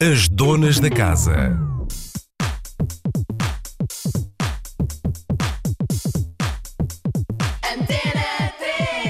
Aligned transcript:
As 0.00 0.28
donas 0.28 0.78
da 0.78 0.90
casa. 0.90 1.58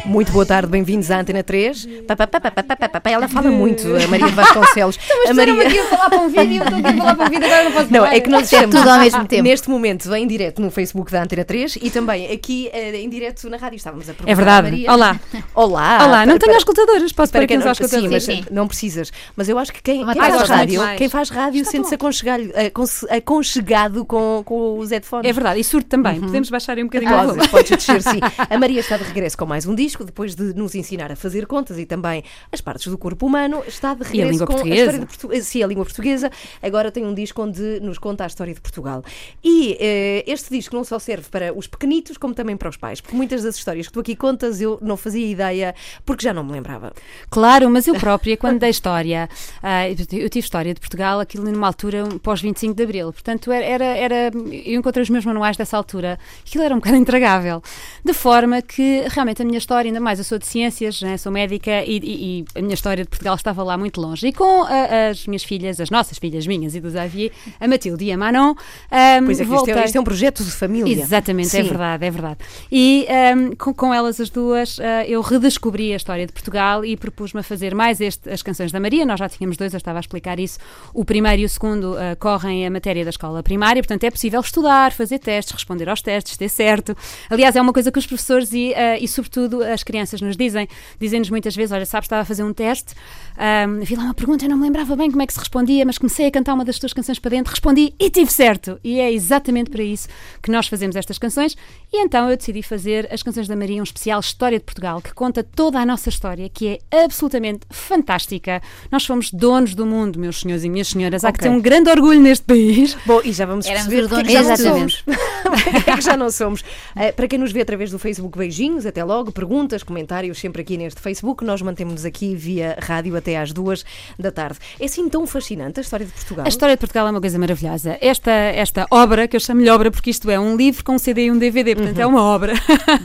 Muito 0.06 0.30
boa 0.32 0.46
tarde, 0.46 0.68
bem-vindos 0.68 1.10
à 1.10 1.18
Antena 1.20 1.42
3. 1.42 1.86
Pá, 2.06 2.14
pá, 2.16 2.26
pá, 2.26 2.40
pá, 2.40 2.50
pá, 2.50 2.62
pá, 2.62 2.88
pá, 2.88 3.00
pá, 3.00 3.10
Ela 3.10 3.28
fala 3.28 3.50
muito, 3.50 3.82
a 3.96 4.06
Maria 4.06 4.28
Vasconcelos. 4.28 4.98
Mas 5.26 5.30
a 5.38 5.44
disseram-me 5.44 5.64
aqui 5.64 5.78
a 5.80 5.84
falar 5.84 6.08
para 6.10 6.18
um 6.20 6.28
vídeo, 6.28 6.56
eu 6.56 6.62
estou 6.64 6.78
aqui 6.78 6.88
a 6.88 6.96
falar 6.96 7.14
para 7.16 7.26
um 7.26 7.28
vídeo, 7.30 7.44
agora 7.46 7.64
não 7.64 7.72
posso 7.72 7.92
Não, 7.92 8.00
falar. 8.04 8.14
é 8.16 8.20
que 8.20 8.30
nós 8.30 8.42
estamos 8.44 8.76
tudo 8.76 8.88
ao 8.88 8.98
mesmo 9.00 9.26
tempo. 9.26 9.42
neste 9.42 9.68
momento 9.68 10.14
em 10.14 10.26
direto 10.26 10.62
no 10.62 10.70
Facebook 10.70 11.10
da 11.10 11.22
Antena 11.22 11.44
3 11.44 11.78
e 11.82 11.90
também 11.90 12.30
aqui 12.32 12.70
eh, 12.72 12.96
em 13.00 13.08
direto 13.08 13.50
na 13.50 13.56
rádio. 13.56 13.76
Estávamos 13.76 14.08
a 14.08 14.12
perguntar 14.14 14.30
É 14.30 14.34
verdade. 14.34 14.70
Maria. 14.70 14.92
Olá. 14.92 15.20
Olá. 15.54 16.04
Olá, 16.06 16.26
não 16.26 16.38
tenho 16.38 16.56
escutadores, 16.56 17.12
posso 17.12 17.32
Para 17.32 17.46
quem 17.46 17.58
não, 17.58 17.74
sim, 17.74 18.08
mas 18.10 18.26
não 18.50 18.68
precisas. 18.68 19.12
Mas 19.36 19.48
eu 19.48 19.58
acho 19.58 19.72
que 19.72 19.82
quem, 19.82 20.04
faz 20.04 20.48
rádio, 20.48 20.80
quem 20.96 21.08
faz 21.08 21.30
rádio 21.30 21.64
sente-se 21.64 21.94
aconse- 21.94 23.06
aconchegado 23.10 24.04
com, 24.04 24.42
com 24.44 24.78
os 24.78 24.90
headphones. 24.90 25.28
É 25.28 25.32
verdade, 25.32 25.60
e 25.60 25.64
surdo 25.64 25.86
também. 25.86 26.20
Podemos 26.20 26.48
baixar 26.48 26.78
um 26.78 26.84
bocadinho 26.84 27.12
o 27.12 27.26
Podes, 27.26 27.46
podes 27.48 27.70
descer, 27.70 28.02
sim. 28.02 28.20
A 28.48 28.58
Maria 28.58 28.80
está 28.80 28.96
de 28.96 29.04
regresso 29.04 29.36
com 29.36 29.46
mais 29.46 29.66
um 29.66 29.74
disco, 29.74 29.95
depois 30.04 30.34
de 30.34 30.54
nos 30.54 30.74
ensinar 30.74 31.10
a 31.12 31.16
fazer 31.16 31.46
contas 31.46 31.78
e 31.78 31.86
também 31.86 32.22
as 32.52 32.60
partes 32.60 32.86
do 32.86 32.98
corpo 32.98 33.26
humano. 33.26 33.62
Está 33.66 33.94
de 33.94 34.02
regresso 34.04 34.30
língua 34.32 34.46
com 34.46 34.52
a 34.52 34.56
portuguesa. 34.56 34.80
história 34.82 35.00
de 35.00 35.06
Portugal. 35.06 35.40
Sim, 35.42 35.62
a 35.62 35.66
língua 35.66 35.84
portuguesa. 35.84 36.30
Agora 36.62 36.90
tem 36.92 37.04
um 37.06 37.14
disco 37.14 37.42
onde 37.42 37.80
nos 37.80 37.98
conta 37.98 38.24
a 38.24 38.26
história 38.26 38.54
de 38.54 38.60
Portugal. 38.60 39.02
E 39.42 39.76
eh, 39.80 40.24
este 40.26 40.50
disco 40.50 40.74
não 40.74 40.84
só 40.84 40.98
serve 40.98 41.28
para 41.30 41.52
os 41.56 41.66
pequenitos, 41.66 42.16
como 42.16 42.34
também 42.34 42.56
para 42.56 42.68
os 42.68 42.76
pais. 42.76 43.00
Porque 43.00 43.16
muitas 43.16 43.42
das 43.42 43.56
histórias 43.56 43.86
que 43.86 43.92
tu 43.92 44.00
aqui 44.00 44.16
contas 44.16 44.60
eu 44.60 44.78
não 44.82 44.96
fazia 44.96 45.26
ideia, 45.26 45.74
porque 46.04 46.24
já 46.24 46.32
não 46.34 46.44
me 46.44 46.52
lembrava. 46.52 46.92
Claro, 47.30 47.68
mas 47.70 47.86
eu 47.86 47.94
própria, 48.00 48.36
quando 48.36 48.58
dei 48.60 48.70
história, 48.70 49.28
ah, 49.62 49.88
eu 49.88 49.96
tive 50.28 50.40
história 50.40 50.72
de 50.74 50.80
Portugal, 50.80 51.20
aquilo 51.20 51.44
numa 51.50 51.66
altura 51.66 52.04
pós 52.22 52.40
25 52.40 52.74
de 52.74 52.82
Abril. 52.82 53.12
Portanto, 53.12 53.50
era, 53.52 53.84
era- 53.84 54.30
eu 54.64 54.78
encontrei 54.78 55.02
os 55.02 55.10
meus 55.10 55.24
manuais 55.24 55.56
dessa 55.56 55.76
altura, 55.76 56.18
aquilo 56.46 56.64
era 56.64 56.74
um 56.74 56.78
bocado 56.78 56.96
intragável. 56.96 57.62
De 58.04 58.12
forma 58.12 58.62
que 58.62 59.04
realmente 59.08 59.42
a 59.42 59.44
minha 59.44 59.58
história, 59.58 59.85
ainda 59.86 60.00
mais, 60.00 60.18
eu 60.18 60.24
sou 60.24 60.38
de 60.38 60.46
ciências, 60.46 61.00
né, 61.02 61.16
sou 61.16 61.30
médica 61.32 61.82
e, 61.84 61.96
e- 61.98 62.38
e 62.40 62.44
a 62.58 62.62
minha 62.62 62.74
história 62.74 63.02
de 63.04 63.08
Portugal 63.10 63.34
estava 63.34 63.62
lá 63.62 63.76
muito 63.78 64.00
longe. 64.00 64.26
E 64.26 64.32
com 64.32 64.62
ah, 64.64 65.08
as 65.10 65.26
minhas 65.26 65.44
filhas, 65.44 65.80
as 65.80 65.90
nossas 65.90 66.18
filhas 66.18 66.46
minhas 66.46 66.74
e 66.74 66.80
do 66.80 66.90
Xavier, 66.90 67.30
a 67.60 67.66
Matilde 67.68 68.04
e 68.04 68.12
a 68.12 68.16
Manon, 68.18 68.54
ah, 68.90 69.20
Pois 69.24 69.38
é, 69.40 69.42
isto 69.42 69.54
voltei. 69.54 69.74
é, 69.74 69.84
isto 69.84 69.96
é 69.96 70.00
um 70.00 70.04
projeto 70.04 70.44
de 70.44 70.50
família. 70.50 70.92
Exatamente, 71.02 71.56
é 71.56 71.62
Sim. 71.62 71.68
verdade, 71.68 72.04
é 72.04 72.10
verdade. 72.10 72.38
E 72.70 73.06
ahm, 73.08 73.50
com, 73.56 73.72
com 73.74 73.92
elas 73.94 74.20
as 74.20 74.30
duas, 74.30 74.78
ah, 74.80 75.04
eu 75.06 75.20
redescobri 75.20 75.92
a 75.92 75.96
história 75.96 76.26
de 76.26 76.32
Portugal 76.32 76.84
e 76.84 76.96
propus-me 76.96 77.40
a 77.40 77.42
fazer 77.42 77.74
mais 77.74 78.00
este, 78.00 78.28
as 78.30 78.42
canções 78.42 78.72
da 78.72 78.80
Maria. 78.80 79.04
Nós 79.06 79.18
já 79.18 79.28
tínhamos 79.28 79.56
dois, 79.56 79.72
eu 79.72 79.78
estava 79.78 79.98
a 79.98 80.00
explicar 80.00 80.38
isso. 80.38 80.58
O 80.94 81.04
primeiro 81.04 81.42
e 81.42 81.44
o 81.44 81.48
segundo 81.48 81.96
ah, 81.96 82.16
correm 82.16 82.66
a 82.66 82.70
matéria 82.70 83.04
da 83.04 83.10
escola 83.10 83.42
primária, 83.42 83.82
portanto 83.82 84.04
é 84.04 84.10
possível 84.10 84.40
estudar, 84.40 84.92
fazer 84.92 85.18
testes, 85.18 85.54
responder 85.54 85.88
aos 85.88 86.02
testes, 86.02 86.36
ter 86.36 86.48
certo. 86.48 86.96
Aliás, 87.30 87.54
é 87.56 87.60
uma 87.60 87.72
coisa 87.72 87.90
que 87.92 87.98
os 87.98 88.06
professores 88.06 88.52
e, 88.52 88.74
ah, 88.74 88.98
e 88.98 89.06
sobretudo, 89.08 89.62
as 89.76 89.84
crianças 89.84 90.20
nos 90.20 90.36
dizem. 90.36 90.68
Dizem-nos 91.00 91.30
muitas 91.30 91.54
vezes: 91.54 91.72
olha, 91.72 91.86
sabes, 91.86 92.06
estava 92.06 92.22
a 92.22 92.24
fazer 92.24 92.42
um 92.42 92.52
teste, 92.52 92.94
ahm, 93.36 93.80
vi 93.80 93.94
lá 93.94 94.04
uma 94.04 94.14
pergunta, 94.14 94.44
eu 94.44 94.48
não 94.48 94.56
me 94.56 94.64
lembrava 94.64 94.96
bem 94.96 95.10
como 95.10 95.22
é 95.22 95.26
que 95.26 95.32
se 95.32 95.38
respondia, 95.38 95.84
mas 95.86 95.98
comecei 95.98 96.26
a 96.26 96.30
cantar 96.30 96.54
uma 96.54 96.64
das 96.64 96.78
tuas 96.78 96.92
canções 96.92 97.18
para 97.18 97.30
dentro, 97.30 97.50
respondi 97.50 97.94
e 97.98 98.10
tive 98.10 98.32
certo. 98.32 98.78
E 98.82 98.98
é 98.98 99.12
exatamente 99.12 99.70
para 99.70 99.82
isso 99.82 100.08
que 100.42 100.50
nós 100.50 100.66
fazemos 100.66 100.96
estas 100.96 101.18
canções. 101.18 101.56
E 101.92 102.02
então 102.02 102.28
eu 102.28 102.36
decidi 102.36 102.62
fazer 102.62 103.08
as 103.12 103.22
canções 103.22 103.46
da 103.46 103.54
Maria, 103.54 103.80
um 103.80 103.84
especial 103.84 104.20
História 104.20 104.58
de 104.58 104.64
Portugal, 104.64 105.00
que 105.00 105.14
conta 105.14 105.44
toda 105.44 105.78
a 105.78 105.86
nossa 105.86 106.08
história, 106.08 106.48
que 106.48 106.80
é 106.90 107.04
absolutamente 107.04 107.60
fantástica. 107.70 108.60
Nós 108.90 109.04
fomos 109.04 109.30
donos 109.30 109.74
do 109.74 109.86
mundo, 109.86 110.18
meus 110.18 110.40
senhores 110.40 110.64
e 110.64 110.68
minhas 110.68 110.88
senhoras. 110.88 111.24
Há 111.24 111.32
que 111.32 111.38
ter 111.40 111.48
um 111.48 111.60
grande 111.60 111.90
orgulho 111.90 112.20
neste 112.20 112.44
país. 112.44 112.96
Bom, 113.06 113.20
e 113.24 113.32
já 113.32 113.46
vamos 113.46 113.66
Éramos 113.66 113.88
perceber 113.88 114.02
os 114.02 114.08
porque 114.08 114.36
é 114.36 114.42
donos 114.42 114.56
que 114.56 114.62
já 114.62 114.70
não 114.70 114.78
somos. 114.78 115.04
Porque 115.46 115.90
é 115.90 115.96
que 115.96 116.00
já 116.00 116.16
não 116.16 116.30
somos. 116.30 116.64
Eh, 116.96 117.12
para 117.12 117.28
quem 117.28 117.38
nos 117.38 117.52
vê 117.52 117.60
através 117.60 117.90
do 117.90 117.98
Facebook, 117.98 118.36
beijinhos, 118.36 118.84
até 118.84 119.04
logo, 119.04 119.30
perguntas, 119.66 119.82
comentários, 119.82 120.38
sempre 120.38 120.62
aqui 120.62 120.76
neste 120.76 121.00
Facebook. 121.00 121.44
Nós 121.44 121.60
mantemos-nos 121.60 122.04
aqui 122.04 122.36
via 122.36 122.78
rádio 122.80 123.16
até 123.16 123.36
às 123.36 123.52
duas 123.52 123.84
da 124.16 124.30
tarde. 124.30 124.58
É 124.78 124.84
assim 124.84 125.08
tão 125.08 125.26
fascinante 125.26 125.80
a 125.80 125.82
história 125.82 126.06
de 126.06 126.12
Portugal? 126.12 126.46
A 126.46 126.48
história 126.48 126.76
de 126.76 126.78
Portugal 126.78 127.08
é 127.08 127.10
uma 127.10 127.20
coisa 127.20 127.38
maravilhosa. 127.38 127.98
Esta, 128.00 128.30
esta 128.30 128.86
obra, 128.90 129.26
que 129.26 129.34
eu 129.34 129.40
chamo-lhe 129.40 129.68
obra 129.68 129.90
porque 129.90 130.10
isto 130.10 130.30
é 130.30 130.38
um 130.38 130.56
livro 130.56 130.84
com 130.84 130.92
um 130.92 130.98
CD 130.98 131.26
e 131.26 131.30
um 131.30 131.38
DVD, 131.38 131.74
portanto 131.74 131.98
é 131.98 132.06
uma 132.06 132.22
obra 132.22 132.52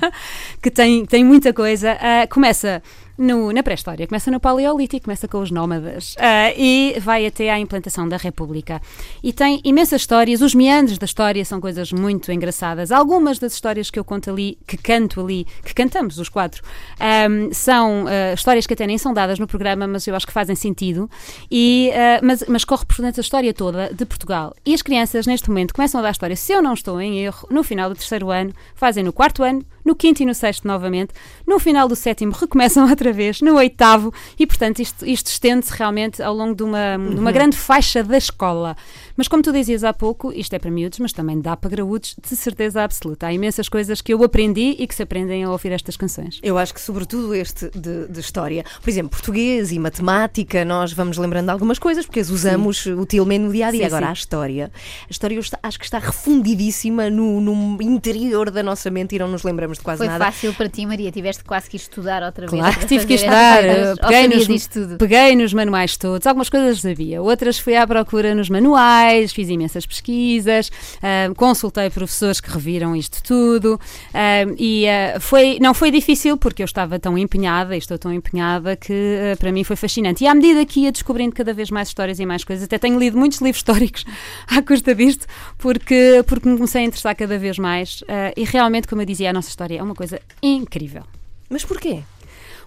que 0.62 0.70
tem, 0.70 1.06
tem 1.06 1.24
muita 1.24 1.52
coisa, 1.52 1.98
ah, 2.00 2.28
começa 2.28 2.84
no- 3.22 3.52
na 3.54 3.62
pré-história, 3.64 4.08
começa 4.08 4.32
no 4.32 4.40
Paleolítico, 4.40 5.06
começa 5.06 5.28
com 5.28 5.40
os 5.40 5.52
nómadas 5.52 6.16
ah, 6.20 6.52
e 6.58 6.96
vai 7.00 7.26
até 7.26 7.50
à 7.52 7.60
implantação 7.60 8.10
da 8.10 8.18
República. 8.18 8.82
E 9.24 9.32
tem 9.32 9.62
imensas 9.64 10.02
histórias, 10.02 10.42
os 10.42 10.56
meandros 10.56 10.98
da 10.98 11.06
história 11.06 11.46
são 11.46 11.62
coisas 11.62 11.92
muito 11.94 12.32
engraçadas. 12.32 12.92
Algumas 12.92 13.38
das 13.40 13.54
histórias 13.54 13.90
que 13.92 14.00
eu 14.00 14.04
conto 14.04 14.30
ali, 14.32 14.58
que 14.68 14.76
canto 14.78 15.22
ali, 15.22 15.46
que 15.64 15.74
cantamos 15.74 16.18
os 16.18 16.30
quatro, 16.30 16.64
ahm, 17.00 17.52
são 17.52 18.06
ah, 18.08 18.34
histórias 18.34 18.66
que 18.66 18.74
até 18.74 18.88
nem 18.88 18.98
são 18.98 19.14
dadas 19.14 19.38
no 19.40 19.48
programa, 19.48 19.86
mas 19.88 20.08
eu 20.08 20.16
acho 20.16 20.26
que 20.26 20.34
fazem 20.34 20.56
sentido. 20.56 21.10
E, 21.50 21.92
ah, 21.94 22.20
mas, 22.24 22.44
mas 22.48 22.66
corre 22.66 22.86
por 22.86 22.98
dentro 23.02 23.22
a 23.22 23.24
história 23.24 23.54
toda 23.54 23.94
de 23.94 24.06
Portugal. 24.06 24.56
E 24.66 24.74
as 24.74 24.82
crianças, 24.82 25.28
neste 25.28 25.48
momento, 25.50 25.74
começam 25.74 26.00
a 26.00 26.04
dar 26.04 26.12
história, 26.12 26.36
se 26.36 26.52
eu 26.52 26.62
não 26.62 26.74
estou 26.74 27.00
em 27.00 27.20
erro, 27.20 27.48
no 27.52 27.64
final 27.64 27.90
do 27.90 27.96
terceiro 27.96 28.30
ano, 28.32 28.52
fazem 28.74 29.04
no 29.04 29.14
quarto 29.14 29.44
ano, 29.44 29.64
no 29.84 29.96
quinto 29.96 30.22
e 30.22 30.26
no 30.26 30.34
sexto 30.34 30.68
novamente, 30.68 31.14
no 31.48 31.60
final 31.60 31.88
do 31.88 31.96
sétimo 31.96 32.32
recomeçam 32.32 32.88
outra 32.90 33.12
vez, 33.12 33.42
no 33.42 33.56
oitavo, 33.56 34.14
e 34.38 34.46
portanto 34.46 34.80
isto, 34.80 35.06
isto 35.06 35.28
estende-se 35.28 35.74
realmente 35.76 36.22
ao 36.22 36.34
longo 36.34 36.56
de 36.56 36.64
uma, 36.64 36.98
de 36.98 37.20
uma 37.20 37.32
grande 37.32 37.58
faixa 37.58 38.04
da 38.04 38.18
escola. 38.18 38.76
Mas 39.18 39.28
como 39.28 39.44
tu 39.44 39.52
dizias 39.52 39.84
há 39.84 39.94
pouco, 39.94 40.32
isto 40.34 40.54
é 40.54 40.60
para 40.60 40.72
miúdos, 40.72 41.00
mas 41.00 41.14
também 41.14 41.40
dá 41.40 41.56
para 41.58 41.70
graúdos, 41.70 42.16
de 42.22 42.36
certeza 42.36 42.84
absoluta. 42.84 43.28
Há 43.28 43.34
imensas 43.34 43.68
coisas 43.70 44.02
que 44.02 44.14
eu 44.14 44.24
aprendi 44.24 44.76
e 44.80 44.88
que 44.88 44.96
se 44.96 45.04
aprendem 45.04 45.44
a 45.44 45.50
ouvir 45.52 45.72
estas 45.72 45.96
canções. 45.98 46.40
Eu 46.44 46.58
acho 46.58 46.74
que, 46.74 46.82
sobretudo, 46.82 47.34
este 47.36 47.70
de, 47.70 48.08
de 48.08 48.20
história. 48.20 48.64
Por 48.82 48.90
exemplo, 48.90 49.10
português 49.12 49.72
e 49.72 49.80
matemática, 49.80 50.64
nós 50.66 50.94
vamos 50.94 51.18
lembrando 51.18 51.46
de 51.46 51.52
algumas 51.52 51.78
coisas 51.80 52.06
porque 52.06 52.20
as 52.20 52.30
usamos 52.30 52.86
utilmente 52.86 53.44
no 53.46 53.52
dia 53.52 53.68
a 53.68 53.72
dia. 53.72 53.80
Sim, 53.82 53.86
Agora, 53.86 54.06
sim. 54.08 54.10
a 54.10 54.14
história. 54.14 54.72
A 55.08 55.12
história 55.12 55.36
eu 55.36 55.40
está- 55.42 55.60
acho 55.62 55.78
que 55.80 55.86
está 55.86 56.00
refundidíssima 56.00 57.10
no, 57.10 57.40
no 57.42 57.82
interior 57.82 58.50
da 58.50 58.64
nossa 58.64 58.90
mente 58.90 59.16
e 59.16 59.20
não 59.20 59.28
nos 59.28 59.44
lembramos 59.44 59.78
de 59.78 59.84
quase 59.84 60.00
Foi 60.00 60.08
nada. 60.08 60.26
fácil 60.26 60.54
para 60.54 60.70
ti, 60.70 60.86
Maria. 60.86 61.12
Tiveste 61.12 61.44
quase 61.44 61.70
que 61.70 61.76
estudar 61.78 62.24
outra 62.24 62.48
vez. 62.48 62.60
Claro 62.60 62.80
que 62.80 62.86
tive 62.86 63.06
que 63.06 63.14
estudar. 63.16 63.62
Peguei 64.02 64.28
nos, 64.28 64.68
peguei 64.98 65.36
nos 65.36 65.54
manuais 65.54 65.98
todos. 65.98 66.26
Algumas 66.26 66.50
coisas 66.50 66.82
sabia, 66.82 67.22
outras 67.22 67.60
fui 67.60 67.76
à 67.76 67.86
procura 67.86 68.34
nos 68.34 68.50
manuais, 68.50 69.01
fiz 69.34 69.50
imensas 69.50 69.86
pesquisas, 69.86 70.72
ah, 71.02 71.34
consultei 71.36 71.90
professores 71.90 72.40
que 72.40 72.50
reviram 72.50 72.96
isto 72.96 73.22
tudo 73.24 73.80
ah, 74.14 74.46
e 74.58 74.88
ah, 74.88 75.20
foi, 75.20 75.58
não 75.62 75.74
foi 75.74 75.92
difícil 75.92 76.38
porque 76.38 76.62
eu 76.62 76.66
estava 76.66 77.00
tão 77.00 77.18
empenhada 77.18 77.76
e 77.76 77.78
estou 77.78 77.98
tão 77.98 78.12
empenhada 78.12 78.76
que 78.76 79.36
para 79.40 79.52
mim 79.52 79.64
foi 79.64 79.76
fascinante. 79.76 80.24
E 80.24 80.28
à 80.28 80.36
medida 80.36 80.66
que 80.66 80.82
ia 80.82 80.92
descobrindo 80.92 81.36
cada 81.36 81.54
vez 81.54 81.70
mais 81.70 81.88
histórias 81.88 82.20
e 82.20 82.26
mais 82.26 82.44
coisas, 82.44 82.66
até 82.66 82.78
tenho 82.78 83.00
lido 83.00 83.18
muitos 83.18 83.40
livros 83.40 83.58
históricos 83.58 84.06
à 84.48 84.62
custa 84.62 84.94
disto 84.96 85.26
porque, 85.58 86.24
porque 86.28 86.48
me 86.48 86.56
comecei 86.56 86.82
a 86.82 86.86
interessar 86.86 87.16
cada 87.16 87.38
vez 87.38 87.58
mais 87.58 88.04
e 88.36 88.44
realmente, 88.44 88.88
como 88.88 89.02
eu 89.02 89.06
dizia, 89.06 89.30
a 89.30 89.34
nossa 89.34 89.50
história 89.50 89.80
é 89.80 89.84
uma 89.84 89.96
coisa 89.96 90.20
incrível. 90.42 91.04
Mas 91.50 91.66
porquê? 91.66 92.04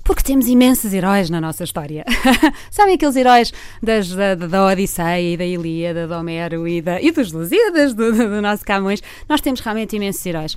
Porque 0.05 0.23
temos 0.23 0.47
imensos 0.47 0.93
heróis 0.93 1.31
na 1.31 1.41
nossa 1.41 1.65
história. 1.65 2.05
Sabem 2.71 2.95
aqueles 2.95 3.17
heróis 3.17 3.53
das, 3.83 4.11
da, 4.11 4.35
da 4.35 4.67
Odisseia 4.67 5.33
e 5.33 5.37
da 5.37 5.47
Ilíada, 5.47 6.07
do 6.07 6.13
Homero 6.15 6.69
e, 6.69 6.83
da, 6.83 7.01
e 7.01 7.11
dos 7.11 7.33
Lusíadas, 7.33 7.95
do, 7.95 8.13
do, 8.13 8.29
do 8.29 8.43
nosso 8.43 8.65
Camões? 8.67 9.03
Nós 9.29 9.41
temos 9.41 9.61
realmente 9.61 9.97
imensos 9.97 10.25
heróis. 10.27 10.57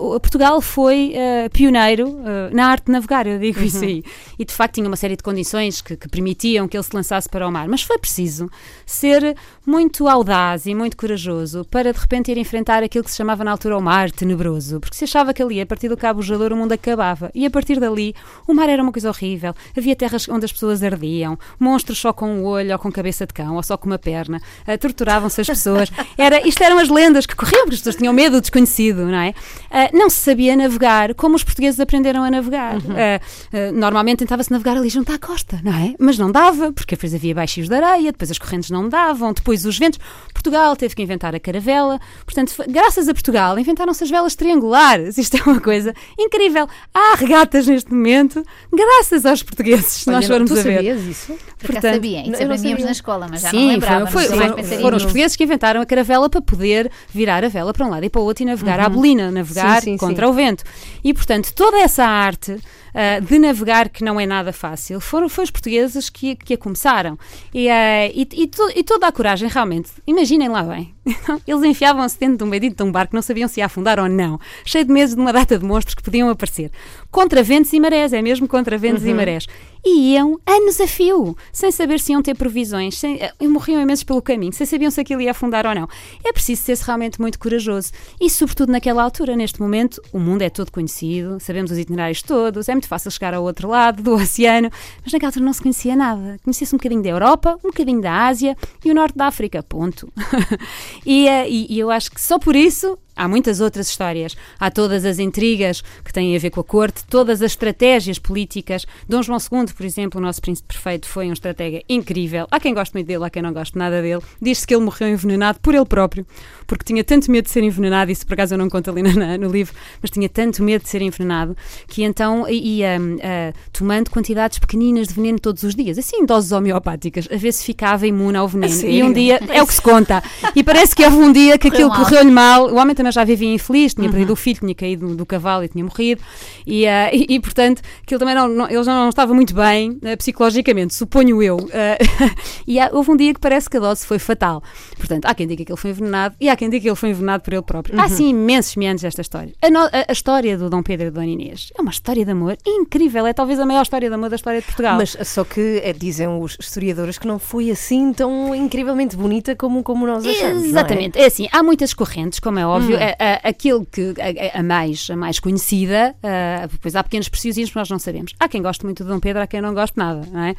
O- 0.00 0.18
Portugal 0.18 0.60
foi 0.60 1.14
ah, 1.16 1.48
pioneiro 1.50 2.18
ah, 2.26 2.50
na 2.52 2.66
arte 2.66 2.86
de 2.86 2.92
navegar, 2.92 3.26
eu 3.26 3.38
digo 3.38 3.60
isso 3.62 3.84
aí. 3.84 4.02
E 4.36 4.44
de 4.44 4.52
facto 4.52 4.74
tinha 4.74 4.86
uma 4.88 4.96
série 4.96 5.14
de 5.16 5.22
condições 5.22 5.80
que, 5.80 5.96
que 5.96 6.08
permitiam 6.08 6.66
que 6.66 6.76
ele 6.76 6.82
se 6.84 6.94
lançasse 6.94 7.28
para 7.28 7.46
o 7.46 7.52
mar. 7.52 7.68
Mas 7.68 7.82
foi 7.82 7.98
preciso 7.98 8.50
ser 8.84 9.36
muito 9.64 10.08
audaz 10.08 10.66
e 10.66 10.74
muito 10.74 10.96
corajoso 10.96 11.64
para 11.70 11.92
de 11.92 11.98
repente 11.98 12.30
ir 12.30 12.38
enfrentar 12.38 12.82
aquilo 12.82 13.04
que 13.04 13.10
se 13.10 13.16
chamava 13.16 13.44
na 13.44 13.52
altura 13.52 13.78
o 13.78 13.80
mar 13.80 14.10
tenebroso. 14.10 14.80
Porque 14.80 14.96
se 14.96 15.04
achava 15.04 15.32
que 15.32 15.42
ali, 15.42 15.60
a 15.60 15.66
partir 15.66 15.88
do 15.88 15.96
Cabo 15.96 16.20
Bojador, 16.20 16.52
o 16.52 16.56
mundo 16.56 16.72
acabava. 16.72 17.30
E 17.34 17.46
a 17.46 17.50
partir 17.50 17.78
dali, 17.78 18.14
o 18.46 18.54
mar 18.54 18.68
era 18.68 18.82
uma 18.82 18.92
coisa 18.92 19.08
horrível. 19.08 19.54
Havia 19.76 19.94
terras 19.94 20.28
onde 20.28 20.44
as 20.44 20.52
pessoas 20.52 20.82
ardiam, 20.82 21.38
monstros 21.58 21.98
só 21.98 22.12
com 22.12 22.28
um 22.28 22.44
olho 22.44 22.72
ou 22.72 22.78
com 22.78 22.90
cabeça 22.90 23.26
de 23.26 23.32
cão 23.32 23.56
ou 23.56 23.62
só 23.62 23.76
com 23.76 23.86
uma 23.86 23.98
perna, 23.98 24.40
ah, 24.66 24.76
torturavam-se 24.76 25.40
as 25.40 25.46
pessoas. 25.46 25.90
Era, 26.18 26.46
isto 26.46 26.62
eram 26.62 26.78
as 26.78 26.88
lendas 26.88 27.26
que 27.26 27.34
corriam, 27.34 27.62
porque 27.62 27.74
as 27.74 27.80
pessoas 27.80 27.96
tinham 27.96 28.12
medo 28.12 28.36
do 28.36 28.40
desconhecido, 28.40 29.04
não 29.06 29.18
é? 29.18 29.34
Ah, 29.70 29.90
não 29.92 30.10
se 30.10 30.16
sabia 30.16 30.56
navegar 30.56 31.14
como 31.14 31.36
os 31.36 31.44
portugueses 31.44 31.78
aprenderam 31.78 32.22
a 32.22 32.30
navegar. 32.30 32.76
Ah, 32.76 33.20
ah, 33.52 33.72
normalmente 33.72 34.20
tentava-se 34.20 34.50
navegar 34.50 34.76
ali 34.76 34.88
junto 34.88 35.12
à 35.12 35.18
costa, 35.18 35.60
não 35.62 35.72
é? 35.72 35.94
Mas 35.98 36.18
não 36.18 36.30
dava, 36.30 36.72
porque 36.72 36.94
depois 36.96 37.14
havia 37.14 37.34
baixios 37.34 37.68
de 37.68 37.74
areia, 37.74 38.12
depois 38.12 38.30
as 38.30 38.38
correntes 38.38 38.70
não 38.70 38.88
davam, 38.88 39.32
depois 39.32 39.51
os 39.52 39.78
ventos. 39.78 39.98
Portugal 40.32 40.74
teve 40.76 40.94
que 40.94 41.02
inventar 41.02 41.34
a 41.34 41.40
caravela. 41.40 42.00
Portanto, 42.24 42.52
graças 42.68 43.08
a 43.08 43.14
Portugal, 43.14 43.58
inventaram-se 43.58 44.02
as 44.04 44.10
velas 44.10 44.34
triangulares. 44.34 45.16
Isto 45.18 45.36
é 45.36 45.42
uma 45.42 45.60
coisa 45.60 45.94
incrível. 46.18 46.68
Há 46.92 47.14
regatas 47.16 47.66
neste 47.66 47.92
momento 47.92 48.42
graças 48.72 49.24
aos 49.26 49.42
portugueses, 49.42 49.86
se 49.86 50.06
nós 50.10 50.24
Olha, 50.24 50.28
formos 50.28 50.50
tu 50.50 50.58
a 50.58 50.62
ver. 50.62 50.76
sabias 50.76 51.02
isso? 51.04 51.32
Por 51.58 51.70
Portanto, 51.72 51.94
sabia, 51.94 52.20
isso 52.22 52.30
não 52.30 52.34
aprendíamos 52.36 52.60
sabia. 52.60 52.84
na 52.86 52.92
escola, 52.92 53.26
mas 53.30 53.40
já 53.42 53.52
não 53.52 53.58
Sim, 53.60 53.68
lembrava. 53.68 54.06
foi- 54.08 54.28
não 54.28 54.36
foi- 54.36 54.48
foram, 54.64 54.80
foram 54.80 54.96
os 54.96 55.02
portugueses 55.04 55.36
que 55.36 55.44
inventaram 55.44 55.80
a 55.80 55.86
caravela 55.86 56.28
para 56.28 56.42
poder 56.42 56.90
virar 57.12 57.44
a 57.44 57.48
vela 57.48 57.72
para 57.72 57.86
um 57.86 57.90
lado 57.90 58.04
e 58.04 58.10
para 58.10 58.20
o 58.20 58.24
outro 58.24 58.42
e 58.42 58.46
navegar 58.46 58.80
à 58.80 58.88
bolina, 58.88 59.30
navegar 59.30 59.80
Sim, 59.82 59.92
sim, 59.92 59.96
contra 59.96 60.26
sim. 60.26 60.32
o 60.32 60.34
vento. 60.34 60.64
E, 61.04 61.14
portanto, 61.14 61.52
toda 61.54 61.78
essa 61.78 62.04
arte 62.04 62.58
ah, 62.94 63.18
de 63.20 63.38
navegar, 63.38 63.88
que 63.88 64.04
não 64.04 64.20
é 64.20 64.26
nada 64.26 64.52
fácil, 64.52 65.00
foram, 65.00 65.28
foi 65.28 65.44
os 65.44 65.50
portugueses 65.50 66.08
que, 66.10 66.34
que 66.36 66.54
a 66.54 66.58
começaram. 66.58 67.18
E, 67.52 67.68
ah, 67.68 68.06
e, 68.06 68.26
e 68.32 68.46
to- 68.46 68.72
e 68.74 68.82
toda 68.84 69.06
a 69.06 69.12
coragem, 69.12 69.48
realmente, 69.48 69.90
imaginem 70.06 70.48
lá 70.48 70.62
bem. 70.62 70.94
Eles 71.46 71.62
enfiavam-se 71.64 72.18
dentro 72.18 72.38
de 72.38 72.44
um 72.44 72.50
bendito 72.50 72.76
de 72.76 72.82
um 72.82 72.92
barco, 72.92 73.14
não 73.14 73.22
sabiam 73.22 73.48
se 73.48 73.60
ia 73.60 73.66
afundar 73.66 73.98
ou 73.98 74.08
não, 74.08 74.38
cheio 74.64 74.84
de 74.84 74.92
meses 74.92 75.14
de 75.14 75.20
uma 75.20 75.32
data 75.32 75.58
de 75.58 75.64
monstros 75.64 75.94
que 75.94 76.02
podiam 76.02 76.28
aparecer. 76.28 76.70
Contra 77.10 77.42
ventos 77.42 77.72
e 77.72 77.80
marés, 77.80 78.12
é 78.12 78.22
mesmo 78.22 78.46
contra 78.46 78.78
ventos 78.78 79.04
e 79.04 79.12
marés. 79.14 79.46
E 79.84 80.12
iam 80.14 80.38
anos 80.46 80.80
a 80.80 80.86
fio, 80.86 81.36
sem 81.52 81.72
saber 81.72 81.98
se 81.98 82.12
iam 82.12 82.22
ter 82.22 82.36
provisões, 82.36 82.96
sem, 82.98 83.16
eh, 83.20 83.32
e 83.40 83.48
morriam 83.48 83.80
imensos 83.82 84.04
pelo 84.04 84.22
caminho, 84.22 84.52
sem 84.52 84.64
sabiam 84.64 84.90
se 84.92 85.00
aquilo 85.00 85.20
ia 85.20 85.32
afundar 85.32 85.66
ou 85.66 85.74
não. 85.74 85.88
É 86.24 86.32
preciso 86.32 86.62
ser 86.62 86.76
realmente 86.78 87.20
muito 87.20 87.36
corajoso. 87.38 87.90
E, 88.20 88.30
sobretudo, 88.30 88.70
naquela 88.70 89.02
altura, 89.02 89.34
neste 89.34 89.60
momento, 89.60 90.00
o 90.12 90.20
mundo 90.20 90.42
é 90.42 90.48
todo 90.50 90.70
conhecido, 90.70 91.40
sabemos 91.40 91.70
os 91.72 91.78
itinerários 91.78 92.22
todos, 92.22 92.68
é 92.68 92.72
muito 92.74 92.86
fácil 92.86 93.10
chegar 93.10 93.34
ao 93.34 93.42
outro 93.42 93.68
lado 93.68 94.02
do 94.02 94.12
oceano, 94.14 94.70
mas 95.02 95.12
naquela 95.12 95.28
altura 95.30 95.44
não 95.44 95.52
se 95.52 95.62
conhecia 95.62 95.96
nada. 95.96 96.38
Conhecia-se 96.44 96.74
um 96.74 96.78
bocadinho 96.78 97.02
da 97.02 97.08
Europa, 97.08 97.58
um 97.64 97.68
bocadinho 97.68 98.00
da 98.00 98.26
Ásia 98.26 98.56
e 98.84 98.90
o 98.90 98.94
norte 98.94 99.16
da 99.18 99.26
África, 99.26 99.62
ponto. 99.64 100.12
e, 101.04 101.26
eh, 101.26 101.48
e- 101.50 101.66
e 101.74 101.78
eu 101.78 101.90
acho 101.90 102.10
que 102.10 102.20
só 102.20 102.38
por 102.38 102.54
isso 102.54 102.96
Há 103.14 103.28
muitas 103.28 103.60
outras 103.60 103.88
histórias. 103.88 104.36
Há 104.58 104.70
todas 104.70 105.04
as 105.04 105.18
intrigas 105.18 105.82
que 106.04 106.12
têm 106.12 106.34
a 106.34 106.38
ver 106.38 106.50
com 106.50 106.60
a 106.60 106.64
corte, 106.64 107.04
todas 107.04 107.42
as 107.42 107.52
estratégias 107.52 108.18
políticas. 108.18 108.86
Dom 109.08 109.22
João 109.22 109.38
II, 109.38 109.72
por 109.74 109.84
exemplo, 109.84 110.20
o 110.20 110.22
nosso 110.22 110.40
príncipe 110.40 110.68
perfeito, 110.68 111.06
foi 111.06 111.28
um 111.28 111.32
estratega 111.32 111.82
incrível. 111.88 112.46
Há 112.50 112.58
quem 112.58 112.74
goste 112.74 112.94
muito 112.94 113.06
dele, 113.06 113.24
há 113.24 113.30
quem 113.30 113.42
não 113.42 113.52
goste 113.52 113.76
nada 113.76 114.00
dele. 114.00 114.22
Diz-se 114.40 114.66
que 114.66 114.74
ele 114.74 114.84
morreu 114.84 115.08
envenenado 115.08 115.60
por 115.60 115.74
ele 115.74 115.84
próprio, 115.84 116.26
porque 116.66 116.84
tinha 116.84 117.04
tanto 117.04 117.30
medo 117.30 117.44
de 117.44 117.50
ser 117.50 117.62
envenenado, 117.62 118.10
isso 118.10 118.26
por 118.26 118.34
acaso 118.34 118.54
eu 118.54 118.58
não 118.58 118.68
conto 118.68 118.90
ali 118.90 119.02
no 119.38 119.50
livro, 119.50 119.74
mas 120.00 120.10
tinha 120.10 120.28
tanto 120.28 120.62
medo 120.62 120.82
de 120.82 120.88
ser 120.88 121.02
envenenado 121.02 121.56
que 121.86 122.02
então 122.02 122.48
ia 122.48 122.98
hum, 123.00 123.18
ah, 123.22 123.52
tomando 123.72 124.10
quantidades 124.10 124.58
pequeninas 124.58 125.08
de 125.08 125.14
veneno 125.14 125.38
todos 125.38 125.62
os 125.62 125.74
dias, 125.74 125.98
assim, 125.98 126.24
doses 126.24 126.52
homeopáticas, 126.52 127.28
a 127.30 127.36
ver 127.36 127.52
se 127.52 127.64
ficava 127.64 128.06
imune 128.06 128.36
ao 128.36 128.48
veneno. 128.48 128.74
E 128.86 129.02
um 129.02 129.12
dia, 129.12 129.40
é 129.48 129.62
o 129.62 129.66
que 129.66 129.74
se 129.74 129.82
conta. 129.82 130.22
E 130.54 130.62
parece 130.62 130.94
que 130.94 131.04
houve 131.04 131.16
um 131.16 131.32
dia 131.32 131.58
que 131.58 131.68
aquilo 131.68 131.90
correu-lhe 131.90 132.30
mal. 132.30 132.68
O 132.68 132.76
homem 132.76 132.94
também 133.02 133.12
já 133.12 133.24
vivia 133.24 133.52
infeliz, 133.52 133.94
tinha 133.94 134.08
perdido 134.08 134.32
o 134.32 134.36
filho, 134.36 134.60
tinha 134.60 134.74
caído 134.74 135.14
do 135.14 135.26
cavalo 135.26 135.64
e 135.64 135.68
tinha 135.68 135.84
morrido. 135.84 136.22
E, 136.66 136.86
ah, 136.86 137.10
e, 137.12 137.26
e, 137.28 137.40
portanto, 137.40 137.82
aquilo 138.02 138.18
também 138.18 138.34
não, 138.34 138.48
não- 138.48 138.66
ele 138.68 138.82
já 138.82 138.94
não 138.94 139.08
estava 139.08 139.34
muito 139.34 139.54
bem 139.54 139.98
ah, 140.04 140.16
psicologicamente, 140.16 140.94
suponho 140.94 141.42
eu. 141.42 141.56
Ah, 141.72 141.98
e 142.66 142.78
há- 142.78 142.90
houve 142.92 143.10
um 143.10 143.16
dia 143.16 143.34
que 143.34 143.40
parece 143.40 143.68
que 143.68 143.76
a 143.76 143.80
dose 143.80 144.06
foi 144.06 144.18
fatal. 144.18 144.62
Portanto, 144.96 145.26
há 145.26 145.34
quem 145.34 145.46
diga 145.46 145.64
que 145.64 145.72
ele 145.72 145.78
foi 145.80 145.90
envenenado 145.90 146.34
e 146.40 146.48
há 146.48 146.56
quem 146.56 146.70
diga 146.70 146.82
que 146.82 146.88
ele 146.88 146.96
foi 146.96 147.10
envenenado 147.10 147.42
por 147.42 147.52
ele 147.52 147.62
próprio. 147.62 148.00
Há 148.00 148.08
sim 148.08 148.28
imensos 148.30 148.76
meandros 148.76 149.02
desta 149.02 149.20
história. 149.20 149.52
A, 149.60 149.68
no- 149.70 149.80
a- 149.80 149.90
a 150.08 150.12
história 150.12 150.56
do 150.56 150.70
Dom 150.70 150.82
Pedro 150.82 151.08
e 151.08 151.10
Dona 151.10 151.26
Inês 151.26 151.72
é 151.76 151.82
uma 151.82 151.90
história 151.90 152.24
de 152.24 152.30
amor 152.30 152.56
incrível. 152.66 153.26
É 153.26 153.32
talvez 153.32 153.58
a 153.58 153.66
maior 153.66 153.82
história 153.82 154.08
de 154.08 154.14
amor 154.14 154.30
da 154.30 154.36
história 154.36 154.60
de 154.60 154.66
Portugal. 154.66 154.96
Mas 154.96 155.16
só 155.24 155.44
que 155.44 155.80
é, 155.84 155.92
dizem 155.92 156.28
os 156.28 156.56
historiadores 156.60 157.18
que 157.18 157.26
não 157.26 157.38
foi 157.38 157.70
assim 157.70 158.12
tão 158.12 158.54
incrivelmente 158.54 159.16
bonita 159.16 159.54
como, 159.56 159.82
como 159.82 160.06
nós 160.06 160.24
achamos. 160.24 160.64
é? 160.64 160.66
Exatamente, 160.68 161.18
é? 161.18 161.26
assim, 161.26 161.48
há 161.52 161.62
muitas 161.62 161.92
correntes, 161.94 162.38
como 162.38 162.58
é 162.58 162.66
óbvio, 162.66 162.91
a, 162.96 163.24
a- 163.46 163.48
aquilo 163.48 163.86
que 163.86 164.14
a, 164.54 164.58
a 164.60 164.62
mais, 164.62 165.08
a 165.10 165.16
mais 165.16 165.38
conhecida, 165.40 166.14
ah, 166.22 166.66
depois 166.70 166.94
há 166.96 167.02
pequenos 167.02 167.28
preciosismos 167.28 167.70
que 167.72 167.76
nós 167.78 167.90
não 167.90 167.98
sabemos. 167.98 168.32
Há 168.38 168.48
quem 168.48 168.62
goste 168.62 168.84
muito 168.84 169.04
do 169.04 169.08
Dom 169.10 169.20
Pedro, 169.20 169.42
há 169.42 169.46
quem 169.46 169.60
não 169.60 169.74
goste 169.74 169.96
nada, 169.98 170.26
não 170.30 170.40
é? 170.42 170.54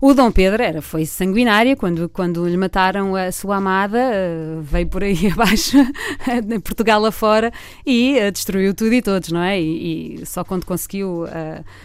O 0.00 0.14
Dom 0.14 0.30
Pedro 0.30 0.62
era, 0.62 0.80
foi 0.82 1.04
sanguinária 1.06 1.76
quando, 1.76 2.08
quando 2.08 2.46
lhe 2.46 2.56
mataram 2.56 3.14
a 3.16 3.30
sua 3.32 3.56
amada, 3.56 3.98
ah, 3.98 4.60
veio 4.62 4.86
por 4.88 5.02
aí 5.04 5.28
abaixo, 5.32 5.76
Portugal 6.64 7.04
afora, 7.04 7.52
e 7.86 8.18
ah, 8.18 8.30
destruiu 8.30 8.74
tudo 8.74 8.92
e 8.94 9.02
todos, 9.02 9.30
não 9.30 9.42
é? 9.42 9.60
E, 9.60 10.20
e 10.22 10.26
só 10.26 10.44
quando 10.44 10.64
conseguiu 10.64 11.24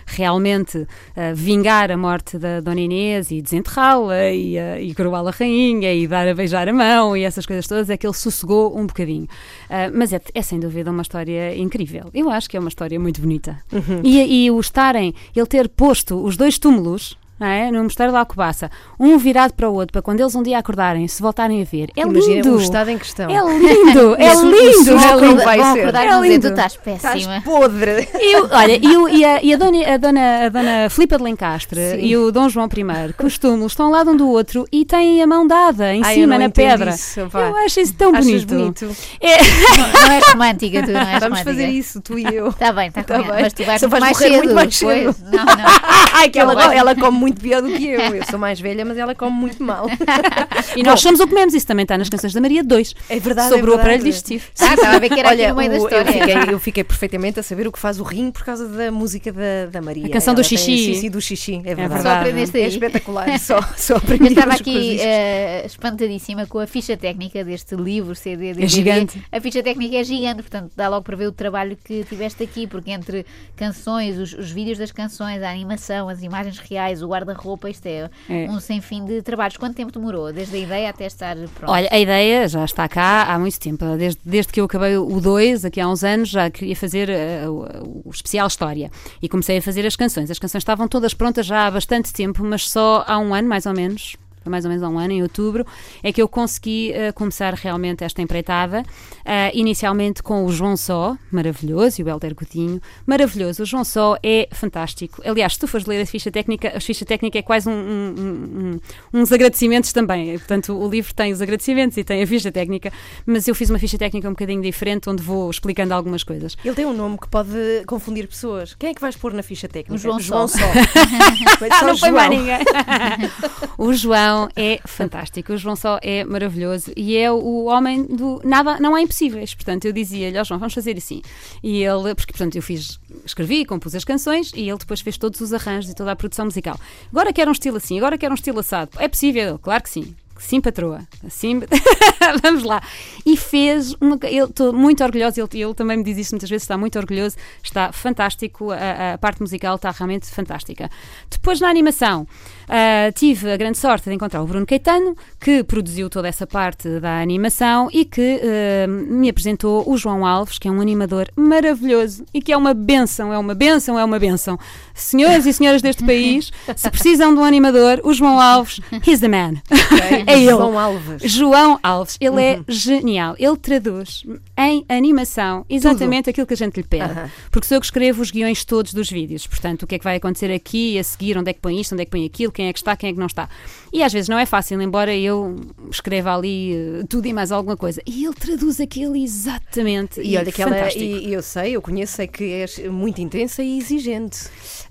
realmente 0.06 0.86
vingar 1.34 1.92
a 1.92 1.98
morte 1.98 2.38
da 2.38 2.60
Dona 2.60 2.80
Inês 2.82 3.32
e 3.32 3.42
desenterrá-la 3.42 4.30
e, 4.32 4.56
e 4.82 4.94
coroá-la 4.96 5.32
rainha 5.32 5.94
e 5.94 6.08
dar 6.08 6.28
a 6.28 6.34
beijar 6.34 6.68
a 6.68 6.74
mão 6.74 7.16
e 7.16 7.24
essas 7.24 7.46
coisas 7.46 7.68
todas, 7.68 7.90
é 7.90 7.98
que 7.98 8.06
ele 8.06 8.14
sossegou 8.14 8.78
um 8.78 8.86
bocadinho. 8.86 9.28
Ah, 9.70 9.90
mas 9.94 10.12
é, 10.12 10.22
é 10.34 10.42
sem 10.42 10.60
dúvida 10.60 10.92
uma 10.92 11.02
história 11.02 11.56
incrível. 11.56 12.10
Eu 12.14 12.30
acho 12.30 12.50
que 12.50 12.58
é 12.58 12.60
uma 12.60 12.70
história 12.70 13.00
muito 13.00 13.22
bonita. 13.22 13.60
E, 14.04 14.46
e 14.46 14.52
o 14.52 14.60
estarem, 14.60 15.14
ele 15.36 15.46
ter 15.46 15.70
posto 15.70 16.24
os 16.24 16.36
dois 16.36 16.58
túmulos. 16.58 17.18
Não 17.44 17.50
é? 17.50 17.70
No 17.72 17.84
Mosteiro 17.84 18.12
da 18.12 18.20
Alcobaça, 18.20 18.72
um 19.00 19.18
virado 19.18 19.54
para 19.54 19.70
o 19.70 19.74
outro, 19.74 19.92
para 19.92 20.02
quando 20.02 20.20
eles 20.22 20.34
um 20.36 20.42
dia 20.42 20.58
acordarem, 20.58 21.08
se 21.08 21.22
voltarem 21.22 21.62
a 21.62 21.66
ver. 21.66 21.90
É 21.96 22.02
Imagina 22.02 22.36
lindo! 22.36 22.56
o 22.56 22.62
estado 22.62 22.90
em 22.90 22.98
questão. 22.98 23.30
É 23.30 23.34
lindo! 23.58 24.16
É 24.24 24.34
lindo! 24.34 24.92
é 24.98 25.16
lindo. 25.28 25.44
vai 25.44 25.58
Vão 25.58 25.74
ser. 25.74 25.80
acordar 25.82 26.06
É 26.06 26.20
lindo. 26.22 26.48
estás 26.48 26.74
Estás 26.74 27.02
péssima. 27.14 27.42
podre. 27.44 28.08
E 28.20 28.36
o- 28.38 28.48
olha, 28.52 28.80
e, 28.82 28.98
o- 28.98 29.10
e 29.10 29.26
a, 29.26 29.44
e 29.44 29.54
a 29.54 29.58
dona, 29.58 29.94
a, 29.94 29.98
dona, 29.98 30.46
a 30.46 30.50
dona 30.50 30.90
Filipa 30.90 31.18
de 31.18 31.24
Lencastre 31.24 31.80
Sim. 31.92 31.98
e 32.00 32.18
o 32.18 32.32
Dom 32.32 32.48
João 32.50 32.68
I, 32.68 33.14
que 33.14 33.26
os 33.26 33.38
túmulos 33.38 33.74
estão 33.74 33.88
ao 33.88 33.92
lado 33.92 34.12
um 34.12 34.16
do 34.18 34.28
outro 34.30 34.66
e 34.72 34.86
têm 34.86 35.22
a 35.22 35.28
mão 35.28 35.46
dada 35.46 35.94
em 35.94 36.02
Ai, 36.04 36.16
cima, 36.16 36.38
na 36.40 36.50
pedra. 36.50 36.92
isso, 36.92 37.20
eu 37.20 37.56
acho 37.58 37.80
isso 37.80 37.94
tão 37.96 38.12
Achas 38.16 38.44
bonito. 38.46 38.86
bonito? 38.86 38.98
É, 39.20 39.38
Não, 39.78 40.02
não 40.08 40.12
és 40.14 40.26
romântica, 40.28 40.84
tu 40.84 40.92
não 40.92 41.00
és 41.02 41.10
Vamos 41.20 41.24
romântica. 41.40 41.44
fazer 41.52 41.68
isso, 41.70 42.02
tu 42.02 42.18
e 42.18 42.24
eu. 42.36 42.50
Está 42.50 42.72
bem, 42.72 42.88
está 42.88 43.04
Tá 43.04 43.18
bem. 43.18 43.28
bem. 43.32 43.42
Mas 43.44 43.54
tu 43.54 43.64
vais 43.64 43.82
Só 43.82 43.88
vais 43.88 44.02
mais 44.04 44.18
morrer 44.18 44.30
cedo. 44.32 44.38
muito 44.44 44.56
mais 44.56 44.80
depois. 44.80 45.16
cedo. 45.16 45.32
Não, 45.32 45.46
não. 45.46 45.56
Ai, 46.14 46.30
que 46.30 46.40
ela, 46.40 46.74
ela 46.76 46.96
come 46.96 47.18
muito 47.18 47.33
pior 47.36 47.62
do 47.62 47.70
que 47.70 47.88
eu. 47.88 48.00
Eu 48.16 48.24
sou 48.26 48.40
mais 48.40 48.60
velha, 48.60 48.84
mas 48.86 48.98
ela 48.98 49.14
come 49.16 49.32
muito 49.36 49.64
mal. 49.64 49.88
e 50.76 50.84
nós 50.84 51.02
somos 51.02 51.20
o 51.20 51.24
que 51.24 51.30
comemos, 51.30 51.54
isso 51.54 51.66
também 51.68 51.84
está 51.84 51.98
nas 51.98 52.10
canções 52.10 52.34
da 52.34 52.42
Maria 52.42 52.64
2. 52.64 52.94
É 53.10 53.20
verdade. 53.20 53.50
Sobre 53.50 53.72
é 53.72 53.74
o 53.74 53.76
aparelho 53.76 54.04
verdade. 54.04 54.04
digestivo. 54.04 54.46
Ah, 54.60 54.74
estava 54.74 54.96
a 54.96 55.00
ver 55.00 55.10
que 55.10 55.20
era 55.20 55.30
Olha, 55.30 55.44
aqui 55.46 55.52
no 55.52 55.58
meio 55.58 55.72
da 55.72 55.78
o- 55.78 55.84
história. 55.84 56.10
Eu 56.10 56.14
fiquei, 56.28 56.54
eu 56.54 56.60
fiquei 56.60 56.84
perfeitamente 56.84 57.40
a 57.40 57.44
saber 57.44 57.68
o 57.68 57.72
que 57.72 57.80
faz 57.80 58.00
o 58.00 58.04
rim 58.04 58.32
por 58.32 58.44
causa 58.44 58.68
da 58.68 58.92
música 58.92 59.32
da, 59.32 59.68
da 59.72 59.82
Maria. 59.82 60.06
A 60.08 60.10
canção 60.10 60.34
do 60.34 60.42
Ela 60.42 60.50
tem- 60.50 60.58
xixi. 60.58 60.86
Sim, 60.86 61.02
sim, 61.02 61.10
do 61.10 61.22
xixi. 61.22 61.56
É 61.66 61.76
verdade. 61.76 61.90
verdade. 61.90 62.04
Só 62.04 62.10
aprendeste 62.20 62.58
É 62.58 62.62
aí. 62.64 62.68
espetacular. 62.70 63.40
Só, 63.40 63.62
só 63.76 63.94
Eu 63.94 63.98
aprendi 63.98 64.28
estava 64.28 64.48
umas 64.52 64.62
aqui 64.62 65.00
eh, 65.02 65.64
espantadíssima 65.66 66.46
com 66.46 66.60
a 66.60 66.68
ficha 66.68 66.96
técnica 66.96 67.44
deste 67.44 67.76
livro, 67.76 68.16
CD, 68.16 68.54
DVD. 68.54 68.68
gigante. 68.68 69.22
A 69.32 69.40
ficha 69.42 69.62
técnica 69.64 69.98
é 69.98 70.04
gigante, 70.04 70.42
portanto 70.42 70.72
dá 70.76 70.88
logo 70.88 71.04
para 71.04 71.16
ver 71.18 71.28
o 71.28 71.32
trabalho 71.32 71.78
que 71.84 72.04
tiveste 72.06 72.44
aqui, 72.44 72.68
porque 72.68 72.92
entre 72.92 73.26
canções, 73.56 74.18
os, 74.18 74.34
os 74.34 74.52
vídeos 74.52 74.78
das 74.78 74.92
canções, 74.92 75.42
a 75.42 75.50
animação, 75.50 76.10
as 76.10 76.22
imagens 76.24 76.58
reais, 76.60 77.02
o 77.02 77.14
guarda-roupa, 77.26 77.70
isto 77.70 77.86
é, 77.86 78.10
É. 78.30 78.50
um 78.50 78.60
sem 78.60 78.80
fim 78.82 79.04
de 79.06 79.22
trabalhos. 79.22 79.58
Quanto 79.58 79.76
tempo 79.76 79.92
demorou? 79.92 80.32
Desde 80.32 80.56
a 80.56 80.60
ideia 80.60 80.90
até 80.90 81.06
estar 81.06 81.36
pronto? 81.56 81.72
Olha, 81.72 81.88
a 81.92 82.00
ideia 82.00 82.48
já 82.48 82.64
está 82.64 82.88
cá 82.88 83.24
há 83.34 83.40
muito 83.40 83.60
tempo. 83.60 83.86
Desde, 83.98 84.20
desde 84.26 84.52
que 84.52 84.60
eu 84.62 84.66
acabei 84.66 84.98
o 84.98 85.20
2, 85.20 85.66
aqui 85.66 85.80
há 85.82 85.88
uns 85.88 86.04
anos, 86.04 86.30
já 86.30 86.50
queria 86.50 86.76
fazer 86.76 87.10
o, 87.48 88.04
o 88.06 88.10
especial 88.10 88.48
História. 88.48 88.92
E 89.22 89.28
comecei 89.30 89.58
a 89.58 89.62
fazer 89.62 89.86
as 89.86 89.96
canções. 89.96 90.30
As 90.30 90.38
canções 90.40 90.62
estavam 90.62 90.88
todas 90.88 91.14
prontas 91.14 91.46
já 91.46 91.66
há 91.68 91.72
bastante 91.72 92.12
tempo, 92.14 92.44
mas 92.44 92.70
só 92.70 93.04
há 93.08 93.18
um 93.18 93.34
ano, 93.34 93.48
mais 93.48 93.66
ou 93.66 93.74
menos. 93.74 94.16
Foi 94.44 94.52
Mais 94.52 94.66
ou 94.66 94.70
menos 94.70 94.84
há 94.84 94.90
um 94.90 95.00
ano, 95.00 95.14
em 95.14 95.22
outubro, 95.24 95.66
é 96.04 96.12
que 96.12 96.22
eu 96.22 96.28
consegui 96.28 96.92
eh, 96.94 97.12
começar 97.12 97.54
realmente 97.54 98.04
esta 98.04 98.22
empreitada. 98.22 98.84
eh, 99.26 99.52
inicialmente 99.54 100.22
com 100.22 100.46
o 100.46 100.52
João 100.52 100.76
Só, 100.76 101.18
maravilhoso, 101.32 102.02
e 102.02 102.04
o 102.04 102.10
Helder 102.10 102.36
Coutinho, 102.36 102.82
maravilhoso. 103.08 103.64
O 103.64 103.66
João 103.66 103.84
Só 103.86 104.18
é 104.22 104.50
fantástico. 104.52 105.22
Aliás, 105.26 105.54
se 105.54 105.60
tu 105.60 105.68
fores 105.68 105.86
ler 105.88 106.02
a 106.02 106.06
ficha 106.06 106.30
técnica, 106.32 106.74
a 106.76 106.80
ficha 106.82 107.06
técnica 107.06 107.40
é 107.40 107.42
quase 107.42 107.70
um- 107.70 107.72
um- 107.74 108.80
um- 109.14 109.22
uns 109.22 109.32
agradecimentos 109.32 109.94
também. 109.94 110.38
Portanto, 110.38 110.74
o 110.78 110.90
livro 110.90 111.14
tem 111.14 111.32
os 111.32 111.42
agradecimentos 111.42 111.96
e 111.98 112.04
tem 112.04 112.22
a 112.22 112.28
ficha 112.28 112.52
técnica, 112.52 112.92
mas 113.26 113.48
eu 113.48 113.56
fiz 113.56 113.70
uma 113.70 113.80
ficha 113.80 113.98
técnica 113.98 114.28
um 114.28 114.32
bocadinho 114.32 114.62
diferente, 114.62 115.10
onde 115.10 115.24
vou 115.24 115.50
explicando 115.50 115.94
algumas 115.94 116.24
coisas. 116.24 116.58
Ele 116.64 116.76
tem 116.76 116.86
um 116.86 116.94
nome 116.94 117.18
que 117.18 117.28
pode 117.30 117.84
confundir 117.88 118.28
pessoas. 118.28 118.76
Quem 118.78 118.90
é 118.90 118.94
que 118.94 119.00
vais 119.02 119.16
pôr 119.16 119.32
na 119.34 119.42
ficha 119.44 119.68
técnica? 119.70 119.94
O 119.96 119.98
João 119.98 120.20
João 120.20 120.48
Só. 120.48 120.58
Só. 120.58 120.66
Mas 121.62 121.80
só 121.80 121.86
não 121.88 121.98
foi 121.98 122.12
mais 122.12 122.28
João. 122.34 122.40
ninguém. 122.42 122.60
o 123.78 123.94
João 123.94 124.33
é 124.56 124.80
fantástico, 124.86 125.54
o 125.54 125.58
João 125.58 125.76
só 125.76 126.00
é 126.02 126.24
maravilhoso 126.24 126.92
e 126.96 127.18
é 127.18 127.32
o 127.32 127.66
homem 127.66 128.04
do 128.04 128.42
nada, 128.44 128.80
não 128.80 128.96
há 128.96 129.02
impossíveis. 129.02 129.54
Portanto, 129.54 129.86
eu 129.86 129.94
dizia-lhe, 129.94 130.38
ó 130.38 130.44
João, 130.44 130.60
vamos 130.60 130.74
fazer 130.74 130.98
assim. 130.98 131.22
E 131.62 131.84
ele, 131.84 132.14
porque 132.16 132.34
portanto 132.34 132.56
eu 132.56 132.62
fiz, 132.62 133.00
escrevi, 133.26 133.66
compus 133.66 133.96
as 133.96 134.04
canções 134.04 134.52
e 134.56 134.70
ele 134.70 134.78
depois 134.78 135.02
fez 135.02 135.18
todos 135.18 135.40
os 135.42 135.54
arranjos 135.54 135.92
e 135.92 135.96
toda 135.96 136.12
a 136.12 136.16
produção 136.16 136.46
musical. 136.46 136.80
Agora 137.12 137.34
quero 137.34 137.50
um 137.50 137.54
estilo 137.54 137.78
assim, 137.78 137.98
agora 137.98 138.18
quero 138.18 138.32
um 138.32 138.36
estilo 138.36 138.60
assado. 138.60 138.92
É 138.98 139.08
possível? 139.08 139.60
Claro 139.60 139.84
que 139.84 139.90
sim. 139.90 140.16
Sim 140.44 140.60
patroa, 140.60 141.02
sim, 141.30 141.62
vamos 142.44 142.64
lá. 142.64 142.82
E 143.26 143.38
fez, 143.38 143.94
uma, 144.00 144.20
eu 144.24 144.46
estou 144.46 144.74
muito 144.74 145.04
orgulhosa, 145.04 145.40
ele, 145.40 145.64
ele 145.64 145.74
também 145.74 145.98
me 145.98 146.04
diz 146.04 146.18
isso 146.18 146.36
muitas 146.36 146.50
vezes, 146.50 146.64
está 146.64 146.78
muito 146.78 147.00
orgulhoso, 147.00 147.38
está 147.64 147.92
fantástico, 147.92 148.72
a, 148.72 149.14
a 149.14 149.18
parte 149.18 149.42
musical 149.42 149.76
está 149.76 149.90
realmente 149.92 150.28
fantástica. 150.28 150.90
Depois 151.30 151.62
na 151.62 151.70
animação, 151.70 152.24
uh, 152.24 153.12
tive 153.14 153.52
a 153.52 153.58
grande 153.58 153.78
sorte 153.78 154.10
de 154.10 154.16
encontrar 154.16 154.42
o 154.42 154.46
Bruno 154.46 154.66
Caetano, 154.66 155.16
que 155.40 155.64
produziu 155.64 156.10
toda 156.10 156.28
essa 156.28 156.46
parte 156.46 157.00
da 157.00 157.22
animação 157.22 157.90
e 157.92 158.04
que 158.04 158.42
uh, 158.44 158.88
me 158.90 159.30
apresentou 159.30 159.90
o 159.90 159.98
João 159.98 160.26
Alves, 160.26 160.60
que 160.60 160.68
é 160.68 160.72
um 160.72 160.82
animador 160.82 161.30
maravilhoso 161.36 162.26
e 162.34 162.42
que 162.42 162.52
é 162.52 162.58
uma 162.58 162.74
benção, 162.74 163.32
é 163.32 163.38
uma 163.38 163.56
benção, 163.56 163.98
é 163.98 164.04
uma 164.04 164.20
benção. 164.20 164.60
Senhores 164.94 165.46
e 165.46 165.54
senhoras 165.54 165.82
deste 165.82 166.04
país, 166.04 166.52
se 166.76 166.90
precisam 166.90 167.34
de 167.34 167.40
um 167.40 167.44
animador, 167.44 168.02
o 168.04 168.14
João 168.14 168.40
Alves, 168.40 168.82
he's 169.08 169.22
the 169.22 169.30
man. 169.30 169.56
é 170.34 170.40
ele. 170.40 170.50
João 170.52 170.80
Alves. 170.80 171.32
João 171.32 171.80
Alves, 171.82 172.18
ele 172.20 172.42
é 172.42 172.62
genial. 172.68 173.36
Ele 173.38 173.58
traduz 173.58 174.24
em 174.58 174.86
animação 174.90 175.66
exatamente 175.70 176.30
aquilo 176.30 176.48
que 176.48 176.54
a 176.54 176.58
gente 176.58 176.78
lhe 176.78 176.84
pede. 176.84 177.04
Aham. 177.04 177.30
Porque 177.52 177.68
sou 177.68 177.76
eu 177.76 177.82
que 177.82 177.86
escrevo 177.86 178.22
os 178.22 178.32
guiões 178.32 178.66
todos 178.66 178.94
dos 178.94 179.10
vídeos. 179.10 179.48
Portanto, 179.48 179.84
o 179.84 179.88
que 179.88 179.96
é 179.96 179.98
que 179.98 180.04
vai 180.04 180.16
acontecer 180.18 180.52
aqui, 180.52 180.98
a 180.98 181.04
seguir, 181.04 181.38
onde 181.38 181.50
é 181.50 181.54
que 181.54 181.60
põe 181.60 181.80
isto, 181.80 181.94
onde 181.94 182.02
é 182.02 182.06
que 182.06 182.12
põe 182.12 182.26
aquilo, 182.26 182.52
quem 182.52 182.68
é 182.68 182.74
que 182.74 182.80
está, 182.80 182.96
quem 182.96 183.10
é 183.10 183.14
que 183.14 183.20
não 183.20 183.28
está. 183.28 183.50
E 183.92 184.04
às 184.04 184.12
vezes 184.12 184.30
não 184.30 184.38
é 184.38 184.46
fácil, 184.46 184.82
embora 184.82 185.16
eu 185.16 185.56
escreva 185.90 186.36
ali 186.36 186.74
eh, 186.74 187.04
tudo 187.08 187.28
e 187.28 187.34
mais 187.34 187.52
alguma 187.52 187.78
coisa. 187.78 188.02
E 188.06 188.26
ele 188.26 188.34
traduz 188.34 188.80
aquilo 188.80 189.16
exatamente. 189.16 190.22
E 190.22 190.38
olha 190.38 190.52
que 190.52 190.62
ela, 190.62 190.92
e, 190.94 191.28
e 191.28 191.34
eu 191.34 191.42
sei, 191.42 191.76
eu 191.76 191.82
conheço, 191.82 192.22
é 192.22 192.28
que 192.28 192.44
és 192.44 192.80
muito 192.90 193.22
intensa 193.22 193.64
e 193.64 193.78
exigente. 193.78 194.50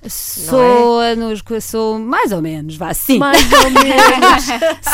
Sou, 0.09 1.00
nos, 1.16 1.42
sou 1.64 1.99
mais 1.99 2.32
ou 2.32 2.42
menos, 2.42 2.76
vá, 2.76 2.92
sim. 2.92 3.18
Mais 3.18 3.40
ou 3.52 3.71
menos. 3.71 4.44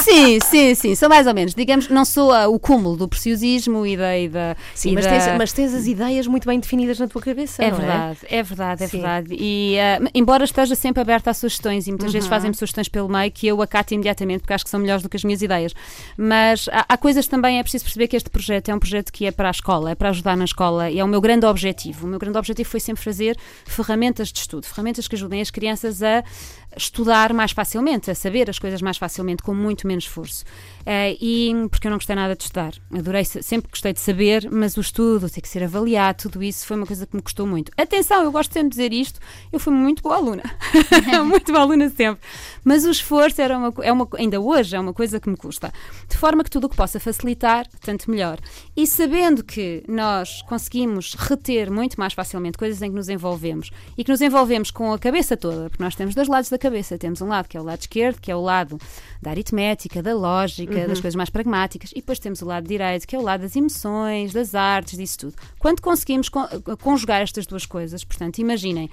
sim, 0.04 0.38
sim, 0.40 0.74
sim, 0.74 0.94
sou 0.94 1.08
mais 1.08 1.26
ou 1.26 1.32
menos. 1.34 1.54
Digamos, 1.54 1.88
não 1.88 2.04
sou 2.04 2.30
o 2.54 2.58
cúmulo 2.58 2.96
do 2.96 3.08
preciosismo 3.08 3.86
e 3.86 3.96
da. 3.96 4.18
E 4.18 4.28
da 4.28 4.56
Sim, 4.74 4.90
e 4.90 4.94
mas 4.94 5.04
da- 5.06 5.10
tens, 5.10 5.26
mas 5.38 5.52
tens 5.52 5.74
as 5.74 5.86
ideias 5.86 6.26
muito 6.26 6.46
bem 6.46 6.60
definidas 6.60 6.98
na 6.98 7.08
tua 7.08 7.22
cabeça, 7.22 7.62
É 7.64 7.70
não 7.70 7.78
verdade, 7.78 8.18
é 8.28 8.42
verdade, 8.42 8.84
é 8.84 8.88
Sim. 8.88 8.98
verdade. 9.00 9.36
E 9.38 9.76
ah, 9.80 10.00
embora 10.14 10.44
esteja 10.44 10.74
sempre 10.74 11.00
aberta 11.00 11.30
a 11.30 11.34
sugestões, 11.34 11.86
e 11.86 11.90
muitas 11.90 12.08
Uhum. 12.08 12.12
vezes 12.12 12.28
fazem-me 12.28 12.54
sugestões 12.54 12.88
pelo 12.88 13.08
meio 13.08 13.30
que 13.32 13.46
eu 13.46 13.60
acato 13.62 13.94
imediatamente, 13.94 14.40
porque 14.40 14.52
acho 14.52 14.64
que 14.64 14.70
são 14.70 14.80
melhores 14.80 15.02
do 15.02 15.08
que 15.08 15.16
as 15.16 15.24
minhas 15.24 15.40
ideias. 15.42 15.74
Mas 16.16 16.68
há, 16.70 16.84
há 16.88 16.96
coisas 16.96 17.26
também, 17.26 17.58
é 17.58 17.62
preciso 17.62 17.84
perceber 17.84 18.08
que 18.08 18.16
este 18.16 18.28
projeto 18.30 18.68
é 18.68 18.74
um 18.74 18.78
projeto 18.78 19.12
que 19.12 19.24
é 19.26 19.30
para 19.30 19.48
a 19.48 19.50
escola, 19.50 19.90
é 19.90 19.94
para 19.94 20.10
ajudar 20.10 20.36
na 20.36 20.44
escola, 20.44 20.90
e 20.90 20.98
é 20.98 21.04
o 21.04 21.08
meu 21.08 21.20
grande 21.20 21.46
objetivo. 21.46 22.06
O 22.06 22.08
meu 22.10 22.18
grande 22.18 22.36
objetivo 22.38 22.68
foi 22.68 22.80
sempre 22.80 23.02
fazer 23.02 23.36
ferramentas 23.66 24.28
de 24.32 24.38
estudo, 24.40 24.66
ferramentas 24.66 24.97
que 25.06 25.14
ajudem 25.14 25.40
as 25.40 25.50
crianças 25.50 26.02
a 26.02 26.24
estudar 26.76 27.32
mais 27.32 27.52
facilmente, 27.52 28.10
a 28.10 28.14
saber 28.14 28.48
as 28.48 28.58
coisas 28.58 28.80
mais 28.80 28.96
facilmente, 28.96 29.42
com 29.42 29.54
muito 29.54 29.86
menos 29.86 30.04
esforço. 30.04 30.44
Eh, 30.86 31.16
e 31.20 31.52
porque 31.70 31.86
eu 31.86 31.90
não 31.90 31.98
gostei 31.98 32.16
nada 32.16 32.34
de 32.34 32.42
estudar. 32.44 32.72
Adorei, 32.92 33.24
sempre 33.24 33.70
gostei 33.70 33.92
de 33.92 34.00
saber, 34.00 34.48
mas 34.50 34.76
o 34.76 34.80
estudo, 34.80 35.28
ter 35.28 35.40
que 35.40 35.48
ser 35.48 35.62
avaliado, 35.62 36.22
tudo 36.22 36.42
isso 36.42 36.66
foi 36.66 36.76
uma 36.76 36.86
coisa 36.86 37.06
que 37.06 37.16
me 37.16 37.22
custou 37.22 37.46
muito. 37.46 37.72
Atenção, 37.76 38.22
eu 38.22 38.32
gosto 38.32 38.52
sempre 38.52 38.70
de 38.70 38.76
dizer 38.76 38.92
isto, 38.92 39.20
eu 39.52 39.58
fui 39.58 39.72
muito 39.72 40.02
boa 40.02 40.16
aluna. 40.16 40.42
muito 41.24 41.52
boa 41.52 41.64
aluna 41.64 41.90
sempre. 41.90 42.20
Mas 42.64 42.84
o 42.84 42.90
esforço 42.90 43.40
era 43.40 43.56
uma, 43.56 43.72
é 43.82 43.92
uma, 43.92 44.08
ainda 44.16 44.40
hoje 44.40 44.76
é 44.76 44.80
uma 44.80 44.92
coisa 44.92 45.18
que 45.20 45.28
me 45.28 45.36
custa. 45.36 45.72
De 46.08 46.16
forma 46.16 46.44
que 46.44 46.50
tudo 46.50 46.64
o 46.66 46.68
que 46.68 46.76
possa 46.76 46.98
facilitar, 47.00 47.66
tanto 47.80 48.10
melhor. 48.10 48.38
E 48.76 48.86
sabendo 48.86 49.44
que 49.44 49.82
nós 49.88 50.42
conseguimos 50.42 51.14
reter 51.14 51.70
muito 51.70 51.98
mais 51.98 52.12
facilmente 52.12 52.58
coisas 52.58 52.80
em 52.82 52.90
que 52.90 52.96
nos 52.96 53.08
envolvemos 53.08 53.70
e 53.96 54.04
que 54.04 54.10
nos 54.10 54.20
envolvemos 54.20 54.70
com 54.70 54.92
a 54.92 54.98
cabeça 54.98 55.36
toda, 55.36 55.70
porque 55.70 55.82
nós 55.82 55.94
temos 55.94 56.14
dois 56.14 56.28
lados 56.28 56.50
da 56.50 56.58
cabeça. 56.58 56.98
Temos 56.98 57.20
um 57.20 57.28
lado 57.28 57.48
que 57.48 57.56
é 57.56 57.60
o 57.60 57.64
lado 57.64 57.80
esquerdo, 57.80 58.20
que 58.20 58.30
é 58.30 58.36
o 58.36 58.40
lado 58.40 58.78
da 59.22 59.30
aritmética, 59.30 60.02
da 60.02 60.14
lógica, 60.14 60.86
das 60.86 61.00
coisas 61.00 61.16
mais 61.16 61.30
pragmáticas, 61.30 61.90
e 61.92 61.96
depois 61.96 62.18
temos 62.18 62.42
o 62.42 62.46
lado 62.46 62.66
direito, 62.66 63.06
que 63.06 63.16
é 63.16 63.18
o 63.18 63.22
lado 63.22 63.40
das 63.42 63.56
emoções, 63.56 64.32
das 64.32 64.54
artes, 64.54 64.98
disso 64.98 65.18
tudo. 65.18 65.34
Quando 65.58 65.80
conseguimos 65.80 66.28
con- 66.28 66.46
conjugar 66.80 67.22
estas 67.22 67.46
duas 67.46 67.66
coisas, 67.66 68.04
portanto, 68.04 68.38
imaginem 68.38 68.90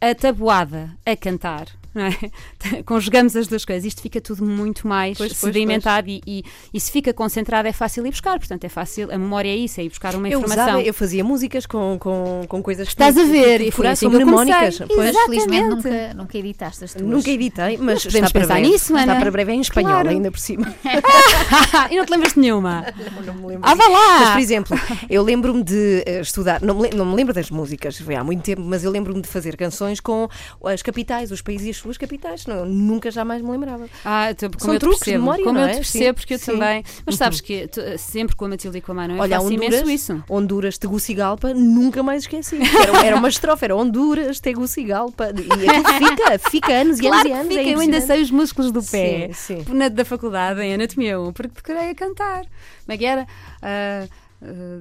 a 0.00 0.14
tabuada 0.14 0.90
a 1.04 1.16
cantar, 1.16 1.66
é? 2.04 2.82
conjugamos 2.84 3.34
as 3.36 3.46
duas 3.46 3.64
coisas, 3.64 3.84
isto 3.84 4.02
fica 4.02 4.20
tudo 4.20 4.44
muito 4.44 4.86
mais 4.86 5.16
Pois, 5.18 5.32
pois, 5.32 5.54
sedimentado 5.54 6.08
E, 6.08 6.22
e, 6.26 6.44
e 6.72 6.80
se 6.80 6.90
fica 6.90 7.12
concentrado 7.12 7.66
é 7.68 7.72
fácil 7.72 8.06
ir 8.06 8.10
buscar, 8.10 8.38
portanto 8.38 8.64
é 8.64 8.68
fácil, 8.68 9.08
a 9.12 9.18
memória 9.18 9.48
é 9.48 9.56
isso, 9.56 9.80
é 9.80 9.84
ir 9.84 9.88
buscar 9.88 10.14
uma 10.14 10.28
Eu, 10.28 10.38
informação. 10.40 10.64
usava, 10.64 10.82
eu 10.82 10.94
fazia 10.94 11.24
músicas 11.24 11.66
com, 11.66 11.96
com, 11.98 12.42
com 12.48 12.62
coisas 12.62 12.88
Estás 12.88 13.14
que, 13.14 13.20
a 13.20 13.24
ver, 13.24 13.58
que 13.60 13.68
e 13.68 13.70
foi 13.70 13.86
assim 13.88 14.08
mnemónicas. 14.08 14.78
Pois, 14.78 14.96
Mas 15.14 15.16
felizmente 15.24 15.62
Exatamente. 15.66 15.88
nunca, 15.88 16.14
nunca 16.14 16.38
editaste 16.38 16.84
as 16.84 16.92
tuas. 16.94 17.08
Nunca 17.08 17.30
editei, 17.30 17.76
mas 17.78 18.04
Podemos 18.04 18.04
está 18.06 18.30
para 18.30 18.40
pensar 18.40 18.54
breve. 18.54 18.68
nisso, 18.68 18.96
Está 18.96 19.02
Ana? 19.12 19.20
para 19.20 19.30
breve 19.30 19.52
em 19.52 19.60
espanhol, 19.60 19.92
Claro. 19.92 20.08
ainda 20.10 20.30
por 20.30 20.38
cima. 20.40 20.74
e 21.90 21.96
não 21.96 22.04
te 22.04 22.10
lembras 22.10 22.32
de 22.34 22.40
nenhuma? 22.40 22.84
Não 23.26 23.34
me 23.34 23.46
lembro. 23.46 23.60
Ah, 23.62 23.74
vá 23.74 23.88
lá! 23.88 24.18
Mas, 24.20 24.30
por 24.30 24.38
exemplo, 24.40 24.78
eu 25.10 25.22
lembro-me 25.22 25.62
de 25.62 26.02
eh, 26.06 26.20
estudar, 26.20 26.60
não 26.62 26.74
me, 26.80 26.90
não 26.90 27.04
me 27.04 27.14
lembro 27.14 27.34
das 27.34 27.50
músicas, 27.50 27.98
foi 27.98 28.14
há 28.14 28.22
muito 28.22 28.42
tempo, 28.42 28.62
mas 28.62 28.84
eu 28.84 28.90
lembro-me 28.90 29.20
de 29.20 29.28
fazer 29.28 29.56
canções 29.56 29.98
com 30.00 30.28
as 30.64 30.82
capitais, 30.82 31.30
os 31.30 31.42
países 31.42 31.66
e 31.66 31.70
as 31.70 31.76
suas 31.86 31.98
capitais. 31.98 32.46
Não, 32.46 32.64
nunca 32.66 33.10
jamais 33.10 33.40
me 33.42 33.50
lembrava. 33.50 33.88
Ah, 34.04 34.28
tu- 34.36 34.50
como 34.50 34.60
São 34.60 34.74
eu 34.74 34.78
te 34.78 34.80
truques 34.80 34.98
de 35.00 35.04
percebo, 35.04 35.24
memória, 35.24 35.44
como 35.44 35.54
não 35.58 35.62
eu 35.64 35.68
é? 35.68 35.72
te 35.72 35.76
percebo, 35.76 36.14
porque 36.18 36.34
eu 36.34 36.38
sim. 36.38 36.50
Uhum. 36.52 36.58
também. 36.58 36.84
Mas 37.04 37.14
sabes 37.16 37.40
que 37.40 37.66
tu- 37.68 37.80
sempre 37.98 38.36
com 38.36 38.44
a 38.44 38.48
Matilde 38.48 38.78
e 38.78 38.80
com 38.80 38.92
a 38.92 38.94
Manu, 38.94 39.14
eu 39.16 39.20
Olha, 39.20 39.36
faço 39.36 39.46
Honduras, 39.48 39.74
imenso 39.74 39.90
isso. 39.90 40.24
Honduras, 40.28 40.78
Tegucigalpa, 40.78 41.54
nunca 41.54 42.02
mais 42.02 42.22
esqueci. 42.22 42.58
Era, 42.82 43.06
era 43.06 43.16
uma 43.16 43.28
estrofe, 43.28 43.64
era 43.64 43.74
Honduras, 43.76 44.40
Tegucigalpa. 44.40 45.26
E 45.26 45.68
aquilo 45.68 46.08
fica, 46.08 46.38
fica 46.50 46.72
anos 46.72 46.98
e 47.00 47.06
anos 47.06 47.22
Claro 47.22 47.28
e 47.28 47.30
que 47.30 47.36
anos. 47.36 47.48
fica, 47.54 47.60
é 47.70 47.74
eu 47.74 47.80
ainda 47.80 48.00
sei 48.00 48.22
os 48.22 48.30
músculos 48.30 48.70
do 48.72 48.82
pé. 48.82 49.30
Sim, 49.32 49.64
sim. 49.64 49.74
Na, 49.74 49.88
da 49.88 50.04
faculdade, 50.04 50.60
em 50.60 50.74
Anatomia 50.74 51.20
1, 51.20 51.32
porque 51.32 51.52
decorei 51.54 51.90
a 51.90 51.94
cantar. 51.94 52.42
Como 52.42 52.94
é 52.94 52.96
que 52.96 53.04
era? 53.04 53.26
Ah, 53.62 54.06
ah, 54.42 54.80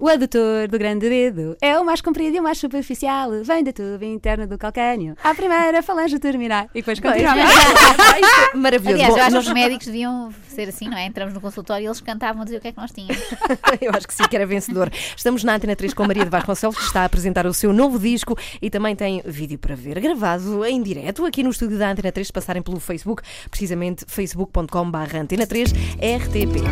o 0.00 0.08
adutor 0.08 0.66
do 0.66 0.78
grande 0.78 1.08
dedo 1.08 1.54
é 1.60 1.78
o 1.78 1.84
mais 1.84 2.00
comprido 2.00 2.34
e 2.34 2.40
o 2.40 2.42
mais 2.42 2.56
superficial. 2.56 3.30
Vem 3.44 3.62
da 3.62 3.70
tuba 3.70 4.02
interna 4.04 4.46
do 4.46 4.56
calcânio. 4.56 5.14
À 5.22 5.34
primeira 5.34 5.82
falange 5.82 6.18
terminar. 6.18 6.68
E 6.74 6.80
depois 6.80 6.98
é 6.98 8.56
Maravilhoso. 8.56 9.02
Aliás, 9.02 9.14
eu 9.14 9.22
acho 9.22 9.30
que 9.32 9.48
os 9.48 9.52
médicos 9.52 9.86
deviam 9.86 10.32
ser 10.48 10.70
assim, 10.70 10.88
não 10.88 10.96
é? 10.96 11.04
Entramos 11.04 11.34
no 11.34 11.40
consultório 11.40 11.84
e 11.84 11.86
eles 11.86 12.00
cantavam 12.00 12.40
a 12.40 12.44
dizer 12.46 12.56
o 12.56 12.60
que 12.60 12.68
é 12.68 12.72
que 12.72 12.78
nós 12.78 12.90
tínhamos. 12.90 13.22
Eu 13.80 13.92
acho 13.94 14.06
que 14.06 14.14
sim, 14.14 14.24
que 14.24 14.34
era 14.34 14.46
vencedor. 14.46 14.90
Estamos 15.16 15.44
na 15.44 15.54
Antena 15.54 15.76
3 15.76 15.92
com 15.92 16.02
a 16.02 16.06
Maria 16.06 16.24
de 16.24 16.30
Vasconcelos, 16.30 16.76
que 16.76 16.84
está 16.84 17.02
a 17.02 17.04
apresentar 17.04 17.46
o 17.46 17.52
seu 17.52 17.72
novo 17.72 17.98
disco 17.98 18.36
e 18.60 18.70
também 18.70 18.96
tem 18.96 19.22
vídeo 19.26 19.58
para 19.58 19.76
ver, 19.76 20.00
gravado 20.00 20.64
em 20.64 20.82
direto 20.82 21.26
aqui 21.26 21.42
no 21.42 21.50
estúdio 21.50 21.78
da 21.78 21.90
Antena 21.90 22.10
3, 22.10 22.26
se 22.26 22.32
passarem 22.32 22.62
pelo 22.62 22.80
Facebook, 22.80 23.22
precisamente 23.50 24.04
facebook.com.br 24.06 25.16
Antena 25.16 25.46
3 25.46 25.72
RTP. 25.72 26.64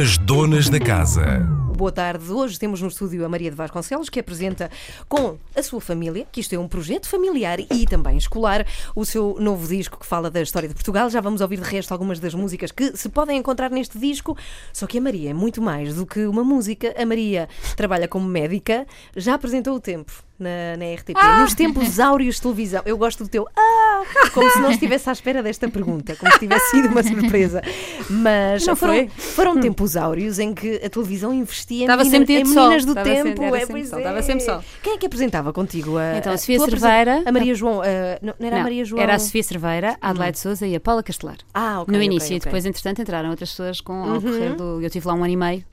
As 0.00 0.18
donas 0.18 0.68
da 0.68 0.78
casa. 0.78 1.63
Boa 1.84 1.92
tarde. 1.92 2.32
Hoje 2.32 2.58
temos 2.58 2.80
no 2.80 2.88
estúdio 2.88 3.26
a 3.26 3.28
Maria 3.28 3.50
de 3.50 3.56
Vasconcelos, 3.58 4.08
que 4.08 4.18
apresenta 4.18 4.70
com 5.06 5.36
a 5.54 5.62
sua 5.62 5.82
família, 5.82 6.26
que 6.32 6.40
isto 6.40 6.54
é 6.54 6.58
um 6.58 6.66
projeto 6.66 7.06
familiar 7.06 7.60
e 7.60 7.84
também 7.84 8.16
escolar, 8.16 8.66
o 8.96 9.04
seu 9.04 9.36
novo 9.38 9.68
disco 9.68 9.98
que 9.98 10.06
fala 10.06 10.30
da 10.30 10.40
história 10.40 10.66
de 10.66 10.74
Portugal. 10.74 11.10
Já 11.10 11.20
vamos 11.20 11.42
ouvir 11.42 11.60
de 11.60 11.68
resto 11.68 11.92
algumas 11.92 12.18
das 12.18 12.32
músicas 12.32 12.72
que 12.72 12.96
se 12.96 13.10
podem 13.10 13.36
encontrar 13.36 13.70
neste 13.70 13.98
disco. 13.98 14.34
Só 14.72 14.86
que 14.86 14.96
a 14.96 15.00
Maria 15.02 15.28
é 15.28 15.34
muito 15.34 15.60
mais 15.60 15.94
do 15.94 16.06
que 16.06 16.24
uma 16.24 16.42
música. 16.42 16.94
A 16.96 17.04
Maria 17.04 17.50
trabalha 17.76 18.08
como 18.08 18.26
médica, 18.26 18.86
já 19.14 19.34
apresentou 19.34 19.76
o 19.76 19.80
tempo. 19.80 20.23
Na, 20.36 20.76
na 20.76 20.92
RTP, 20.96 21.14
nos 21.40 21.54
tempos 21.54 21.98
áureos 22.00 22.34
de 22.34 22.42
televisão. 22.42 22.82
Eu 22.84 22.98
gosto 22.98 23.22
do 23.22 23.30
teu 23.30 23.46
ah, 23.56 24.02
como 24.32 24.50
se 24.50 24.58
não 24.58 24.70
estivesse 24.72 25.08
à 25.08 25.12
espera 25.12 25.40
desta 25.44 25.68
pergunta, 25.68 26.16
como 26.16 26.32
se 26.32 26.40
tivesse 26.40 26.70
sido 26.72 26.88
uma 26.88 27.04
surpresa. 27.04 27.62
Mas 28.10 28.66
Não 28.66 28.74
foram, 28.74 28.94
foi? 28.94 29.08
foram 29.08 29.60
tempos 29.60 29.96
áureos 29.96 30.40
em 30.40 30.52
que 30.52 30.76
a 30.84 30.90
televisão 30.90 31.32
investia 31.32 31.78
em, 31.78 31.82
Estava 31.82 32.02
menina- 32.02 32.18
sempre 32.18 32.34
dia 32.34 32.42
em 32.42 32.46
sol. 32.46 32.62
meninas 32.64 32.84
do 32.84 32.90
Estava 32.90 33.08
tempo. 33.08 33.28
sempre- 33.28 33.44
era 33.44 33.56
é, 33.56 33.60
sempre 33.66 33.86
sol, 33.86 33.98
é. 33.98 34.02
estava 34.02 34.22
sempre 34.22 34.44
sol. 34.44 34.64
Quem 34.82 34.92
é 34.94 34.98
que 34.98 35.06
apresentava 35.06 35.52
contigo? 35.52 35.96
A, 35.98 36.18
Então, 36.18 36.32
a 36.32 36.34
a- 36.34 36.38
Sofia 36.38 36.58
Cerveira. 36.58 37.22
A 37.24 37.30
Maria 37.32 37.54
João. 37.54 37.80
a- 37.80 37.84
não, 38.20 38.34
não 38.38 38.46
era 38.46 38.56
a 38.56 38.58
Não, 38.58 38.62
Maria 38.64 38.84
João. 38.84 39.02
Era 39.02 39.14
a 39.14 39.18
Sofia 39.20 39.42
Cerveira, 39.44 39.96
a 40.02 40.10
Adelaide 40.10 40.38
Souza 40.38 40.66
e 40.66 40.74
a 40.74 40.80
Paula 40.80 41.02
Castelar. 41.04 41.36
Ah, 41.54 41.80
ok. 41.82 41.96
no 41.96 42.02
início, 42.02 42.26
e 42.26 42.26
ok. 42.26 42.38
Uhum. 42.38 42.44
depois, 42.44 42.66
entretanto, 42.66 43.00
entraram 43.02 43.30
outras 43.30 43.50
pessoas 43.50 43.80
com, 43.80 43.92
ao 44.02 44.20
correr 44.20 44.54
do. 44.56 44.82
Eu 44.82 44.90
tive 44.90 45.06
lá 45.06 45.14
um 45.14 45.22
ano 45.22 45.28
e 45.32 45.36
meio. 45.36 45.64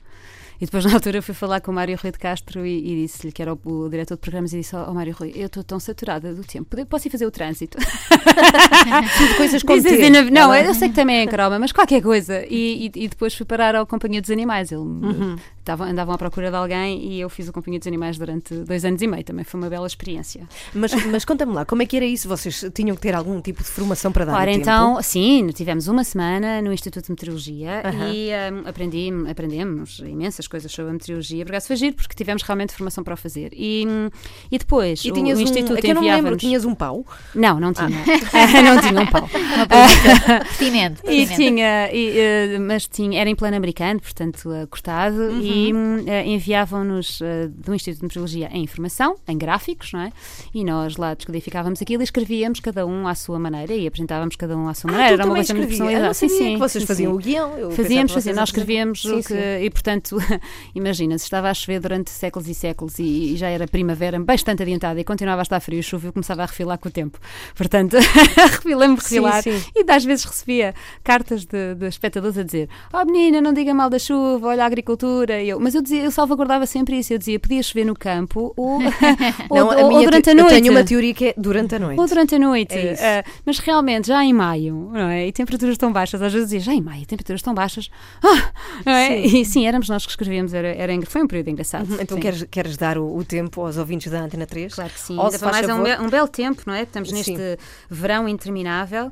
E 0.62 0.64
depois, 0.64 0.84
na 0.86 0.94
altura, 0.94 1.20
fui 1.20 1.34
falar 1.34 1.60
com 1.60 1.72
o 1.72 1.74
Mário 1.74 1.98
Rui 2.00 2.12
de 2.12 2.18
Castro 2.20 2.64
e, 2.64 2.78
e 2.92 3.02
disse-lhe 3.02 3.32
que 3.32 3.42
era 3.42 3.52
o, 3.52 3.58
o 3.64 3.88
diretor 3.90 4.14
de 4.14 4.20
programas 4.20 4.52
e 4.52 4.58
disse 4.58 4.76
ao 4.76 4.94
Mário 4.94 5.12
Rui: 5.12 5.32
Eu 5.34 5.46
estou 5.46 5.64
tão 5.64 5.80
saturada 5.80 6.32
do 6.32 6.44
tempo, 6.44 6.86
posso 6.86 7.08
ir 7.08 7.10
fazer 7.10 7.26
o 7.26 7.32
trânsito? 7.32 7.76
Tudo 9.18 9.34
coisas 9.36 9.62
com 9.64 9.74
Diz 9.74 9.82
T. 9.82 9.88
assim, 9.94 10.10
na- 10.10 10.22
não, 10.22 10.54
Ela- 10.54 10.62
eu 10.62 10.74
sei 10.74 10.88
que 10.88 10.94
também 10.94 11.16
é 11.16 11.22
em 11.24 11.28
croma, 11.28 11.58
mas 11.58 11.72
qualquer 11.72 12.00
coisa. 12.00 12.44
E, 12.48 12.86
e- 12.94 13.04
e 13.04 13.08
depois 13.08 13.34
fui 13.34 13.44
parar 13.44 13.74
ao 13.74 13.84
Companhia 13.86 14.20
dos 14.20 14.30
Animais. 14.30 14.70
Ele 14.70 14.80
Uhum. 14.82 15.36
Estavam, 15.62 15.86
andavam 15.86 16.14
à 16.14 16.18
procura 16.18 16.50
de 16.50 16.56
alguém 16.56 17.02
e 17.04 17.20
eu 17.20 17.30
fiz 17.30 17.48
o 17.48 17.52
Companhia 17.52 17.78
dos 17.78 17.86
Animais 17.86 18.18
durante 18.18 18.54
dois 18.54 18.84
anos 18.84 19.00
e 19.00 19.06
meio. 19.06 19.24
Também 19.24 19.44
foi 19.44 19.58
uma 19.60 19.70
bela 19.70 19.86
experiência. 19.86 20.46
Mas, 20.74 20.92
mas 21.06 21.24
conta-me 21.24 21.52
lá, 21.52 21.64
como 21.64 21.82
é 21.82 21.86
que 21.86 21.96
era 21.96 22.04
isso? 22.04 22.28
Vocês 22.28 22.64
tinham 22.74 22.94
que 22.94 23.02
ter 23.02 23.14
algum 23.14 23.40
tipo 23.40 23.62
de 23.62 23.68
formação 23.68 24.12
para 24.12 24.24
dar 24.24 24.34
Ora, 24.34 24.52
então, 24.52 24.94
tempo? 24.94 25.02
sim, 25.02 25.48
tivemos 25.54 25.88
uma 25.88 26.04
semana 26.04 26.60
no 26.60 26.72
Instituto 26.72 27.06
de 27.06 27.10
Meteorologia 27.12 27.82
Aham. 27.84 28.12
e 28.12 28.30
hum, 28.30 28.62
aprendi, 28.66 29.10
aprendemos 29.30 30.00
imensas 30.00 30.46
coisas 30.48 30.70
sobre 30.70 30.90
a 30.90 30.92
meteorologia. 30.94 31.44
Por 31.44 31.52
acaso 31.52 31.68
foi 31.68 31.76
giro 31.76 31.94
porque 31.94 32.14
tivemos 32.14 32.42
realmente 32.42 32.72
formação 32.72 33.04
para 33.04 33.14
o 33.14 33.16
fazer. 33.16 33.52
E, 33.54 33.86
hum, 33.88 34.10
e 34.50 34.58
depois 34.58 35.04
E 35.04 35.10
o, 35.10 35.14
o 35.14 35.18
um, 35.18 35.40
Instituto 35.40 35.78
é 35.78 35.80
que 35.80 35.90
eu 35.90 35.94
não 35.94 36.02
me 36.02 36.10
lembro, 36.10 36.36
tinhas 36.36 36.64
um 36.64 36.74
pau? 36.74 37.06
Não, 37.34 37.60
não 37.60 37.72
tinha. 37.72 37.88
não 38.62 38.80
tinha 38.80 39.00
um 39.00 39.06
pau. 39.06 39.28
Uma 39.72 40.40
pertinente. 40.40 41.02
E 41.06 41.26
tinha, 41.26 41.92
e, 41.92 42.18
eh, 42.18 42.58
mas 42.58 42.86
tinha, 42.86 43.20
era 43.20 43.30
em 43.30 43.34
plano 43.34 43.56
americano, 43.56 44.00
portanto, 44.00 44.52
eh, 44.52 44.66
cortado, 44.66 45.30
e 45.52 45.72
eh, 46.06 46.26
enviavam-nos 46.26 47.20
eh, 47.20 47.48
do 47.48 47.74
Instituto 47.74 48.00
de 48.00 48.04
Meteorologia 48.04 48.48
a 48.52 48.56
informação, 48.56 49.16
em 49.28 49.36
gráficos, 49.36 49.92
não 49.92 50.00
é? 50.00 50.12
E 50.54 50.64
nós 50.64 50.96
lá 50.96 51.14
descodificávamos 51.14 51.82
aquilo 51.82 52.02
e 52.02 52.04
escrevíamos 52.04 52.60
cada 52.60 52.86
um 52.86 53.06
à 53.06 53.14
sua 53.14 53.38
maneira 53.38 53.74
e 53.74 53.86
apresentávamos 53.86 54.36
cada 54.36 54.56
um 54.56 54.68
à 54.68 54.74
sua 54.74 54.90
maneira. 54.90 55.14
Ah, 55.14 55.16
tu 55.16 55.20
era 55.20 55.24
uma 55.28 55.34
coisa 55.34 55.54
muito 55.54 55.72
escrevia. 55.72 55.98
Personalizada. 56.00 56.14
sabia 56.14 56.52
que 56.52 56.58
vocês 56.58 56.84
faziam 56.84 57.12
o 57.12 57.18
guião. 57.18 57.58
Eu 57.58 57.70
Fazíamos, 57.70 58.12
fazíamos, 58.12 58.38
nós 58.38 58.48
escrevíamos 58.48 59.02
Sim, 59.02 59.18
o 59.18 59.22
que, 59.22 59.58
e 59.62 59.70
portanto, 59.70 60.16
imagina, 60.74 61.18
se 61.18 61.24
estava 61.24 61.50
a 61.50 61.54
chover 61.54 61.80
durante 61.80 62.10
séculos 62.10 62.48
e 62.48 62.54
séculos 62.54 62.98
e, 62.98 63.32
e 63.32 63.36
já 63.36 63.48
era 63.48 63.66
primavera 63.66 64.18
bastante 64.18 64.62
adiantada 64.62 65.00
e 65.00 65.04
continuava 65.04 65.40
a 65.40 65.44
estar 65.44 65.60
frio 65.60 65.78
e 65.78 65.82
chuva, 65.82 66.08
eu 66.08 66.12
começava 66.12 66.42
a 66.42 66.46
refilar 66.46 66.78
com 66.78 66.88
o 66.88 66.92
tempo. 66.92 67.18
Portanto, 67.54 67.96
refilei-me 68.50 68.96
Sim, 69.00 69.16
refilar 69.16 69.42
sim. 69.42 69.62
e 69.74 69.84
às 69.90 70.04
vezes 70.04 70.24
recebia 70.24 70.74
cartas 71.04 71.44
de, 71.44 71.74
de 71.74 71.86
espectadores 71.86 72.38
a 72.38 72.42
dizer: 72.42 72.68
Oh 72.92 73.04
menina, 73.04 73.40
não 73.40 73.52
diga 73.52 73.74
mal 73.74 73.90
da 73.90 73.98
chuva, 73.98 74.48
olha 74.48 74.62
a 74.62 74.66
agricultura. 74.66 75.41
E 75.42 75.48
eu, 75.48 75.58
mas 75.60 75.74
eu 75.74 75.82
dizia, 75.82 76.02
eu 76.02 76.10
salvaguardava 76.10 76.64
sempre 76.66 76.98
isso. 76.98 77.12
Eu 77.12 77.18
dizia: 77.18 77.38
podia 77.40 77.62
chover 77.62 77.84
no 77.84 77.94
campo 77.94 78.52
ou, 78.56 78.78
ou, 79.50 79.56
Não, 79.56 79.66
ou- 79.68 79.92
ou 79.96 80.04
durante 80.04 80.24
te- 80.24 80.30
a 80.30 80.34
noite. 80.34 80.54
Eu 80.54 80.60
tenho 80.62 80.72
uma 80.72 80.84
teoria 80.84 81.14
que 81.14 81.24
é 81.26 81.34
durante 81.36 81.74
a 81.74 81.78
noite. 81.78 81.98
Ou 82.00 82.06
durante 82.06 82.34
a 82.34 82.38
noite. 82.38 82.74
É. 82.74 83.18
Ah, 83.26 83.30
mas 83.44 83.58
realmente, 83.58 84.08
já 84.08 84.24
em 84.24 84.32
maio, 84.32 84.90
não 84.92 85.08
é? 85.08 85.26
E 85.28 85.32
temperaturas 85.32 85.76
tão 85.76 85.92
baixas, 85.92 86.20
às 86.22 86.32
vezes 86.32 86.48
dizia, 86.48 86.60
já 86.60 86.72
em 86.74 86.80
maio, 86.80 87.04
temperaturas 87.06 87.42
tão 87.42 87.54
baixas. 87.54 87.90
Ah, 88.24 88.52
não 88.86 88.92
é? 88.92 89.08
Sim. 89.28 89.38
E 89.40 89.44
sim, 89.44 89.66
éramos 89.66 89.88
nós 89.88 90.04
que 90.04 90.10
escrevíamos, 90.10 90.54
era, 90.54 90.68
era, 90.68 90.92
foi 91.06 91.22
um 91.22 91.26
período 91.26 91.48
engraçado. 91.50 91.86
Então 92.00 92.16
sim. 92.16 92.20
queres, 92.22 92.44
queres 92.50 92.76
dar 92.76 92.96
o, 92.98 93.16
o 93.16 93.24
tempo 93.24 93.60
aos 93.60 93.76
ouvintes 93.76 94.10
da 94.10 94.20
Antena 94.22 94.46
3? 94.46 94.74
Claro 94.74 94.90
que 94.90 95.00
sim. 95.00 95.16
Ou 95.18 95.24
mais 95.24 95.68
é 95.68 95.74
um, 95.74 95.78
favor- 95.78 95.84
be- 95.84 96.02
um 96.04 96.08
belo 96.10 96.28
tempo, 96.28 96.62
não 96.66 96.74
é? 96.74 96.82
Estamos 96.82 97.10
neste 97.12 97.34
Sim. 97.36 97.56
verão 97.90 98.28
interminável. 98.28 99.10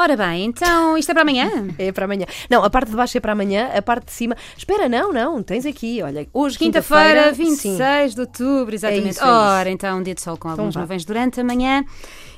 Ora 0.00 0.16
bem, 0.16 0.44
então 0.44 0.96
isto 0.96 1.10
é 1.10 1.12
para 1.12 1.22
amanhã? 1.22 1.66
É 1.76 1.90
para 1.90 2.04
amanhã. 2.04 2.24
Não, 2.48 2.62
a 2.62 2.70
parte 2.70 2.90
de 2.90 2.96
baixo 2.96 3.16
é 3.18 3.20
para 3.20 3.32
amanhã, 3.32 3.68
a 3.74 3.82
parte 3.82 4.04
de 4.06 4.12
cima. 4.12 4.36
Espera, 4.56 4.88
não, 4.88 5.12
não, 5.12 5.42
tens 5.42 5.66
aqui, 5.66 6.00
olha. 6.00 6.28
Hoje, 6.32 6.56
Quinta-feira, 6.56 7.32
quinta-feira. 7.32 7.32
26 7.32 8.14
de 8.14 8.20
outubro, 8.20 8.74
exatamente. 8.76 9.10
isso, 9.10 9.24
é 9.24 9.26
Ora, 9.26 9.68
então, 9.70 9.98
um 9.98 10.02
dia 10.04 10.14
de 10.14 10.20
sol 10.22 10.36
com 10.36 10.48
algumas 10.48 10.74
vá. 10.74 10.82
nuvens 10.82 11.04
durante 11.04 11.40
a 11.40 11.44
manhã. 11.44 11.84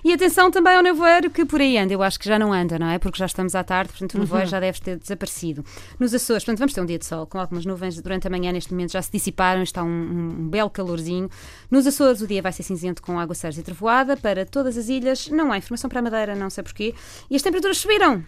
E 0.02 0.14
atenção 0.14 0.50
também 0.50 0.74
ao 0.74 0.82
nevoeiro 0.82 1.28
que 1.28 1.44
por 1.44 1.60
aí 1.60 1.76
anda. 1.76 1.92
Eu 1.92 2.02
acho 2.02 2.18
que 2.18 2.26
já 2.26 2.38
não 2.38 2.54
anda, 2.54 2.78
não 2.78 2.88
é? 2.88 2.98
Porque 2.98 3.18
já 3.18 3.26
estamos 3.26 3.54
à 3.54 3.62
tarde, 3.62 3.90
portanto 3.90 4.14
o 4.14 4.16
Uhum. 4.16 4.22
nevoeiro 4.22 4.48
já 4.48 4.58
deve 4.58 4.80
ter 4.80 4.96
desaparecido. 4.96 5.62
Nos 5.98 6.14
Açores, 6.14 6.42
portanto, 6.42 6.58
vamos 6.60 6.72
ter 6.72 6.80
um 6.80 6.86
dia 6.86 6.98
de 6.98 7.04
sol 7.04 7.26
com 7.26 7.38
algumas 7.38 7.66
nuvens 7.66 8.00
durante 8.00 8.26
a 8.26 8.30
manhã. 8.30 8.50
Neste 8.50 8.72
momento 8.72 8.92
já 8.92 9.02
se 9.02 9.12
dissiparam, 9.12 9.62
está 9.62 9.82
um, 9.84 9.86
um- 9.88 10.48
belo 10.48 10.70
calorzinho. 10.70 11.28
Nos 11.70 11.86
Açores 11.86 12.22
o 12.22 12.26
dia 12.26 12.40
vai 12.40 12.50
ser 12.50 12.62
cinzento 12.62 13.02
com 13.02 13.20
aguaceiros 13.20 13.58
e 13.58 13.62
trovoada. 13.62 14.16
Para 14.16 14.46
todas 14.46 14.78
as 14.78 14.88
ilhas, 14.88 15.28
não 15.28 15.52
há 15.52 15.58
informação 15.58 15.90
para 15.90 15.98
a 15.98 16.02
Madeira, 16.02 16.34
não 16.34 16.48
sei 16.48 16.64
porquê. 16.64 16.94
E 17.28 17.36
as 17.36 17.42
temperaturas 17.50 17.78
subiram. 17.78 18.24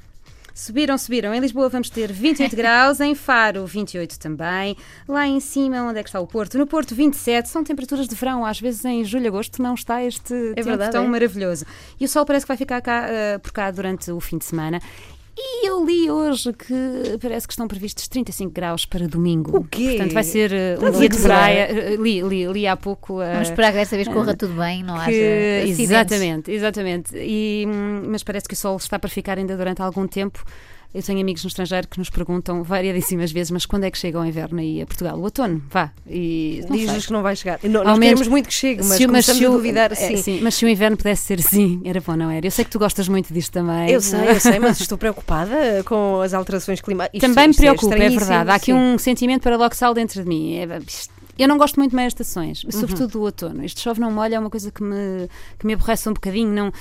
Subiram, 0.55 0.99
subiram. 0.99 1.33
Em 1.33 1.41
Lisboa 1.41 1.69
vamos 1.69 1.89
ter 1.89 2.13
28 2.13 2.55
graus, 2.57 3.01
em 3.01 3.15
Faro 3.15 3.65
28 3.65 4.19
também. 4.19 4.77
Lá 5.09 5.27
em 5.27 5.41
cima, 5.41 5.83
onde 5.83 6.01
é 6.01 6.03
que 6.03 6.09
está 6.09 6.21
o 6.21 6.27
Porto? 6.27 6.59
No 6.59 6.67
Porto 6.67 6.95
27, 6.95 7.49
são 7.49 7.65
temperaturas 7.65 8.07
de 8.07 8.15
verão. 8.15 8.45
Às 8.45 8.61
vezes 8.61 8.85
em 8.85 9.05
julho, 9.05 9.29
agosto 9.29 9.63
não 9.63 9.75
está 9.75 10.03
este 10.03 10.35
tempo 10.55 10.65
verdade, 10.65 10.93
tão 10.93 11.05
é. 11.05 11.09
maravilhoso. 11.09 11.65
E 11.99 12.05
o 12.05 12.09
sol 12.09 12.27
parece 12.27 12.45
que 12.45 12.49
vai 12.49 12.57
ficar 12.57 12.81
cá, 12.83 13.07
eh, 13.09 13.39
por 13.39 13.53
cá 13.53 13.71
durante 13.71 14.11
o 14.11 14.21
fim 14.21 14.37
de 14.39 14.45
semana. 14.45 14.81
E 15.37 15.67
eu 15.67 15.85
li 15.85 16.11
hoje 16.11 16.53
que 16.53 17.17
parece 17.21 17.47
que 17.47 17.53
estão 17.55 17.67
previstos 17.67 18.07
35 18.07 18.53
graus 18.53 18.85
para 18.85 19.09
domingo. 19.09 19.57
O 19.57 19.65
quê? 19.65 19.91
Portanto, 19.97 20.13
vai 20.13 20.25
ser 20.25 20.53
eh, 20.53 20.77
um 20.81 20.91
dia 20.91 21.09
de 21.09 21.19
praia. 21.19 21.61
Eh, 21.71 21.97
Li, 21.97 22.23
li, 22.23 22.47
li 22.47 22.67
há 22.67 22.77
pouco. 22.77 23.23
eh, 23.23 23.33
Vamos 23.33 23.49
esperar 23.49 23.73
que 23.73 23.79
desta 23.79 23.97
vez 23.97 24.09
corra 24.09 24.37
tudo 24.37 24.55
bem, 24.55 24.83
não 24.83 24.95
haja 24.95 25.11
que, 25.11 25.61
acidentes. 25.63 25.81
exatamente, 25.81 26.51
exatamente. 26.53 27.17
E, 27.17 27.65
hum, 27.67 28.03
mas 28.09 28.23
parece 28.23 28.47
que 28.47 28.55
o 28.55 28.57
sol 28.57 28.77
está 28.77 28.99
para 28.99 29.09
ficar 29.09 29.39
ainda 29.39 29.57
durante 29.57 29.81
algum 29.81 30.07
tempo. 30.07 30.45
Eu 30.95 31.03
tenho 31.03 31.21
amigos 31.21 31.43
no 31.43 31.49
estrangeiro 31.49 31.89
que 31.89 31.99
nos 31.99 32.11
perguntam 32.11 32.63
variadíssimas 32.63 33.33
vezes, 33.33 33.51
mas 33.51 33.65
quando 33.65 33.85
é 33.85 33.91
que 33.91 33.97
chega 33.97 34.21
o 34.21 34.25
inverno 34.27 34.61
aí 34.61 34.83
a 34.83 34.87
Portugal? 34.87 35.17
O 35.19 35.23
outono, 35.23 35.63
vá. 35.71 35.91
E. 36.07 36.63
Diz-nos 36.71 37.07
que 37.07 37.13
não 37.13 37.23
vai 37.23 37.35
chegar. 37.35 37.59
Não, 37.65 37.83
nós 37.83 37.99
menos- 37.99 38.29
muito 38.29 38.49
que 38.49 38.53
chegue, 38.55 38.83
mas 38.85 38.99
Se 38.99 39.07
começamos 39.07 39.39
se 39.39 39.45
a 39.47 39.51
o- 39.51 39.53
duvidar. 39.55 39.91
é, 39.93 40.17
sim. 40.17 40.41
mas 40.43 40.55
se 40.55 40.65
o 40.67 40.69
inverno 40.69 40.97
pudesse 40.99 41.23
ser 41.23 41.39
assim, 41.39 41.81
era 41.85 41.99
bom, 42.01 42.15
não 42.15 42.31
era? 42.31 42.47
Eu 42.47 42.51
sei 42.51 42.65
que 42.65 42.71
tu 42.71 42.79
gostas 42.79 43.09
muito 43.09 43.33
disto 43.33 43.51
também. 43.53 43.91
Eu 43.91 44.03
sei, 44.03 44.29
eu 44.29 44.39
sei, 44.41 44.59
mas 44.59 44.81
estou 44.81 44.99
preocupada 44.99 45.83
com 45.85 46.21
as 46.21 46.35
alterações 46.35 46.81
climáticas. 46.81 47.21
Também 47.21 47.47
me 47.47 47.51
Isto- 47.53 47.63
isto 47.63 47.71
preocupa, 47.71 47.95
é, 47.95 47.97
estranhíssimo, 47.99 48.27
verdade. 48.29 48.51
Há 48.51 48.55
aqui 48.55 48.67
sim. 48.67 48.75
um 48.75 48.99
sentimento 48.99 49.43
paradoxal 49.43 49.95
dentro 49.95 50.23
de 50.23 50.29
mim. 50.29 50.57
É, 50.57 50.79
isto- 50.87 51.12
eu 51.39 51.49
não 51.49 51.57
gosto 51.59 51.77
muito 51.77 51.91
de 51.91 51.97
meias 51.97 52.13
estações, 52.13 52.63
Uhum. 52.65 52.71
sobretudo 52.73 53.09
do 53.13 53.21
outono. 53.23 53.65
Este 53.65 53.81
chove 53.81 54.01
não 54.01 54.11
molha 54.11 54.37
é 54.37 54.39
uma 54.39 54.51
coisa 54.51 54.71
que 54.71 54.83
me, 54.83 55.29
que 55.59 55.67
me 55.67 55.75
aborrece 55.75 56.09
um 56.09 56.13
bocadinho. 56.13 56.51
Não, 56.53 56.73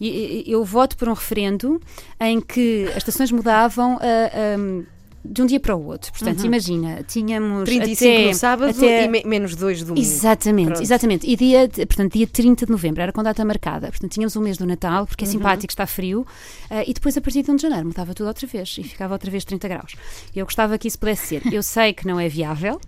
e- 0.00 0.44
e- 0.46 0.52
eu 0.52 0.64
voto 0.64 0.96
por 0.96 1.08
um 1.08 1.12
referendo 1.12 1.80
em 2.20 2.40
que 2.40 2.86
as 2.90 2.98
estações 2.98 3.30
mudavam 3.32 3.98
ah, 4.00 4.30
ah, 4.32 4.82
de 5.22 5.42
um 5.42 5.44
dia 5.46 5.60
para 5.60 5.76
o 5.76 5.84
outro. 5.84 6.10
Portanto, 6.12 6.46
imagina, 6.46 7.04
tínhamos 7.06 7.64
35 7.64 8.10
até, 8.10 8.26
no 8.28 8.34
sábado 8.34 8.70
até- 8.70 9.04
e 9.04 9.08
me- 9.08 9.22
menos 9.26 9.54
2 9.54 9.82
domingo. 9.82 10.00
Exatamente, 10.00 10.66
Pronto. 10.68 10.82
exatamente. 10.82 11.30
E 11.30 11.36
dia, 11.36 11.68
portanto, 11.68 12.12
dia 12.14 12.26
30 12.26 12.64
de 12.64 12.72
novembro 12.72 13.02
era 13.02 13.12
com 13.12 13.22
data 13.22 13.44
marcada. 13.44 13.88
Portanto, 13.88 14.10
tínhamos 14.12 14.34
o 14.34 14.40
mês 14.40 14.56
do 14.56 14.64
Natal, 14.64 15.06
porque 15.06 15.24
é 15.24 15.26
Uhum. 15.26 15.32
simpático, 15.32 15.70
está 15.70 15.86
frio. 15.86 16.26
ah, 16.70 16.82
e 16.86 16.94
depois, 16.94 17.14
a 17.18 17.20
partir 17.20 17.42
de 17.42 17.50
1 17.50 17.56
de 17.56 17.62
janeiro, 17.62 17.86
mudava 17.86 18.14
tudo 18.14 18.28
outra 18.28 18.46
vez 18.46 18.74
e 18.78 18.82
ficava 18.82 19.12
outra 19.14 19.30
vez 19.30 19.44
30 19.44 19.68
graus. 19.68 19.94
Eu 20.34 20.46
gostava 20.46 20.78
que 20.78 20.88
isso 20.88 20.98
pudesse 20.98 21.26
ser. 21.26 21.52
Eu 21.52 21.62
sei 21.62 21.92
que 21.92 22.06
não 22.06 22.18
é 22.18 22.26
viável, 22.26 22.80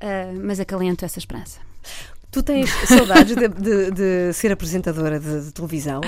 ah, 0.00 0.32
mas 0.42 0.60
acalento 0.60 1.04
essa 1.04 1.18
esperança. 1.18 1.60
Tu 2.28 2.42
tens 2.42 2.68
saudades 2.86 3.34
de, 3.34 3.48
de- 3.48 3.90
de 3.92 4.32
ser 4.34 4.52
apresentadora 4.52 5.18
de, 5.18 5.46
de 5.46 5.52
televisão 5.52 6.02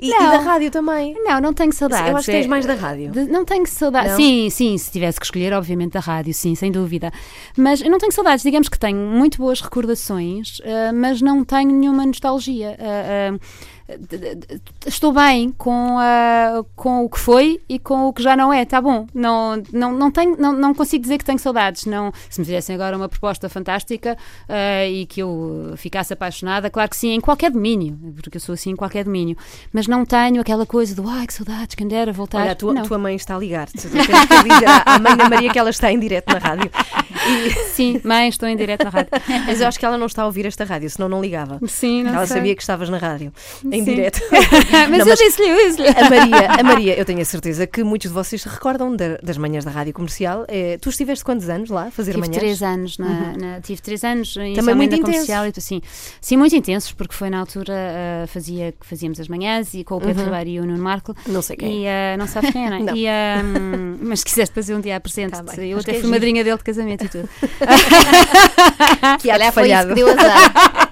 e, 0.00 0.08
e 0.08 0.18
da 0.18 0.38
rádio 0.38 0.70
também. 0.70 1.14
Não, 1.22 1.40
não 1.42 1.52
tenho 1.52 1.72
saudades. 1.74 2.08
Eu 2.10 2.16
acho 2.16 2.24
que 2.26 2.32
tens 2.32 2.46
mais 2.46 2.64
da 2.64 2.74
rádio. 2.74 3.12
Não 3.28 3.44
tenho 3.44 3.66
saudades. 3.66 4.12
Sim, 4.16 4.48
sim, 4.48 4.78
se 4.78 4.90
tivesse 4.90 5.18
que 5.20 5.26
escolher, 5.26 5.52
obviamente, 5.52 5.92
da 5.92 6.00
rádio, 6.00 6.32
sim, 6.32 6.54
sem 6.54 6.72
dúvida. 6.72 7.12
Mas 7.56 7.82
eu 7.82 7.90
não 7.90 7.98
tenho 7.98 8.12
saudades. 8.12 8.42
Digamos 8.42 8.68
que 8.70 8.78
tenho 8.78 8.96
muito 8.96 9.36
boas 9.36 9.60
recordações, 9.60 10.58
ah, 10.64 10.92
mas 10.94 11.20
não 11.20 11.44
tenho 11.44 11.70
nenhuma 11.70 12.06
nostalgia. 12.06 12.78
D- 12.78 12.82
d- 13.38 13.40
estou 14.86 15.12
bem 15.12 15.52
com, 15.52 15.96
com 16.74 17.04
o 17.04 17.08
que 17.08 17.18
foi 17.18 17.60
e 17.68 17.78
com 17.78 18.06
o 18.06 18.12
que 18.12 18.22
já 18.22 18.36
não 18.36 18.52
é, 18.52 18.64
tá 18.64 18.80
bom. 18.80 19.06
Não, 19.14 19.62
não, 19.72 19.92
não, 19.92 20.10
tenho, 20.10 20.36
não, 20.38 20.52
não 20.52 20.74
consigo 20.74 21.02
dizer 21.02 21.18
que 21.18 21.24
tenho 21.24 21.38
saudades. 21.38 21.84
Não, 21.84 22.12
se 22.30 22.40
me 22.40 22.46
fizessem 22.46 22.74
agora 22.74 22.96
uma 22.96 23.08
proposta 23.08 23.48
fantástica 23.48 24.16
ah, 24.48 24.86
e 24.86 25.06
que 25.06 25.20
eu 25.20 25.74
ficasse 25.76 26.12
apaixonada, 26.12 26.70
claro 26.70 26.88
que 26.88 26.96
sim, 26.96 27.10
em 27.10 27.20
qualquer 27.20 27.50
domínio, 27.50 27.98
porque 28.22 28.36
eu 28.36 28.40
sou 28.40 28.54
assim 28.54 28.70
em 28.70 28.76
qualquer 28.76 29.04
domínio. 29.04 29.36
Mas 29.72 29.86
não 29.86 30.04
tenho 30.04 30.40
aquela 30.40 30.64
coisa 30.64 30.94
do 30.94 31.08
ai 31.08 31.26
que 31.26 31.34
saudades, 31.34 31.74
quem 31.74 31.86
dera 31.86 32.12
voltar. 32.12 32.40
Olha, 32.40 32.52
a 32.52 32.54
tua, 32.54 32.82
tua 32.82 32.98
mãe 32.98 33.16
está 33.16 33.36
a 33.36 33.38
ligar-te. 33.38 33.74
Tu 33.74 33.88
Tens 33.90 34.06
que 34.06 34.48
dizer 34.48 34.66
à 34.66 34.94
à 34.94 34.98
mãe 34.98 35.16
da 35.16 35.28
Maria 35.28 35.50
que 35.50 35.58
ela 35.58 35.70
está 35.70 35.92
em 35.92 35.98
direto 35.98 36.32
na 36.32 36.38
rádio. 36.38 36.70
E- 37.26 37.50
Sim, 37.70 38.00
mãe, 38.04 38.28
estou 38.28 38.48
em 38.48 38.56
direto 38.56 38.84
na 38.84 38.90
rádio. 38.90 39.10
mas 39.46 39.60
eu 39.60 39.68
acho 39.68 39.78
que 39.78 39.84
ela 39.84 39.96
não 39.98 40.06
está 40.06 40.22
a 40.22 40.26
ouvir 40.26 40.46
esta 40.46 40.64
rádio, 40.64 40.88
senão 40.90 41.08
não 41.08 41.20
ligava. 41.20 41.58
Sim, 41.66 42.02
não 42.02 42.14
ela 42.14 42.26
sei. 42.26 42.36
sabia 42.36 42.54
que 42.54 42.62
estavas 42.62 42.88
na 42.88 42.98
rádio, 42.98 43.32
em 43.74 43.84
Sim. 43.84 43.94
direto. 43.94 44.20
mas 44.90 44.98
Não, 44.98 45.08
eu 45.08 45.16
disse-lhe, 45.16 45.48
eu 45.48 45.68
disse-lhe. 45.68 45.88
A 45.88 46.08
Maria, 46.10 46.50
a 46.60 46.62
Maria, 46.62 46.98
eu 46.98 47.04
tenho 47.04 47.20
a 47.20 47.24
certeza 47.24 47.66
que 47.66 47.82
muitos 47.84 48.08
de 48.10 48.14
vocês 48.14 48.42
se 48.42 48.48
recordam 48.48 48.94
da- 48.94 49.16
das 49.22 49.36
manhãs 49.36 49.64
da 49.64 49.70
rádio 49.70 49.92
comercial. 49.92 50.44
Eh, 50.48 50.78
tu 50.80 50.88
estiveste 50.90 51.24
quantos 51.24 51.48
anos 51.48 51.70
lá 51.70 51.84
a 51.86 51.90
fazer 51.90 52.12
Tive 52.12 52.20
manhãs? 52.20 52.36
três 52.38 52.62
anos, 52.62 52.98
na, 52.98 53.06
Uhum. 53.06 53.36
na- 53.38 53.60
tive 53.60 53.80
três 53.82 54.04
anos 54.04 54.36
inicialmente 54.36 54.76
muito 54.76 54.90
na 54.92 54.96
intensos. 54.98 55.12
comercial 55.26 55.46
e 55.46 55.52
assim, 55.56 55.80
sim, 56.20 56.36
muito 56.36 56.54
intensos, 56.56 56.92
porque 56.92 57.14
foi 57.14 57.30
na 57.30 57.38
altura 57.40 57.74
ah, 57.74 58.26
fazia, 58.26 58.72
que 58.72 58.86
fazíamos 58.86 59.18
as 59.20 59.28
manhãs 59.28 59.74
e 59.74 59.82
com 59.84 59.96
o 59.96 60.00
Pedro 60.00 60.20
Uhum. 60.24 60.24
Ribeiro 60.30 60.50
e 60.50 60.60
o 60.60 60.66
Nuno 60.66 60.82
Marco. 60.82 61.14
Não 61.26 61.42
sei 61.42 61.56
quem. 61.56 61.82
E 61.82 61.86
ah, 61.88 62.16
não 62.18 62.26
sabes 62.26 62.50
quem 62.50 62.66
é, 62.66 62.70
não 62.70 62.76
é? 62.76 62.80
Não. 62.80 62.96
E, 62.96 63.06
hum, 63.08 63.98
mas 64.02 64.20
se 64.20 64.24
quiseste 64.26 64.54
fazer 64.54 64.74
um 64.74 64.80
dia 64.80 64.98
presente, 65.00 65.32
Tá 65.32 65.54
eu 65.62 65.78
que 65.78 65.82
até 65.82 65.90
é 65.90 65.94
fui 65.94 65.94
giro. 66.02 66.10
madrinha 66.10 66.44
dele 66.44 66.56
de 66.58 66.64
casamento 66.64 67.04
e 67.04 67.08
tudo. 67.08 67.28
que 69.20 69.30
Olha, 69.30 69.52
foi 69.52 69.62
isso 69.68 69.72
falhado. 69.74 69.88
que 69.88 69.94
deu 69.94 70.08
azar. 70.08 70.90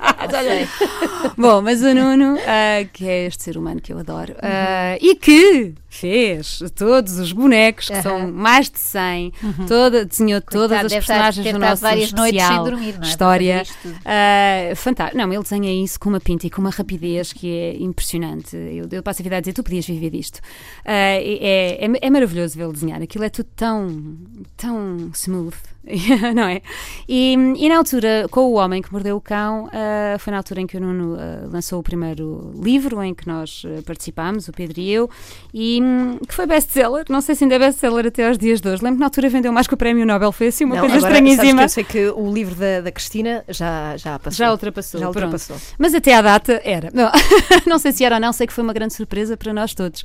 Bom, 1.37 1.63
mas 1.63 1.83
o 1.83 1.95
Nuno, 1.95 2.39
ah, 2.47 2.85
que 2.93 3.09
é 3.09 3.27
este 3.27 3.43
ser 3.43 3.57
humano 3.57 3.81
que 3.81 3.93
eu 3.93 3.99
adoro, 3.99 4.35
ah, 4.43 4.97
e 5.01 5.15
que 5.15 5.75
fez 5.95 6.63
todos 6.75 7.19
os 7.19 7.33
bonecos, 7.33 7.89
que 7.89 8.03
são 8.03 8.31
mais 8.33 8.71
de 8.71 8.79
100, 8.79 9.33
toda, 9.69 10.05
desenhou 10.05 10.41
todas 10.41 10.69
Coitado, 10.81 10.87
as 10.87 10.93
deve 10.93 11.01
estar- 11.03 11.15
personagens 11.15 11.53
do 11.53 11.59
nosso 11.59 11.83
várias 11.83 12.09
especial 12.09 12.65
dormir, 12.65 12.95
não 12.95 13.03
é? 13.03 13.07
História. 13.09 13.63
Ah, 14.05 14.75
fantástico. 14.75 15.19
Não, 15.19 15.33
ele 15.33 15.43
desenha 15.43 15.85
isso 15.85 16.01
com 16.01 16.09
uma 16.09 16.21
pinta 16.21 16.47
e 16.47 16.51
com 16.51 16.61
uma 16.61 16.71
rapidez 16.71 17.33
que 17.33 17.51
é 17.51 17.77
impressionante. 17.77 18.57
Eu, 18.57 18.89
eu 18.91 19.03
passo 19.03 19.21
a 19.21 19.25
vida 19.25 19.37
a 19.37 19.41
dizer, 19.41 19.53
tu 19.53 19.63
podias 19.63 19.87
viver 19.87 20.11
disto. 20.11 20.41
Ah, 20.85 20.93
é, 20.93 21.79
é, 21.85 21.99
é 22.01 22.11
maravilhoso 22.11 22.57
vê-lo 22.57 22.73
desenhar. 22.73 23.03
Aquilo 23.03 23.25
é 23.25 23.29
tudo 23.29 23.49
tão, 23.55 24.17
tão 24.57 25.11
smooth. 25.15 25.57
não 26.37 26.45
é? 26.45 26.63
E, 27.09 27.33
e 27.35 27.69
na 27.69 27.79
altura, 27.79 28.29
com 28.31 28.43
o 28.43 28.53
Homem 28.55 28.81
que 28.81 28.93
Mordeu 28.93 29.17
o 29.17 29.21
Cão, 29.21 29.69
ah, 29.73 30.17
foi 30.17 30.31
na 30.31 30.37
altura 30.37 30.61
em 30.61 30.67
que 30.67 30.77
o 30.77 30.81
Nuno 30.81 31.17
lançou 31.51 31.81
o 31.81 31.83
primeiro 31.83 32.53
livro 32.63 33.03
em 33.03 33.13
que 33.13 33.27
nós 33.27 33.65
participámos, 33.85 34.47
o 34.47 34.53
Pedro 34.53 34.81
e 34.81 34.93
eu, 34.93 35.11
e 35.53 35.82
que 36.27 36.35
foi 36.35 36.47
best-seller. 36.47 37.05
Não 37.09 37.21
sei 37.21 37.35
se 37.35 37.45
ainda 37.45 37.57
é 37.57 37.59
best-seller 37.59 38.07
até 38.07 38.29
aos 38.29 38.38
dias 38.38 38.61
de 38.61 38.68
hoje. 38.68 38.83
Lembro 38.83 38.97
que 38.97 39.01
na 39.01 39.07
altura 39.07 39.29
vendeu 39.29 39.53
mais 39.53 39.66
que 39.66 39.75
o 39.75 39.77
Prémio 39.77 40.07
Nobel. 40.07 40.33
Foi 40.33 40.49
assim 40.49 40.64
uma 40.64 40.75
Não, 40.77 40.83
coisa 40.83 40.97
agora, 40.97 41.12
estranhíssima. 41.14 41.62
eu 41.62 41.68
sei 41.68 41.85
que 41.85 42.09
o 42.11 42.33
livro 42.33 42.55
da, 42.55 42.81
da 42.81 42.92
Cristina 42.92 43.45
já, 43.49 43.97
já 43.97 44.18
passou. 44.18 44.38
Já 44.38 44.51
ultrapassou. 44.51 45.01
Já 45.01 45.07
pronto. 45.07 45.16
ultrapassou. 45.25 45.57
Mas 45.79 45.95
até 45.95 46.14
à 46.14 46.23
data 46.23 46.61
era. 46.64 46.90
Não, 46.92 47.11
não 47.66 47.79
sei 47.79 47.92
se 47.92 48.05
era 48.05 48.16
ou 48.16 48.21
não, 48.21 48.33
sei 48.33 48.47
que 48.47 48.53
foi 48.53 48.64
uma 48.64 48.73
grande 48.73 48.95
surpresa 48.95 49.37
para 49.37 49.53
nós 49.53 49.75
todos. 49.75 50.05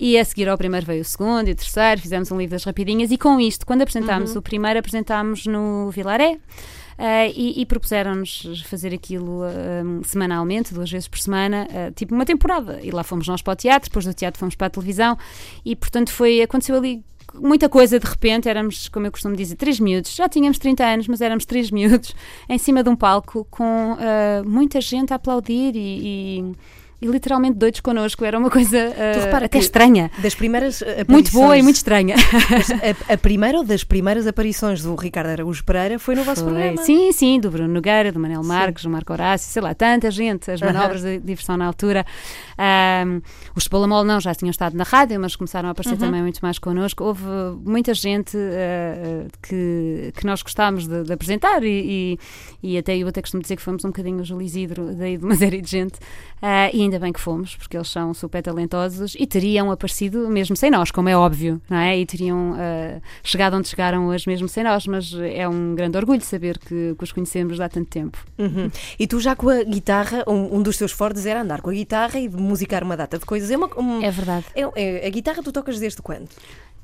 E 0.00 0.16
a 0.18 0.24
seguir 0.24 0.48
ao 0.48 0.56
primeiro 0.56 0.86
veio 0.86 1.02
o 1.02 1.04
segundo 1.04 1.48
e 1.48 1.52
o 1.52 1.54
terceiro, 1.56 2.00
fizemos 2.00 2.30
um 2.30 2.38
livro 2.38 2.52
das 2.54 2.64
rapidinhas 2.64 3.10
e 3.10 3.18
com 3.18 3.40
isto, 3.40 3.66
quando 3.66 3.82
apresentámos 3.82 4.36
o 4.36 4.42
primeiro, 4.42 4.78
apresentámos 4.78 5.44
no 5.46 5.90
Vilaré. 5.90 6.38
ah, 6.96 7.26
e, 7.26 7.60
e 7.60 7.66
propuseram-nos 7.66 8.62
fazer 8.66 8.94
aquilo 8.94 9.42
ah, 9.42 10.02
semanalmente, 10.04 10.72
duas 10.72 10.90
vezes 10.90 11.08
por 11.08 11.18
semana, 11.18 11.66
ah, 11.70 11.92
tipo 11.94 12.14
uma 12.14 12.24
temporada. 12.24 12.78
E 12.82 12.90
lá 12.90 13.02
fomos 13.02 13.26
nós 13.26 13.42
para 13.42 13.52
o 13.52 13.56
teatro, 13.56 13.88
depois 13.90 14.04
do 14.04 14.14
teatro 14.14 14.38
fomos 14.38 14.54
para 14.54 14.68
a 14.68 14.70
televisão, 14.70 15.16
e 15.64 15.74
portanto 15.74 16.10
foi, 16.12 16.42
aconteceu 16.42 16.76
ali 16.76 17.02
muita 17.34 17.68
coisa 17.68 17.98
de 18.00 18.06
repente, 18.06 18.48
éramos, 18.48 18.88
como 18.88 19.06
eu 19.06 19.12
costumo 19.12 19.36
dizer, 19.36 19.54
três 19.56 19.78
miúdos, 19.78 20.14
já 20.14 20.28
tínhamos 20.28 20.58
30 20.58 20.82
anos, 20.84 21.08
mas 21.08 21.20
éramos 21.20 21.44
três 21.44 21.70
miúdos 21.70 22.14
em 22.48 22.56
cima 22.56 22.82
de 22.82 22.88
um 22.88 22.96
palco 22.96 23.46
com 23.50 23.96
ah, 23.98 24.42
muita 24.46 24.80
gente 24.80 25.12
a 25.12 25.16
aplaudir 25.16 25.74
e, 25.76 26.40
e- 26.40 26.52
e 27.00 27.06
literalmente 27.06 27.56
doidos 27.56 27.80
connosco, 27.80 28.24
era 28.24 28.38
uma 28.38 28.50
coisa 28.50 28.90
Tu 29.14 29.20
repara 29.20 29.46
até 29.46 29.58
que 29.58 29.64
estranha. 29.64 30.10
Das 30.18 30.34
primeiras 30.34 30.82
aparições, 30.82 31.08
Muito 31.08 31.30
boa 31.32 31.56
e 31.56 31.62
muito 31.62 31.76
estranha. 31.76 32.16
A, 33.08 33.14
a 33.14 33.16
primeira 33.16 33.58
ou 33.58 33.64
das 33.64 33.84
primeiras 33.84 34.26
aparições 34.26 34.82
do 34.82 34.94
Ricardo 34.94 35.28
Araújo 35.28 35.62
Pereira 35.64 35.98
foi 35.98 36.14
no 36.14 36.24
vosso 36.24 36.42
Foi. 36.42 36.52
programa. 36.52 36.82
Sim, 36.82 37.12
sim, 37.12 37.38
do 37.40 37.50
Bruno 37.50 37.72
Nogueira, 37.72 38.10
do 38.12 38.18
Manel 38.18 38.42
Marques, 38.42 38.82
do 38.84 38.90
Marco 38.90 39.12
Horácio, 39.12 39.50
sei 39.50 39.62
lá, 39.62 39.74
tanta 39.74 40.10
gente, 40.10 40.50
as 40.50 40.60
manobras 40.60 41.02
de 41.02 41.18
diversão 41.20 41.56
na 41.56 41.66
altura. 41.66 42.04
Ahm, 42.56 43.20
os 43.54 43.64
Cebola 43.64 43.86
não, 44.04 44.20
já 44.20 44.34
tinham 44.34 44.50
estado 44.50 44.76
na 44.76 44.84
rádio, 44.84 45.20
mas 45.20 45.36
começaram 45.36 45.68
a 45.68 45.72
aparecer 45.72 45.94
Uhum. 45.94 45.98
também 46.00 46.22
muito 46.22 46.40
mais 46.40 46.58
connosco. 46.58 47.04
Houve 47.04 47.24
muita 47.64 47.94
gente 47.94 48.36
ah, 48.36 49.26
que, 49.42 50.12
que 50.16 50.26
nós 50.26 50.42
gostámos 50.42 50.86
de, 50.86 51.04
de 51.04 51.12
apresentar 51.12 51.62
e, 51.62 52.18
e, 52.62 52.72
e 52.74 52.78
até 52.78 52.96
eu 52.96 53.06
até 53.08 53.20
costumo 53.20 53.42
dizer 53.42 53.56
que 53.56 53.62
fomos 53.62 53.84
um 53.84 53.88
bocadinho 53.88 54.20
o 54.20 54.24
Júlio 54.24 54.44
Isidro 54.44 54.94
daí 54.94 55.16
de 55.16 55.24
uma 55.24 55.36
série 55.36 55.60
de 55.60 55.70
gente. 55.70 55.98
Ah, 56.42 56.70
e 56.72 56.87
ainda 56.88 56.98
bem 56.98 57.12
que 57.12 57.20
fomos, 57.20 57.54
porque 57.56 57.76
eles 57.76 57.88
são 57.88 58.12
super 58.14 58.42
talentosos 58.42 59.14
e 59.18 59.26
teriam 59.26 59.70
aparecido 59.70 60.28
mesmo 60.28 60.56
sem 60.56 60.70
nós, 60.70 60.90
como 60.90 61.08
é 61.08 61.16
óbvio, 61.16 61.60
não 61.68 61.76
é? 61.76 61.98
E 61.98 62.04
teriam 62.06 62.54
ah, 62.56 63.00
chegado 63.22 63.56
onde 63.56 63.68
chegaram 63.68 64.08
hoje 64.08 64.24
mesmo 64.26 64.48
sem 64.48 64.64
nós, 64.64 64.86
mas 64.86 65.12
é 65.14 65.48
um 65.48 65.74
grande 65.74 65.96
orgulho 65.96 66.20
saber 66.22 66.58
que, 66.58 66.94
que 66.96 67.04
os 67.04 67.12
conhecemos 67.12 67.60
há 67.60 67.68
tanto 67.68 67.88
tempo. 67.90 68.18
Uhum. 68.38 68.70
E 68.98 69.06
tu 69.06 69.20
já 69.20 69.36
com 69.36 69.48
a 69.48 69.62
guitarra, 69.62 70.24
um, 70.26 70.56
um 70.58 70.62
dos 70.62 70.76
teus 70.76 70.92
fortes 70.92 71.24
era 71.26 71.42
andar 71.42 71.60
com 71.60 71.70
a 71.70 71.72
guitarra 71.74 72.18
e 72.18 72.28
musicar 72.28 72.82
uma 72.82 72.96
data 72.96 73.18
de 73.18 73.24
coisas. 73.24 73.50
É 73.50 73.56
uma, 73.56 73.68
um- 73.78 74.02
É 74.02 74.10
verdade. 74.10 74.46
é- 74.54 74.62
é- 75.02 75.06
a 75.06 75.10
guitarra 75.10 75.42
tu 75.42 75.52
tocas 75.52 75.78
desde 75.78 76.00
quando? 76.02 76.28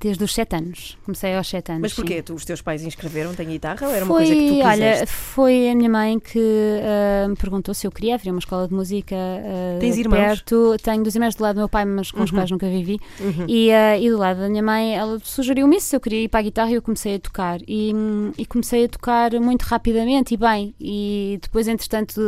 Desde 0.05 0.23
os 0.23 0.35
sete 0.35 0.55
anos. 0.55 0.99
Comecei 1.03 1.35
aos 1.35 1.49
sete 1.49 1.71
anos. 1.73 1.81
Mas 1.81 1.95
porquê? 1.95 2.21
Tu, 2.23 2.35
os 2.35 2.45
teus 2.45 2.61
pais 2.61 2.85
inscreveram-te 2.85 3.43
em 3.43 3.47
guitarra 3.49 3.87
ou 3.89 3.93
era 3.95 4.05
uma 4.05 4.15
Foi, 4.15 4.27
coisa 4.27 4.35
que 4.35 4.49
tu 4.49 4.55
quiseste? 4.57 4.67
olha, 5.01 5.07
foi 5.07 5.71
a 5.71 5.75
minha 5.75 5.89
mãe 5.89 6.21
que 6.21 6.39
ah, 6.83 7.29
me 7.29 7.37
perguntou 7.37 7.73
se 7.73 7.87
eu 7.87 7.91
queria 7.91 8.15
abrir 8.15 8.29
uma 8.31 8.39
escola 8.39 8.69
de 8.69 8.75
música 8.75 9.17
ah, 9.17 9.79
Tens 9.81 9.97
irmãos? 9.97 10.19
perto. 10.19 10.77
Tenho 10.83 11.03
dois 11.03 11.15
irmãos 11.15 11.35
do 11.35 11.43
lado 11.43 11.55
do 11.55 11.59
meu 11.61 11.69
pai, 11.71 11.87
mas 11.87 12.11
com 12.11 12.23
os 12.23 12.31
Uhum. 12.31 12.37
quais 12.37 12.51
nunca 12.51 12.69
vivi. 12.69 13.01
Uhum. 13.19 13.47
E, 13.49 13.73
ah, 13.73 13.99
e 13.99 14.11
do 14.11 14.19
lado 14.19 14.41
da 14.41 14.49
minha 14.51 14.63
mãe, 14.63 14.95
ela 14.95 15.19
sugeriu-me 15.25 15.77
isso, 15.79 15.87
se 15.89 15.97
eu 15.97 16.01
queria 16.01 16.25
ir 16.25 16.29
para 16.29 16.41
a 16.41 16.43
guitarra 16.43 16.71
e 16.71 16.75
eu 16.75 16.83
comecei 16.83 17.15
a 17.15 17.19
tocar. 17.19 17.61
E, 17.67 17.93
hum, 17.95 18.33
e 18.37 18.45
comecei 18.45 18.85
a 18.85 18.89
tocar 18.91 19.33
muito 19.41 19.63
rapidamente 19.63 20.35
e 20.35 20.37
bem. 20.37 20.75
E 20.79 21.39
depois, 21.41 21.67
entretanto, 21.67 22.21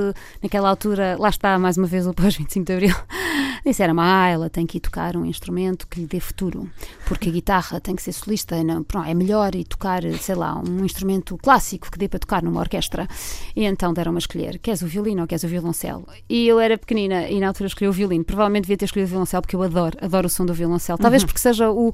naquela 0.42 0.70
altura, 0.70 1.16
lá 1.18 1.28
está 1.28 1.58
mais 1.58 1.76
uma 1.76 1.86
vez 1.86 2.06
o 2.06 2.14
pós-25 2.14 2.64
de 2.64 2.72
Abril, 2.72 2.94
disseram-me, 3.66 4.00
ah, 4.02 4.28
ela 4.28 4.48
tem 4.48 4.64
que 4.66 4.78
ir 4.78 4.80
tocar 4.80 5.14
um 5.16 5.26
instrumento 5.26 5.86
que 5.88 6.00
lhe 6.00 6.06
dê 6.06 6.20
futuro, 6.20 6.70
porque 7.06 7.28
a 7.28 7.32
guitarra 7.32 7.65
tem 7.82 7.94
que 7.94 8.02
ser 8.02 8.12
solista, 8.12 8.62
não, 8.62 8.82
pronto, 8.82 9.08
é 9.08 9.14
melhor 9.14 9.54
ir 9.54 9.64
tocar, 9.64 10.02
sei 10.20 10.34
lá, 10.34 10.58
um 10.58 10.84
instrumento 10.84 11.36
clássico 11.38 11.90
que 11.90 11.98
dê 11.98 12.08
para 12.08 12.18
tocar 12.18 12.42
numa 12.42 12.60
orquestra. 12.60 13.06
E 13.54 13.64
então 13.64 13.92
deram-me 13.92 14.18
a 14.18 14.20
escolher, 14.20 14.58
queres 14.58 14.82
o 14.82 14.86
violino 14.86 15.22
ou 15.22 15.26
queres 15.26 15.44
o 15.44 15.48
violoncelo? 15.48 16.06
E 16.28 16.46
eu 16.46 16.60
era 16.60 16.78
pequenina 16.78 17.28
e 17.28 17.40
na 17.40 17.48
altura 17.48 17.68
escolhi 17.68 17.88
o 17.88 17.92
violino, 17.92 18.24
provavelmente 18.24 18.64
devia 18.64 18.76
ter 18.76 18.84
escolhido 18.86 19.08
o 19.08 19.10
violoncelo 19.10 19.42
porque 19.42 19.56
eu 19.56 19.62
adoro, 19.62 19.96
adoro 20.00 20.26
o 20.26 20.30
som 20.30 20.46
do 20.46 20.54
violoncelo, 20.54 20.98
talvez 20.98 21.24
porque 21.24 21.38
seja 21.38 21.70
o 21.70 21.92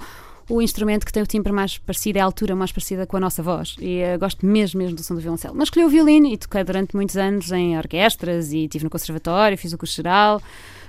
o 0.48 0.60
instrumento 0.60 1.06
que 1.06 1.12
tem 1.12 1.22
o 1.22 1.26
timbre 1.26 1.52
mais 1.52 1.78
parecido, 1.78 2.18
é 2.18 2.20
a 2.20 2.24
altura 2.24 2.54
mais 2.54 2.72
parecida 2.72 3.06
com 3.06 3.16
a 3.16 3.20
nossa 3.20 3.42
voz. 3.42 3.76
E 3.78 4.00
eh, 4.00 4.18
gosto 4.18 4.44
mesmo, 4.44 4.78
mesmo 4.78 4.96
do 4.96 5.02
som 5.02 5.14
do 5.14 5.20
violoncelo. 5.20 5.54
Mas 5.54 5.64
escolhi 5.64 5.86
o 5.86 5.88
violino 5.88 6.26
e 6.26 6.36
toquei 6.36 6.64
durante 6.64 6.96
muitos 6.96 7.16
anos 7.16 7.50
em 7.52 7.78
orquestras 7.78 8.52
e 8.52 8.64
estive 8.64 8.84
no 8.84 8.90
conservatório, 8.90 9.56
fiz 9.56 9.72
o 9.72 9.78
curso 9.78 9.94
geral, 9.94 10.42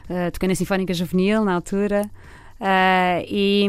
eh, 0.10 0.32
toquei 0.32 0.50
na 0.50 0.56
Sinfónica 0.56 0.94
Juvenil 0.94 1.46
na 1.46 1.54
altura. 1.54 2.10
Ah, 2.60 3.22
e, 3.28 3.68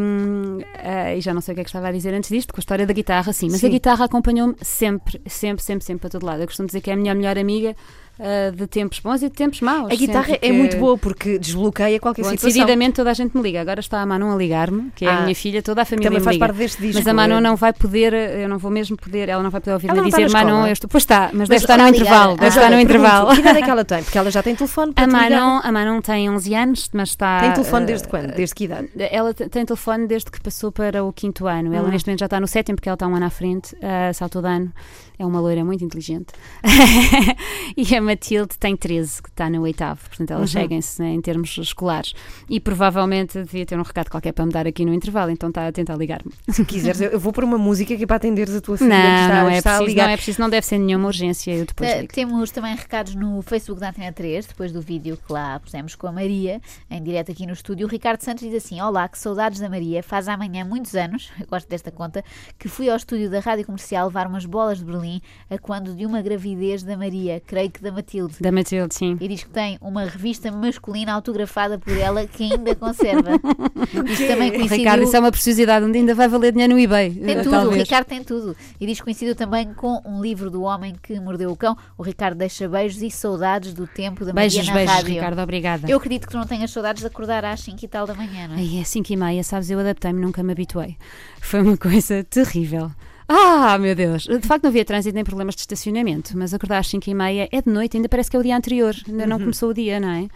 ah, 0.82 1.14
e 1.14 1.20
já 1.20 1.34
não 1.34 1.40
sei 1.40 1.52
o 1.52 1.54
que 1.54 1.60
é 1.60 1.64
que 1.64 1.70
estava 1.70 1.88
a 1.88 1.92
dizer 1.92 2.14
antes 2.14 2.30
disto, 2.30 2.52
com 2.52 2.60
a 2.60 2.62
história 2.62 2.86
da 2.86 2.92
guitarra, 2.92 3.32
sim, 3.32 3.48
mas 3.50 3.60
Sim. 3.60 3.66
a 3.66 3.70
guitarra 3.70 4.04
acompanhou-me 4.04 4.54
sempre, 4.62 5.20
sempre, 5.26 5.62
sempre, 5.62 5.84
sempre 5.84 6.00
para 6.02 6.10
todo 6.10 6.24
lado. 6.24 6.40
Eu 6.42 6.46
costumo 6.46 6.66
dizer 6.66 6.80
que 6.80 6.90
é 6.90 6.94
a 6.94 6.96
minha 6.96 7.14
melhor 7.14 7.38
amiga 7.38 7.74
ah, 8.18 8.50
de 8.55 8.66
tempos 8.66 9.00
bons 9.00 9.22
e 9.22 9.29
de 9.29 9.35
tempos 9.35 9.61
maus. 9.61 9.90
A 9.92 9.94
guitarra 9.94 10.38
é 10.40 10.53
muito 10.53 10.77
boa 10.77 10.96
porque 10.96 11.38
desbloqueia 11.38 11.98
qualquer 12.00 12.22
Bom, 12.22 12.29
situação. 12.31 12.48
decididamente 12.48 12.94
toda 12.96 13.11
a 13.11 13.14
gente 13.14 13.37
me 13.37 13.42
liga. 13.42 13.61
Agora 13.61 13.81
está 13.81 14.00
a 14.00 14.07
Manon 14.07 14.33
a 14.33 14.37
ligar-me, 14.37 14.90
que 14.94 15.05
é 15.05 15.09
Ah, 15.09 15.18
a 15.18 15.22
minha 15.22 15.35
filha, 15.35 15.62
toda 15.62 15.83
a 15.83 15.85
família 15.85 16.09
Também 16.11 16.20
me 16.20 16.24
faz 16.24 16.35
liga. 16.37 16.46
parte 16.46 16.59
deste 16.59 16.81
disco. 16.83 16.98
Mas 16.98 17.07
a 17.07 17.12
Manon 17.14 17.38
é- 17.38 17.40
não 17.40 17.57
vai 17.57 17.72
poder, 17.72 18.12
eu 18.14 18.48
não 18.48 18.59
vou 18.59 18.70
mesmo 18.70 18.96
poder, 18.96 19.29
ela 19.29 19.42
não 19.42 19.50
vai 19.50 19.61
poder 19.61 19.74
ouvir-me 19.74 19.98
está 20.09 20.18
dizer? 20.18 20.33
Manon, 20.33 20.66
eu 20.66 20.72
estou. 20.72 20.88
Pois 20.88 21.03
está, 21.03 21.31
mas, 21.33 21.48
deve 21.48 21.55
Mas 21.55 21.62
estar 21.62 21.77
no 21.77 21.83
ela 21.83 21.90
intervalo. 21.90 22.33
ligar- 22.33 22.44
Deve 22.44 22.46
Ah, 22.59 22.62
estar 22.62 22.70
no 22.77 22.81
intervalo. 22.81 23.35
Que 23.35 23.40
idade 23.40 23.59
é 23.59 23.62
que 23.62 23.70
ela 23.70 23.85
tem? 23.85 24.03
Porque 24.03 24.18
ela 24.18 24.31
já 24.31 24.42
tem 24.42 24.55
telefone 24.55 24.92
para 24.92 25.05
A 25.05 25.09
te 25.09 25.12
ligar. 25.24 25.31
Manon, 25.40 25.61
a 25.64 25.72
Manon 25.72 26.00
tem 26.00 26.31
11 26.31 26.55
anos, 26.55 26.90
mas 26.92 27.09
está. 27.11 27.40
Tem 27.40 27.53
telefone 27.53 27.83
eh, 27.83 27.87
desde 27.87 28.09
quando? 28.09 28.35
Desde 28.35 28.55
que 28.55 28.64
idade? 28.64 28.88
Ela 28.96 29.35
te- 29.35 29.48
tem 29.48 29.64
telefone 29.64 30.07
desde 30.07 30.31
que 30.31 30.40
passou 30.40 30.70
para 30.72 31.03
o 31.05 31.12
quinto 31.12 31.46
ano. 31.46 31.74
Ela 31.74 31.88
Hum. 31.88 31.90
neste 31.90 32.09
momento 32.09 32.20
já 32.20 32.27
está 32.27 32.38
no 32.40 32.46
sétimo, 32.46 32.77
porque 32.77 32.88
ela 32.88 32.94
está 32.94 33.07
um 33.07 33.14
ano 33.16 33.27
à 33.27 33.31
frente, 33.31 33.74
uh, 33.77 34.12
saltou 34.14 34.40
de 34.42 34.48
ano. 34.48 34.72
É 35.18 35.24
uma 35.24 35.40
loira 35.40 35.64
muito 35.64 35.85
inteligente. 35.85 36.27
e 37.77 37.94
a 37.96 38.00
Matilde 38.04 38.56
tem 38.58 38.76
13, 38.76 39.22
que 39.22 39.28
está 39.28 39.48
no 39.50 39.62
oitavo. 39.62 40.00
Portanto, 40.08 40.30
elas 40.32 40.54
Uhum. 40.54 40.60
seguem-se 40.60 41.02
né, 41.02 41.08
em 41.12 41.20
termos 41.20 41.56
escolares. 41.58 42.14
E 42.48 42.60
provavelmente 42.60 43.42
devia 43.42 43.64
ter 43.66 43.78
um 43.78 43.82
recado 43.82 44.10
qualquer 44.10 44.32
para 44.32 44.44
me 44.46 44.52
dar 44.52 44.66
aqui 44.66 44.84
no 44.84 44.92
intervalo, 44.92 45.30
então 45.30 45.48
está 45.48 45.66
a 45.66 45.72
tentar 45.72 45.96
ligar-me. 45.96 46.32
Se 46.48 46.64
quiseres, 46.64 47.00
eu 47.00 47.18
vou 47.18 47.32
pôr 47.32 47.44
uma 47.44 47.58
música 47.58 47.94
é 47.94 48.06
para 48.06 48.16
atenderes 48.16 48.54
a 48.54 48.60
tua 48.60 48.76
filha 48.76 48.90
que 48.90 48.96
Não, 48.96 49.20
está, 49.26 49.42
não 49.42 49.48
é 49.50 49.58
está 49.58 49.70
a 49.70 49.76
preciso, 49.78 49.88
ligar. 49.94 50.04
não 50.06 50.12
é 50.12 50.16
preciso, 50.16 50.40
não 50.40 50.50
deve 50.50 50.66
ser 50.66 50.78
nenhuma 50.78 51.06
urgência. 51.06 51.52
Eu 51.52 51.64
depois 51.66 51.96
ligo. 52.00 52.12
Temos 52.12 52.50
também 52.50 52.74
recados 52.76 53.14
no 53.14 53.40
Facebook 53.42 53.80
da 53.80 53.88
Antena 53.90 54.12
3, 54.12 54.46
depois 54.46 54.70
do 54.72 54.80
vídeo 54.80 55.16
que 55.26 55.32
lá 55.32 55.58
pusemos 55.60 55.94
com 55.94 56.06
a 56.06 56.12
Maria, 56.12 56.60
em 56.90 57.02
direto 57.02 57.30
aqui 57.32 57.46
no 57.46 57.52
estúdio. 57.52 57.86
O 57.86 57.90
Ricardo 57.90 58.20
Santos 58.20 58.44
diz 58.44 58.54
assim: 58.54 58.80
Olá, 58.80 59.08
que 59.08 59.18
saudades 59.18 59.60
da 59.60 59.68
Maria. 59.68 60.02
Faz 60.02 60.28
amanhã 60.28 60.64
muitos 60.64 60.94
anos, 60.94 61.30
eu 61.40 61.46
gosto 61.46 61.68
desta 61.68 61.90
conta, 61.90 62.22
que 62.58 62.68
fui 62.68 62.90
ao 62.90 62.96
estúdio 62.96 63.30
da 63.30 63.40
Rádio 63.40 63.64
Comercial 63.66 64.06
levar 64.08 64.26
umas 64.26 64.44
bolas 64.44 64.78
de 64.78 64.84
Berlim 64.84 65.20
a 65.48 65.58
quando 65.58 65.94
de 65.94 66.04
uma 66.04 66.20
gravidez 66.20 66.82
da 66.82 66.96
Maria, 66.96 67.40
creio 67.46 67.70
que 67.70 67.80
da 67.82 67.90
Matilde. 67.94 68.35
Da 68.40 68.52
Matilde, 68.52 68.94
sim. 68.94 69.16
E 69.20 69.28
diz 69.28 69.44
que 69.44 69.50
tem 69.50 69.78
uma 69.80 70.04
revista 70.04 70.50
masculina 70.50 71.12
autografada 71.12 71.78
por 71.78 71.96
ela 71.96 72.26
que 72.26 72.52
ainda 72.52 72.74
conserva. 72.74 73.30
Isto 74.07 74.26
também 74.26 74.50
coincidiu. 74.50 74.78
Ricardo, 74.78 75.02
isso 75.04 75.16
é 75.16 75.20
uma 75.20 75.30
preciosidade, 75.30 75.85
onde 75.85 75.98
ainda 75.98 76.14
vai 76.14 76.28
valer 76.28 76.52
dinheiro 76.52 76.74
no 76.74 76.80
eBay. 76.80 77.11
Tem 77.11 77.30
eh, 77.30 77.42
tudo, 77.42 77.48
o 77.48 77.50
talvez. 77.50 77.83
Ricardo 77.83 78.07
tem 78.07 78.24
tudo. 78.24 78.57
E 78.80 78.87
diz 78.87 78.98
que 78.98 79.04
coincidiu 79.04 79.35
também 79.35 79.72
com 79.74 80.02
um 80.04 80.20
livro 80.20 80.50
do 80.50 80.62
homem 80.62 80.94
que 81.02 81.18
mordeu 81.20 81.50
o 81.50 81.57
cão. 81.57 81.76
O 81.96 82.02
Ricardo 82.02 82.37
deixa 82.38 82.68
beijos 82.68 83.02
e 83.02 83.11
saudades 83.11 83.72
do 83.72 83.87
tempo 83.87 84.24
da 84.24 84.33
Beijos, 84.33 84.59
Maria 84.59 84.72
na 84.72 84.78
beijos, 84.78 84.94
rádio. 84.94 85.14
Ricardo, 85.14 85.40
obrigada. 85.40 85.90
Eu 85.90 85.96
acredito 85.98 86.26
que 86.26 86.33
tu 86.33 86.38
não 86.38 86.46
tenhas 86.46 86.70
saudades 86.70 87.00
de 87.02 87.07
acordar 87.07 87.44
às 87.44 87.61
5 87.61 87.85
e 87.85 87.88
tal 87.88 88.07
da 88.07 88.14
manhã, 88.14 88.48
não 88.48 88.57
é? 88.57 88.59
Ai, 88.59 88.80
é 88.80 88.85
5 88.85 89.12
e 89.12 89.16
meia, 89.16 89.44
sabes, 89.44 89.70
eu 89.70 89.78
adaptei-me, 89.78 90.20
nunca 90.20 90.42
me 90.42 90.52
habituei. 90.52 90.96
Foi 91.40 91.61
uma 91.62 91.76
coisa 91.76 92.24
terrível. 92.24 92.90
Ah, 93.28 93.78
meu 93.78 93.94
Deus! 93.94 94.24
De 94.24 94.46
facto 94.46 94.64
não 94.64 94.68
havia 94.70 94.84
trânsito 94.84 95.14
nem 95.14 95.24
problemas 95.24 95.54
de 95.54 95.62
estacionamento, 95.62 96.37
mas 96.37 96.52
acordar 96.52 96.78
às 96.78 96.88
5 96.88 97.08
e 97.08 97.14
meia 97.14 97.48
é 97.50 97.62
de 97.62 97.70
noite, 97.70 97.96
ainda 97.96 98.08
parece 98.08 98.30
que 98.30 98.37
é 98.37 98.40
o 98.40 98.42
dia 98.42 98.56
anterior, 98.56 98.94
ainda 99.08 99.26
não 99.26 99.38
começou 99.38 99.70
o 99.70 99.74
dia, 99.74 99.98
não 99.98 100.10
é? 100.10 100.28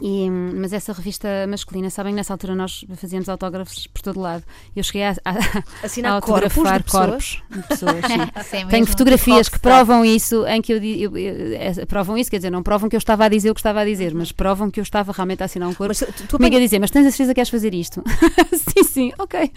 E, 0.00 0.28
mas 0.30 0.72
essa 0.72 0.92
revista 0.92 1.28
masculina, 1.48 1.88
sabem, 1.90 2.12
nessa 2.14 2.32
altura 2.32 2.54
nós 2.56 2.84
fazíamos 2.96 3.28
autógrafos 3.28 3.86
por 3.86 4.02
todo 4.02 4.18
lado. 4.20 4.42
Eu 4.74 4.82
cheguei 4.82 5.04
a, 5.04 5.10
a, 5.24 5.34
Assinar 5.86 6.12
a 6.12 6.14
autografar 6.16 6.82
corpos 6.82 6.82
de 6.82 6.84
pessoas? 6.84 7.42
corpos 7.42 7.42
de 7.50 7.68
pessoas. 7.68 8.52
é 8.52 8.64
Tenho 8.70 8.86
fotografias 8.86 9.48
que 9.48 9.54
rockstar. 9.56 9.60
provam 9.60 10.04
isso, 10.04 10.44
em 10.46 10.60
que 10.62 10.72
eu, 10.72 10.82
eu- 10.82 11.16
eu- 11.16 11.54
eh, 11.54 11.86
provam 11.86 12.16
isso, 12.18 12.30
quer 12.30 12.38
dizer, 12.38 12.50
não 12.50 12.62
provam 12.62 12.88
que 12.88 12.96
eu 12.96 12.98
estava 12.98 13.24
a 13.26 13.28
dizer 13.28 13.50
o 13.50 13.54
que 13.54 13.60
estava 13.60 13.80
a 13.80 13.84
dizer, 13.84 14.12
mas 14.14 14.32
provam 14.32 14.70
que 14.70 14.80
eu 14.80 14.82
estava 14.82 15.12
realmente 15.12 15.42
a 15.42 15.44
assinar 15.44 15.68
um 15.68 15.74
corpo. 15.74 15.88
Mas 15.88 15.98
tu, 16.16 16.26
tu 16.26 16.36
apanha- 16.36 16.58
dizer, 16.58 16.78
mas 16.80 16.90
tens 16.90 17.06
a 17.06 17.10
certeza 17.10 17.30
que 17.30 17.34
queres 17.36 17.50
fazer 17.50 17.72
isto? 17.74 18.02
sim, 18.74 18.82
sim, 18.84 19.12
ok. 19.18 19.52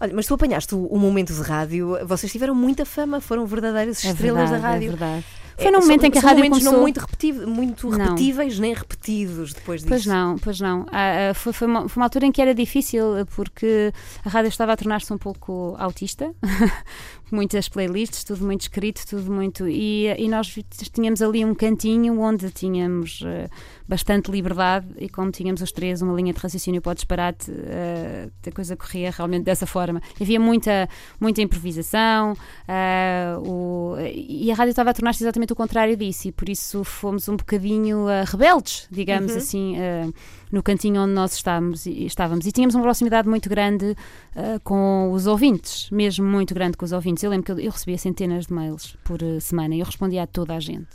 Olha, 0.00 0.12
mas 0.14 0.26
tu 0.26 0.34
apanhaste 0.34 0.74
o, 0.74 0.84
o 0.86 0.98
momento 0.98 1.32
de 1.32 1.40
rádio, 1.40 1.96
vocês 2.06 2.30
tiveram 2.30 2.54
muita 2.54 2.84
fama, 2.84 3.20
foram 3.20 3.46
verdadeiras 3.46 4.04
É 4.04 4.10
estrelas 4.10 4.50
verdade, 4.50 4.62
da 4.62 4.68
rádio. 4.68 4.86
É 4.86 4.90
verdade. 4.90 5.24
É, 5.58 5.62
Foi 5.62 5.70
num 5.70 5.80
momento 5.80 6.00
são- 6.00 6.08
em 6.08 6.10
que 6.10 6.18
a 6.18 6.20
rádio 6.20 6.36
momentos 6.38 6.58
começou... 6.58 6.72
não 6.72 6.80
muito, 6.82 6.98
repeti- 7.00 7.32
muito 7.32 7.88
Não. 7.90 7.98
repetíveis 7.98 8.58
nem 8.58 8.72
repetidos 8.74 9.52
depois 9.52 9.80
disso. 9.80 9.88
Pois 9.88 10.06
não, 10.06 10.38
pois 10.38 10.60
não. 10.60 10.86
Ah, 10.90 11.30
ah, 11.30 11.34
foi, 11.34 11.52
foi, 11.52 11.66
uma, 11.68 11.88
foi 11.88 12.00
uma 12.00 12.06
altura 12.06 12.26
em 12.26 12.32
que 12.32 12.40
era 12.42 12.54
difícil 12.54 13.04
porque 13.36 13.92
a 14.24 14.28
rádio 14.28 14.48
estava 14.48 14.72
a 14.72 14.76
tornar-se 14.76 15.12
um 15.12 15.18
pouco 15.18 15.74
autista. 15.78 16.32
Muitas 17.32 17.66
playlists, 17.66 18.24
tudo 18.24 18.44
muito 18.44 18.60
escrito, 18.60 19.06
tudo 19.08 19.32
muito. 19.32 19.66
E, 19.66 20.06
e 20.18 20.28
nós 20.28 20.54
tínhamos 20.92 21.22
ali 21.22 21.42
um 21.44 21.54
cantinho 21.54 22.20
onde 22.20 22.50
tínhamos 22.50 23.22
eh, 23.24 23.48
bastante 23.88 24.30
liberdade 24.30 24.86
e, 24.98 25.08
como 25.08 25.30
tínhamos 25.30 25.62
os 25.62 25.72
três 25.72 26.02
uma 26.02 26.12
linha 26.14 26.34
de 26.34 26.38
raciocínio 26.38 26.82
para 26.82 26.92
o 26.92 26.94
disparate, 26.94 27.50
eh, 27.50 28.28
a 28.46 28.50
coisa 28.52 28.76
corria 28.76 29.10
realmente 29.10 29.44
dessa 29.44 29.64
forma. 29.66 30.02
Havia 30.20 30.38
muita, 30.38 30.86
muita 31.18 31.40
improvisação 31.40 32.36
ah, 32.68 33.38
o- 33.40 33.96
e 34.14 34.50
a 34.50 34.54
rádio 34.54 34.70
estava 34.72 34.90
a 34.90 34.92
tornar-se 34.94 35.24
exatamente 35.24 35.54
o 35.54 35.56
contrário 35.56 35.96
disso 35.96 36.28
e 36.28 36.32
por 36.32 36.50
isso 36.50 36.84
fomos 36.84 37.28
um 37.30 37.36
bocadinho 37.36 38.06
rebeldes, 38.26 38.86
digamos 38.90 39.32
assim, 39.38 39.76
ah, 39.78 40.12
no 40.52 40.62
cantinho 40.62 41.02
onde 41.02 41.14
nós 41.14 41.34
estávamos 41.34 41.86
e, 41.86 42.04
estávamos. 42.04 42.46
E 42.46 42.52
tínhamos 42.52 42.74
uma 42.74 42.84
proximidade 42.84 43.26
muito 43.26 43.48
grande 43.48 43.96
ah, 44.36 44.60
com 44.62 45.10
os 45.10 45.26
ouvintes, 45.26 45.88
mesmo 45.90 46.24
muito 46.26 46.52
grande 46.54 46.76
com 46.76 46.84
os 46.84 46.92
ouvintes. 46.92 47.24
Eu 47.24 47.30
lembro 47.30 47.46
que 47.46 47.52
eu, 47.52 47.58
eu 47.58 47.70
recebia 47.72 47.96
centenas 47.96 48.46
de 48.46 48.52
mails 48.52 48.94
por 49.02 49.18
ah, 49.24 49.40
semana 49.40 49.74
e 49.74 49.80
eu 49.80 49.86
respondia 49.86 50.22
a 50.24 50.26
toda 50.26 50.54
a 50.54 50.60
gente. 50.60 50.88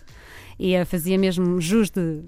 E 0.59 0.75
ah, 0.77 0.85
fazia 0.85 1.17
mesmo 1.17 1.59
jus 1.59 1.89
de 1.89 2.21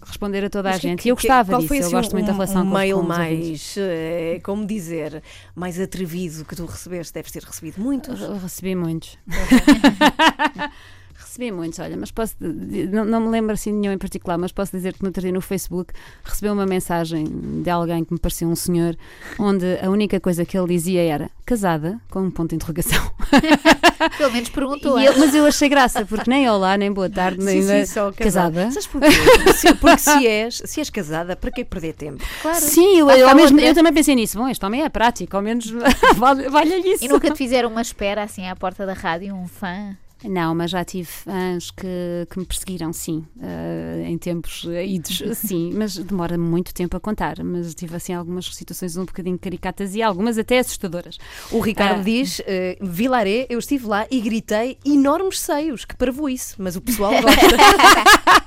responder 0.00 0.44
a 0.44 0.48
toda 0.48 0.68
a 0.68 0.72
Mas 0.72 0.80
gente. 0.80 1.02
que- 1.02 1.08
e 1.08 1.10
eu 1.10 1.16
gostava 1.16 1.50
qual 1.50 1.60
disso, 1.60 1.68
foi, 1.68 1.78
eu 1.78 1.82
assim, 1.82 1.90
gosto 1.90 2.12
muito 2.12 2.26
da 2.26 2.32
um, 2.32 2.36
relação 2.36 2.62
um 2.62 2.66
com, 2.68 2.74
mail 2.74 2.96
com 2.98 3.02
mais, 3.02 3.74
eh, 3.76 4.40
como 4.44 4.64
dizer, 4.64 5.20
mais 5.52 5.80
atrevido 5.80 6.44
que 6.44 6.54
tu 6.54 6.64
recebeste, 6.64 7.12
deves 7.12 7.32
ter 7.32 7.42
recebido 7.42 7.80
muitos. 7.80 8.20
Eu 8.20 8.38
Recebi 8.38 8.76
muitos. 8.76 9.18
Recebi 11.36 11.52
muitos, 11.52 11.78
olha, 11.80 11.96
mas 11.98 12.10
posso. 12.10 12.34
Não, 12.40 13.04
não 13.04 13.20
me 13.20 13.28
lembro 13.28 13.52
assim 13.52 13.70
de 13.70 13.76
nenhum 13.76 13.92
em 13.92 13.98
particular, 13.98 14.38
mas 14.38 14.52
posso 14.52 14.74
dizer 14.74 14.94
que 14.94 15.02
no 15.02 15.08
outro 15.08 15.20
dia 15.20 15.30
no 15.30 15.42
Facebook 15.42 15.92
recebi 16.24 16.48
uma 16.50 16.64
mensagem 16.64 17.26
de 17.62 17.68
alguém 17.68 18.02
que 18.04 18.12
me 18.14 18.18
parecia 18.18 18.48
um 18.48 18.56
senhor, 18.56 18.96
onde 19.38 19.66
a 19.82 19.90
única 19.90 20.18
coisa 20.18 20.46
que 20.46 20.56
ele 20.56 20.68
dizia 20.68 21.02
era 21.02 21.30
casada, 21.44 22.00
com 22.08 22.20
um 22.20 22.30
ponto 22.30 22.50
de 22.50 22.56
interrogação. 22.56 23.10
Pelo 24.16 24.32
menos 24.32 24.48
perguntou. 24.48 24.98
E 24.98 25.02
hein? 25.02 25.08
eu- 25.12 25.18
mas 25.18 25.34
eu 25.34 25.44
achei 25.46 25.68
graça, 25.68 26.06
porque 26.06 26.28
nem 26.30 26.48
olá, 26.48 26.76
nem 26.78 26.90
boa 26.90 27.10
tarde, 27.10 27.38
nem 27.44 27.60
Sim, 27.62 27.84
sim, 27.84 27.92
só 27.92 28.10
casada. 28.12 28.70
Sabes 28.70 28.86
porquê? 28.86 29.10
Se- 29.52 29.74
Porque 29.74 29.98
se 29.98 30.26
és, 30.26 30.62
se 30.64 30.80
és 30.80 30.88
casada, 30.88 31.36
para 31.36 31.50
que 31.50 31.64
perder 31.66 31.92
tempo? 31.94 32.24
Claro. 32.40 32.60
Sim, 32.60 32.98
eu, 33.00 33.10
eu, 33.10 33.34
mesmo- 33.34 33.60
eu 33.60 33.74
também 33.74 33.92
pensei 33.92 34.14
nisso. 34.14 34.38
Bom, 34.38 34.48
este 34.48 34.64
homem 34.64 34.82
é 34.82 34.88
prático, 34.88 35.36
ao 35.36 35.42
menos 35.42 35.70
vale- 36.16 36.48
vale-lhe 36.48 36.94
isso. 36.94 37.04
E 37.04 37.08
nunca 37.08 37.30
te 37.30 37.36
fizeram 37.36 37.68
uma 37.68 37.82
espera 37.82 38.22
assim 38.22 38.46
à 38.48 38.56
porta 38.56 38.86
da 38.86 38.94
rádio, 38.94 39.34
um 39.34 39.46
fã? 39.46 39.94
Não, 40.28 40.54
mas 40.54 40.70
já 40.70 40.84
tive 40.84 41.06
fãs 41.06 41.70
que, 41.70 42.26
que 42.30 42.38
me 42.38 42.44
perseguiram, 42.44 42.92
sim, 42.92 43.24
eh, 43.40 44.04
em 44.06 44.18
tempos 44.18 44.66
idos, 44.84 45.22
sim, 45.38 45.72
mas 45.74 45.96
demora 45.96 46.36
muito 46.38 46.72
tempo 46.74 46.96
a 46.96 47.00
contar. 47.00 47.42
Mas 47.44 47.74
tive 47.74 47.96
assim 47.96 48.12
algumas 48.12 48.46
situações 48.54 48.96
um 48.96 49.04
bocadinho 49.04 49.38
caricatas 49.38 49.94
e 49.94 50.02
algumas 50.02 50.38
até 50.38 50.58
assustadoras. 50.58 51.18
O 51.50 51.60
Ricardo 51.60 52.00
Ah. 52.00 52.04
diz: 52.04 52.40
eh, 52.46 52.76
Vilaré, 52.80 53.46
eu 53.48 53.58
estive 53.58 53.86
lá 53.86 54.06
e 54.10 54.20
gritei 54.20 54.78
enormes 54.84 55.40
seios, 55.40 55.84
que 55.84 55.94
isso, 56.28 56.54
mas 56.58 56.76
o 56.76 56.80
pessoal 56.80 57.12
gosta. 57.20 57.56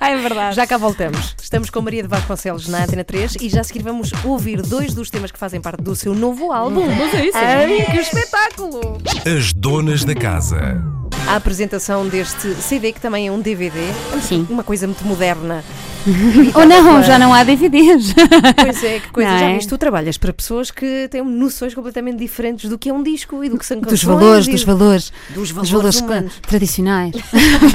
é 0.00 0.16
verdade. 0.16 0.56
já 0.56 0.66
cá 0.66 0.76
voltamos. 0.76 1.34
Estamos 1.40 1.70
com 1.70 1.80
Maria 1.80 2.02
de 2.02 2.08
Vasconcelos 2.08 2.68
na 2.68 2.84
Antena 2.84 3.04
3 3.04 3.36
e 3.40 3.48
já 3.48 3.60
a 3.60 3.64
seguir 3.64 3.82
vamos 3.82 4.10
ouvir 4.24 4.62
dois 4.62 4.92
dos 4.94 5.10
temas 5.10 5.30
que 5.30 5.38
fazem 5.38 5.60
parte 5.60 5.82
do 5.82 5.94
seu 5.94 6.14
novo 6.14 6.52
álbum. 6.52 6.86
Mas 6.86 7.14
é 7.14 7.26
isso. 7.26 7.38
Ai, 7.38 7.86
que 7.90 7.98
espetáculo! 7.98 8.98
As 9.24 9.52
donas 9.52 10.04
da 10.04 10.14
casa. 10.14 10.99
A 11.26 11.36
apresentação 11.36 12.08
deste 12.08 12.54
CD, 12.56 12.92
que 12.92 13.00
também 13.00 13.28
é 13.28 13.32
um 13.32 13.40
DVD, 13.40 13.78
Sim. 14.22 14.46
uma 14.50 14.64
coisa 14.64 14.86
muito 14.86 15.04
moderna. 15.04 15.62
Ou 16.54 16.66
não, 16.66 17.02
já 17.02 17.18
não 17.18 17.32
há 17.34 17.44
DVDs. 17.44 18.14
Pois 18.56 18.82
é, 18.82 19.00
que 19.00 19.10
coisa. 19.10 19.30
Não 19.30 19.38
Já 19.38 19.50
é? 19.50 19.54
viste, 19.54 19.68
tu 19.68 19.76
trabalhas 19.78 20.16
para 20.16 20.32
pessoas 20.32 20.70
que 20.70 21.08
têm 21.10 21.22
noções 21.22 21.74
completamente 21.74 22.16
diferentes 22.18 22.70
do 22.70 22.78
que 22.78 22.88
é 22.88 22.92
um 22.92 23.02
disco 23.02 23.44
e 23.44 23.48
do 23.50 23.58
que 23.58 23.66
são 23.66 23.76
dos 23.78 23.84
canções 23.90 24.04
valores, 24.04 24.46
e 24.48 24.50
dos 24.50 24.62
valores, 24.64 25.12
dos 25.28 25.34
dos 25.34 25.50
valores 25.50 25.70
valores 25.70 26.00
humanos. 26.00 26.32
tradicionais. 26.40 27.14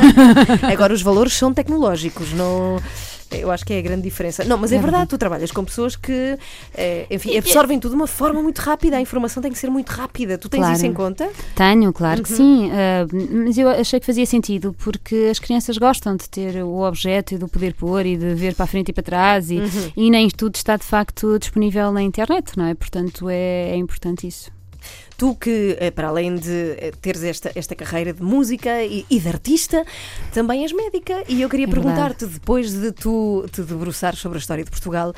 Agora 0.71 0.93
os 0.93 1.01
valores 1.03 1.33
são 1.33 1.53
tecnológicos, 1.53 2.33
não. 2.33 2.81
Eu 3.31 3.51
acho 3.51 3.65
que 3.65 3.73
é 3.73 3.79
a 3.79 3.81
grande 3.81 4.03
diferença. 4.03 4.43
Não, 4.45 4.57
mas 4.57 4.71
é, 4.71 4.75
É 4.75 4.77
verdade, 4.79 4.91
verdade. 4.97 5.09
tu 5.09 5.17
trabalhas 5.17 5.51
com 5.51 5.63
pessoas 5.65 5.95
que, 5.95 6.37
eh, 6.75 7.05
enfim, 7.09 7.35
absorvem 7.37 7.79
tudo 7.79 7.91
de 7.91 7.95
uma 7.95 8.07
forma 8.07 8.41
muito 8.41 8.59
rápida. 8.59 8.97
A 8.97 9.01
informação 9.01 9.41
tem 9.41 9.51
que 9.51 9.57
ser 9.57 9.69
muito 9.69 9.89
rápida. 9.89 10.37
Tu 10.37 10.47
tens 10.47 10.59
Claro. 10.59 10.75
isso 10.75 10.85
em 10.85 10.93
conta? 10.93 11.29
Tenho, 11.55 11.91
claro 11.91 12.17
Uhum. 12.19 12.23
que 12.23 12.29
sim, 12.29 12.69
ah, 12.71 13.05
mas 13.45 13.57
eu 13.57 13.67
achei 13.69 13.99
que 13.99 14.05
fazia 14.05 14.25
sentido 14.25 14.73
porque 14.77 15.27
as 15.31 15.39
crianças 15.39 15.77
gostam 15.77 16.15
de 16.15 16.29
ter 16.29 16.63
o 16.63 16.81
objeto 16.81 17.33
e 17.33 17.37
do 17.37 17.47
poder 17.47 17.73
pôr 17.73 18.05
e 18.05 18.15
de 18.15 18.33
ver 18.35 18.53
para 18.55 18.65
a 18.65 18.67
frente 18.67 18.89
e 18.89 18.93
para 18.93 19.03
trás 19.03 19.49
e, 19.49 19.57
Uhum. 19.57 19.91
e 19.97 20.09
nem 20.11 20.29
tudo 20.29 20.55
está 20.55 20.77
de 20.77 20.83
facto 20.83 21.37
disponível 21.39 21.91
na 21.91 22.01
internet, 22.01 22.57
não 22.57 22.65
é? 22.65 22.73
Portanto, 22.75 23.27
é, 23.29 23.71
é 23.71 23.75
importante 23.75 24.27
isso. 24.27 24.51
Tu 25.17 25.33
que, 25.35 25.77
eh, 25.79 25.91
para 25.91 26.09
além 26.09 26.35
de 26.35 26.75
eh, 26.77 26.91
teres 27.01 27.23
esta, 27.23 27.51
esta 27.55 27.73
carreira 27.73 28.11
de 28.11 28.21
música 28.21 28.83
e, 28.83 29.05
e 29.09 29.19
de 29.19 29.27
artista, 29.29 29.85
também 30.33 30.63
és 30.63 30.73
médica. 30.73 31.23
E 31.29 31.41
eu 31.41 31.49
queria 31.49 31.67
É 31.67 31.69
perguntar-te, 31.69 32.25
depois 32.25 32.73
de 32.73 32.91
tu 32.91 33.45
te 33.51 33.61
debruçares 33.61 34.19
sobre 34.19 34.37
a 34.37 34.39
história 34.39 34.63
de 34.63 34.69
Portugal, 34.69 35.13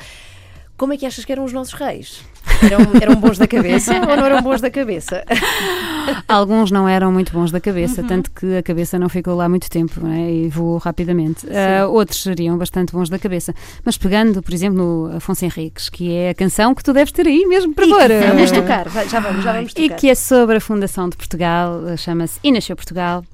como 0.78 0.94
é 0.94 0.96
que 0.96 1.04
achas 1.04 1.24
que 1.26 1.32
eram 1.32 1.44
os 1.44 1.52
nossos 1.52 1.74
reis? 1.74 2.22
Eram, 2.62 2.78
eram 3.00 3.14
bons 3.16 3.36
da 3.36 3.46
cabeça 3.46 3.92
ou 3.94 4.16
não 4.16 4.24
eram 4.24 4.40
bons 4.42 4.60
da 4.60 4.70
cabeça? 4.70 5.22
Alguns 6.26 6.70
não 6.70 6.88
eram 6.88 7.12
muito 7.12 7.32
bons 7.32 7.50
da 7.50 7.60
cabeça, 7.60 8.00
Uhum. 8.00 8.06
tanto 8.06 8.30
que 8.30 8.56
a 8.56 8.62
cabeça 8.62 8.98
não 8.98 9.08
ficou 9.08 9.34
lá 9.34 9.48
muito 9.48 9.68
tempo 9.68 10.00
não 10.00 10.10
é? 10.10 10.30
e 10.32 10.48
voou 10.48 10.78
rapidamente. 10.78 11.46
Ah, 11.50 11.86
outros 11.86 12.22
seriam 12.22 12.56
bastante 12.56 12.92
bons 12.92 13.08
da 13.08 13.18
cabeça. 13.18 13.54
Mas 13.84 13.98
pegando, 13.98 14.42
por 14.42 14.54
exemplo, 14.54 14.78
no 15.08 15.16
Afonso 15.16 15.44
Henriques, 15.44 15.88
que 15.88 16.12
é 16.12 16.30
a 16.30 16.34
canção 16.34 16.74
que 16.74 16.82
tu 16.82 16.92
deves 16.92 17.12
ter 17.12 17.26
aí 17.26 17.44
mesmo 17.46 17.74
para 17.74 17.86
E 17.86 17.90
pôr. 17.90 18.08
vamos 18.08 18.52
ah, 18.52 18.54
tocar, 18.54 18.88
já 19.08 19.20
vamos, 19.20 19.44
já 19.44 19.52
vamos 19.52 19.72
E 19.76 19.82
tocar. 19.88 19.96
que 19.96 20.08
é 20.08 20.14
sobre 20.14 20.56
a 20.56 20.60
fundação 20.60 21.08
de 21.08 21.16
Portugal, 21.16 21.86
eh, 21.88 21.96
chama-se 21.96 22.38
E 22.42 22.50
Nasceu 22.52 22.74
Portugal. 22.76 23.24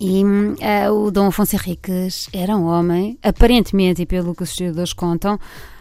E 0.00 0.22
eh, 0.60 0.88
o 0.90 1.10
Dom 1.10 1.26
Afonso 1.26 1.56
Henriques 1.56 2.28
era 2.32 2.56
um 2.56 2.66
homem, 2.66 3.18
aparentemente, 3.22 4.02
e 4.02 4.06
pelo 4.06 4.34
que 4.34 4.44
os 4.44 4.50
historiadores 4.50 4.92
contam, 4.92 5.38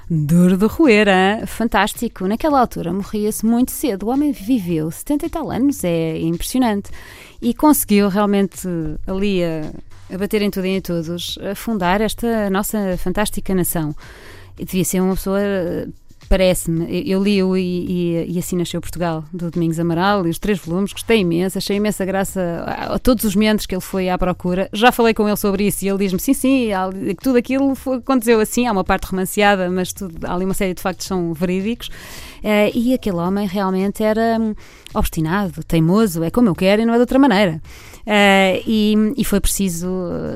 duro 0.09 0.57
de 0.57 0.65
roer, 0.65 1.07
hein? 1.07 1.45
fantástico. 1.45 2.27
Naquela 2.27 2.59
altura 2.59 2.93
morria-se 2.93 3.45
muito 3.45 3.71
cedo. 3.71 4.07
O 4.07 4.09
homem 4.09 4.31
viveu 4.31 4.89
70 4.89 5.25
e 5.25 5.29
tal 5.29 5.51
anos, 5.51 5.83
é 5.83 6.19
impressionante. 6.19 6.89
E 7.41 7.53
conseguiu 7.53 8.07
realmente 8.07 8.67
ali 9.05 9.43
a, 9.43 9.71
a 10.13 10.17
bater 10.17 10.41
em 10.41 10.49
tudo 10.49 10.65
e 10.65 10.77
em 10.77 10.81
todos, 10.81 11.37
a 11.39 11.55
fundar 11.55 12.01
esta 12.01 12.49
nossa 12.49 12.97
fantástica 12.97 13.53
nação. 13.53 13.95
E 14.57 14.65
devia 14.65 14.85
ser 14.85 15.01
uma 15.01 15.15
pessoa 15.15 15.39
Parece-me, 16.29 17.09
eu 17.09 17.23
li-o 17.23 17.55
e, 17.55 17.61
e, 17.61 18.33
e 18.33 18.37
assim 18.39 18.57
nasceu 18.57 18.81
Portugal, 18.81 19.23
do 19.31 19.49
Domingos 19.49 19.79
Amaral, 19.79 20.27
e 20.27 20.29
os 20.29 20.37
três 20.37 20.59
volumes, 20.59 20.91
gostei 20.91 21.19
imenso, 21.21 21.57
achei 21.57 21.77
imensa 21.77 22.03
graça 22.03 22.65
a, 22.67 22.95
a 22.95 22.99
todos 22.99 23.23
os 23.23 23.33
meandros 23.33 23.65
que 23.65 23.73
ele 23.73 23.81
foi 23.81 24.09
à 24.09 24.17
procura. 24.17 24.67
Já 24.73 24.91
falei 24.91 25.13
com 25.13 25.25
ele 25.25 25.37
sobre 25.37 25.65
isso 25.67 25.85
e 25.85 25.87
ele 25.87 25.99
diz-me: 25.99 26.19
sim, 26.19 26.33
sim, 26.33 26.73
há- 26.73 26.89
tudo 27.23 27.37
aquilo 27.37 27.73
foi- 27.75 27.99
aconteceu 27.99 28.41
assim. 28.41 28.67
Há 28.67 28.73
uma 28.73 28.83
parte 28.83 29.05
romanceada, 29.05 29.69
mas 29.69 29.93
tudo, 29.93 30.15
há 30.27 30.33
ali 30.33 30.43
uma 30.43 30.53
série 30.53 30.73
de 30.73 30.81
factos 30.81 31.07
são 31.07 31.33
verídicos. 31.33 31.89
Eh, 32.43 32.71
e 32.75 32.93
aquele 32.93 33.17
homem 33.17 33.47
realmente 33.47 34.03
era 34.03 34.37
hum, 34.39 34.53
obstinado, 34.93 35.63
teimoso, 35.63 36.23
é 36.23 36.29
como 36.29 36.49
eu 36.49 36.55
quero 36.55 36.81
e 36.81 36.85
não 36.85 36.93
é 36.93 36.97
de 36.97 37.01
outra 37.01 37.17
maneira. 37.17 37.61
Eh, 38.09 38.63
e, 38.65 38.95
e 39.17 39.23
foi 39.25 39.41
preciso, 39.41 39.87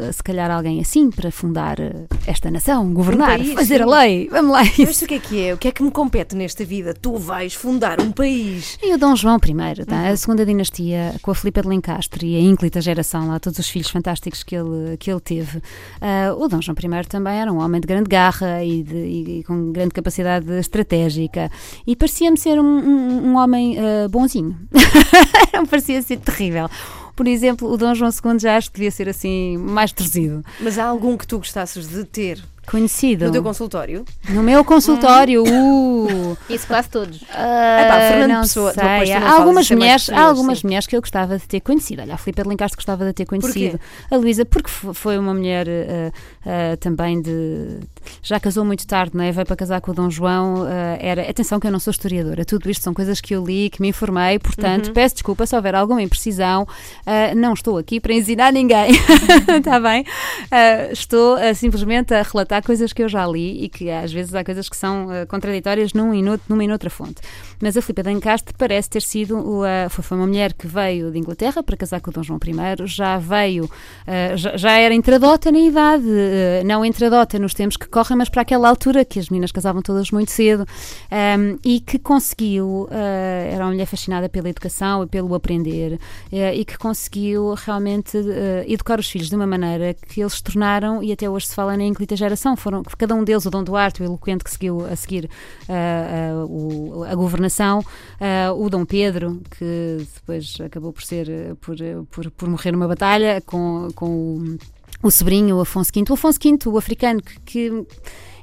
eh, 0.04 0.12
se 0.12 0.22
calhar, 0.22 0.52
alguém 0.52 0.82
assim 0.82 1.10
para 1.10 1.32
fundar 1.32 1.80
eh, 1.80 2.06
esta 2.28 2.52
nação, 2.52 2.94
governar, 2.94 3.38
país, 3.38 3.54
fazer 3.54 3.78
sim. 3.78 3.84
a 3.84 3.86
lei. 4.02 4.28
Vamos 4.30 4.52
lá, 4.52 4.60
Mas 4.64 4.78
isso. 4.78 5.06
o 5.06 5.08
que 5.08 5.14
é 5.14 5.20
que 5.20 5.42
é? 5.46 5.54
O 5.54 5.58
que 5.58 5.68
é 5.70 5.72
que 5.72 5.82
me 5.82 5.90
compete 5.90 6.36
nesta 6.36 6.66
vida? 6.66 6.94
Tu 6.94 7.16
vais 7.18 7.54
fundar 7.54 8.02
um 8.02 8.12
país. 8.12 8.78
E 8.84 8.94
o 8.94 8.98
Dom 8.98 9.16
João 9.16 9.38
I, 9.38 9.86
tá? 9.86 10.10
a 10.10 10.18
segunda 10.18 10.46
dinastia, 10.46 11.16
com 11.22 11.32
a 11.32 11.36
Filipa 11.36 11.62
de 11.62 11.70
Lencastre 11.70 12.28
e 12.28 12.36
a 12.36 12.42
ínclita 12.42 12.82
geração, 12.82 13.30
lá 13.30 13.40
todos 13.40 13.58
os 13.60 13.70
filhos 13.70 13.90
fantásticos 13.90 14.44
que 14.44 14.54
ele, 14.56 14.98
que 14.98 15.10
ele 15.10 15.22
teve. 15.22 15.62
Ah, 16.02 16.34
o 16.38 16.50
Dom 16.50 16.62
João 16.62 16.76
I 16.78 17.06
também 17.08 17.36
era 17.40 17.54
um 17.54 17.60
homem 17.64 17.80
de 17.80 17.88
grande 17.88 18.10
garra 18.10 18.62
e, 18.66 18.84
de- 18.84 18.96
e- 19.40 19.44
com 19.48 19.72
grande 19.72 19.92
capacidade 19.92 20.52
estratégica. 20.60 21.50
E 21.88 21.96
parecia-me 21.96 22.38
ser 22.38 22.60
um, 22.60 22.66
um- 22.66 23.28
um 23.30 23.36
homem 23.38 23.78
ah, 23.80 24.10
bonzinho. 24.10 24.58
Não 25.54 25.66
parecia 25.66 26.02
ser 26.02 26.18
terrível. 26.18 26.70
Por 27.16 27.28
exemplo, 27.28 27.72
o 27.72 27.78
Dom 27.78 27.94
João 27.94 28.12
II 28.12 28.40
já 28.40 28.58
acho 28.58 28.70
que 28.72 28.78
devia 28.78 28.92
ser 28.92 29.10
assim 29.10 29.58
mais 29.58 29.92
torcido. 29.92 30.44
Mas 30.60 30.78
há 30.78 30.86
algum 30.86 31.18
que 31.18 31.28
tu 31.28 31.38
gostasses 31.38 31.88
de 31.88 32.04
ter 32.06 32.44
Conhecido. 32.68 33.26
No 33.26 33.32
teu 33.32 33.44
consultório? 33.44 34.06
No 34.30 34.44
meu 34.44 34.64
consultório. 34.64 35.44
Uh. 35.44 36.38
Isso 36.50 36.68
quase 36.68 36.90
todos. 36.90 37.24
Ah, 37.34 37.82
Epá, 37.84 38.00
Fernando 38.00 38.32
não 38.32 38.42
Pessoa, 38.42 38.74
sei. 38.74 38.84
depois 38.84 39.10
não 39.10 39.18
Há 39.28 39.32
algumas 39.32 39.72
é 39.72 39.76
mulheres, 39.76 40.10
há 40.10 40.22
algumas 40.22 40.60
sim. 40.60 40.68
mulheres 40.68 40.88
que 40.88 40.96
eu 40.96 41.02
gostava 41.02 41.38
de 41.38 41.48
ter 41.48 41.60
conhecido. 41.60 42.02
Olha, 42.02 42.14
a 42.14 42.18
Filipe 42.18 42.42
de 42.44 42.48
Lincastre 42.50 42.78
gostava 42.78 43.06
de 43.06 43.14
ter 43.14 43.26
conhecido. 43.26 43.80
A 44.10 44.16
Luísa, 44.16 44.46
porque 44.46 44.70
foi 44.94 45.18
uma 45.18 45.34
mulher 45.34 45.68
ah, 45.68 46.12
ah, 46.46 46.78
também 46.78 47.22
de. 47.22 47.80
Já 48.24 48.40
casou 48.40 48.64
muito 48.64 48.86
tarde, 48.88 49.12
não 49.16 49.24
é? 49.24 49.32
Veio 49.32 49.46
para 49.46 49.56
casar 49.56 49.82
com 49.82 49.92
o 49.92 49.94
Dom 49.94 50.10
João. 50.10 50.64
ah, 50.64 50.98
era, 51.00 51.30
atenção, 51.30 51.60
que 51.60 51.68
eu 51.68 51.72
não 51.72 51.80
sou 51.80 51.92
historiadora. 51.92 52.46
Tudo 52.46 52.70
isto 52.70 52.84
são 52.84 52.94
coisas 52.94 53.20
que 53.20 53.36
eu 53.36 53.44
li, 53.44 53.70
que 53.70 53.82
me 53.82 53.90
informei. 53.90 54.40
Portanto, 54.40 54.88
Uhum. 54.88 54.94
peço 54.94 55.16
desculpa 55.16 55.46
se 55.46 55.56
houver 55.56 55.76
alguma 55.76 56.02
imprecisão. 56.02 56.68
Ah, 57.06 57.34
não 57.36 57.54
estou 57.54 57.78
aqui 57.78 58.00
para 58.00 58.14
ensinar 58.14 58.54
ninguém. 58.54 58.92
Está 59.58 59.78
bem? 59.82 60.06
Ah, 60.50 60.88
estou 60.92 61.38
simplesmente 61.56 62.14
a 62.14 62.22
relatar 62.22 62.61
coisas 62.62 62.94
que 62.94 63.04
eu 63.04 63.10
já 63.10 63.26
li 63.28 63.64
e 63.64 63.70
que 63.70 63.90
às 63.90 64.12
vezes 64.12 64.34
há 64.34 64.44
coisas 64.44 64.70
que 64.70 64.78
são 64.78 65.10
ah, 65.10 65.26
contraditórias 65.26 65.94
num 65.94 66.14
e 66.14 66.22
numa 66.22 66.64
e 66.64 66.68
noutra 66.68 66.90
fonte. 66.90 67.22
Mas 67.62 67.78
a 67.78 67.82
Filipe 67.82 68.04
de 68.04 68.12
Encastre 68.12 68.56
parece 68.58 68.90
ter 68.90 69.02
sido 69.02 69.62
ah, 69.64 69.90
foi, 69.90 70.18
uma 70.18 70.28
mulher 70.28 70.54
que 70.54 70.68
veio 70.68 71.12
de 71.12 71.20
Inglaterra 71.20 71.62
para 71.62 71.78
casar 71.78 72.02
com 72.02 72.10
o 72.10 72.14
Dom 72.14 72.24
João 72.24 72.40
I, 72.44 72.88
já 72.88 73.18
veio, 73.18 73.70
ah, 74.08 74.36
já, 74.36 74.58
já 74.58 74.72
era 74.78 74.94
intradota 74.94 75.52
na 75.52 75.60
idade, 75.60 76.06
ah, 76.06 76.64
não 76.64 76.84
intradota 76.84 77.38
nos 77.38 77.54
tempos 77.54 77.78
que 77.78 77.88
correm, 77.88 78.18
mas 78.18 78.30
para 78.30 78.42
aquela 78.42 78.68
altura 78.68 79.06
que 79.06 79.20
as 79.20 79.30
meninas 79.30 79.52
casavam 79.52 79.82
todas 79.82 80.12
muito 80.12 80.32
cedo 80.32 80.66
ahm, 81.12 81.58
e 81.64 81.80
que 81.80 82.00
conseguiu, 82.00 82.88
era 82.92 83.64
uma 83.64 83.72
mulher 83.72 83.86
fascinada 83.86 84.28
pela 84.28 84.50
educação 84.50 85.04
e 85.04 85.08
pelo 85.08 85.34
aprender 85.36 86.00
e 86.32 86.66
que 86.66 86.78
conseguiu 86.78 87.54
realmente 87.54 88.18
educar 88.68 89.00
os 89.00 89.10
filhos 89.10 89.30
de 89.30 89.36
uma 89.36 89.48
maneira 89.48 89.94
que 89.94 90.22
eles 90.22 90.34
se 90.34 90.44
tornaram, 90.44 91.04
e 91.04 91.12
até 91.12 91.30
hoje 91.30 91.48
se 91.48 91.56
fala 91.56 91.76
na 91.78 91.84
geração, 92.16 92.41
foram 92.58 92.84
cada 92.98 93.14
um 93.16 93.24
deles, 93.24 93.46
o 93.46 93.50
Dom 93.50 93.64
Duarte, 93.64 94.02
o 94.02 94.06
eloquente 94.06 94.44
que 94.44 94.52
seguiu 94.52 94.86
a 94.86 94.96
seguir 94.96 95.30
ah, 95.70 95.74
ah, 96.42 96.46
o- 96.46 97.04
a 97.04 97.14
governação, 97.16 97.84
ah, 98.20 98.54
o 98.54 98.70
Dom 98.70 98.86
Pedro, 98.86 99.42
que 99.58 100.06
depois 100.16 100.58
acabou 100.64 100.92
por 100.92 101.04
ser, 101.04 101.56
por, 101.62 101.76
por, 102.10 102.32
por 102.32 102.50
morrer 102.50 102.72
numa 102.72 102.88
batalha 102.88 103.42
com, 103.46 103.88
com 103.96 104.10
o, 104.10 104.58
o 105.04 105.12
sobrinho, 105.12 105.58
o 105.58 105.62
Afonso 105.62 105.92
V. 105.94 106.04
O 106.10 106.14
Afonso 106.14 106.40
V, 106.44 106.58
o 106.70 106.78
africano, 106.78 107.22
que, 107.22 107.40
que 107.46 107.86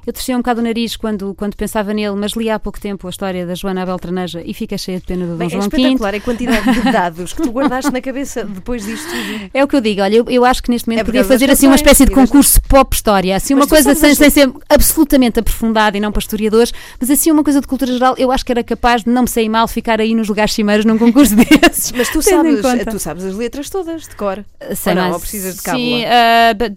eu 0.08 0.12
torcia 0.14 0.34
um 0.34 0.38
bocado 0.38 0.62
o 0.62 0.64
nariz 0.64 0.96
quando, 0.96 1.34
quando 1.34 1.54
pensava 1.54 1.92
nele, 1.92 2.16
mas 2.16 2.32
li 2.32 2.48
há 2.48 2.58
pouco 2.58 2.80
tempo 2.80 3.06
a 3.06 3.10
história 3.10 3.44
da 3.44 3.54
Joana 3.54 3.82
Abel 3.82 3.98
Traneja 3.98 4.42
e 4.42 4.54
fica 4.54 4.78
cheia 4.78 4.98
de 4.98 5.04
pena 5.04 5.26
do 5.26 5.32
Dom 5.32 5.36
Bem, 5.36 5.48
é 5.48 5.50
João 5.50 5.68
V. 5.68 5.76
espetacular 5.76 6.14
a 6.14 6.20
quantidade 6.20 6.72
de 6.72 6.80
dados 6.90 7.34
que 7.34 7.42
tu 7.42 7.50
guardaste 7.50 7.92
na 7.92 8.00
cabeça 8.00 8.42
depois 8.42 8.86
disto 8.86 9.06
tudo. 9.06 9.50
É 9.58 9.62
o 9.62 9.68
que 9.68 9.76
eu 9.76 9.82
digo, 9.82 10.00
olha, 10.00 10.16
eu, 10.16 10.24
eu 10.28 10.44
acho 10.46 10.62
que 10.62 10.70
neste 10.70 10.88
momento 10.88 11.02
É 11.02 11.04
podia 11.04 11.24
fazer 11.24 11.50
assim 11.50 11.66
uma 11.66 11.74
espécie 11.74 12.06
de 12.06 12.10
concurso 12.10 12.58
pop-história, 12.62 13.36
assim 13.36 13.54
Mas 13.54 13.64
uma 13.64 13.68
coisa 13.68 13.94
sem, 13.94 14.14
sem 14.14 14.30
ser 14.30 14.50
absolutamente 14.66 15.40
aprofundada 15.40 15.98
e 15.98 16.00
não 16.00 16.10
para 16.10 16.20
historiadores, 16.20 16.72
mas 16.98 17.10
assim 17.10 17.30
uma 17.30 17.44
coisa 17.44 17.60
de 17.60 17.66
cultura 17.66 17.92
geral, 17.92 18.14
eu 18.16 18.32
acho 18.32 18.46
que 18.46 18.52
era 18.52 18.64
capaz 18.64 19.04
de 19.04 19.10
não 19.10 19.22
me 19.22 19.28
sair 19.28 19.50
mal 19.50 19.68
ficar 19.68 20.00
aí 20.00 20.14
nos 20.14 20.26
lugares 20.28 20.54
cimeiros 20.54 20.86
num 20.86 20.96
concurso 20.96 21.36
desses. 21.36 21.92
Mas 21.92 22.08
tu 22.08 22.22
sabes, 22.22 22.60
tu 22.90 22.98
sabes 22.98 23.24
as 23.24 23.34
letras 23.34 23.68
todas 23.68 24.02
de 24.08 24.16
cor. 24.16 24.42
Sei 24.74 24.92
Ou 24.92 24.96
não, 24.96 25.02
mais. 25.02 25.14
ou 25.14 25.20
precisas 25.20 25.56
de 25.56 25.62
cábula? 25.62 25.84
Sim, 25.84 26.04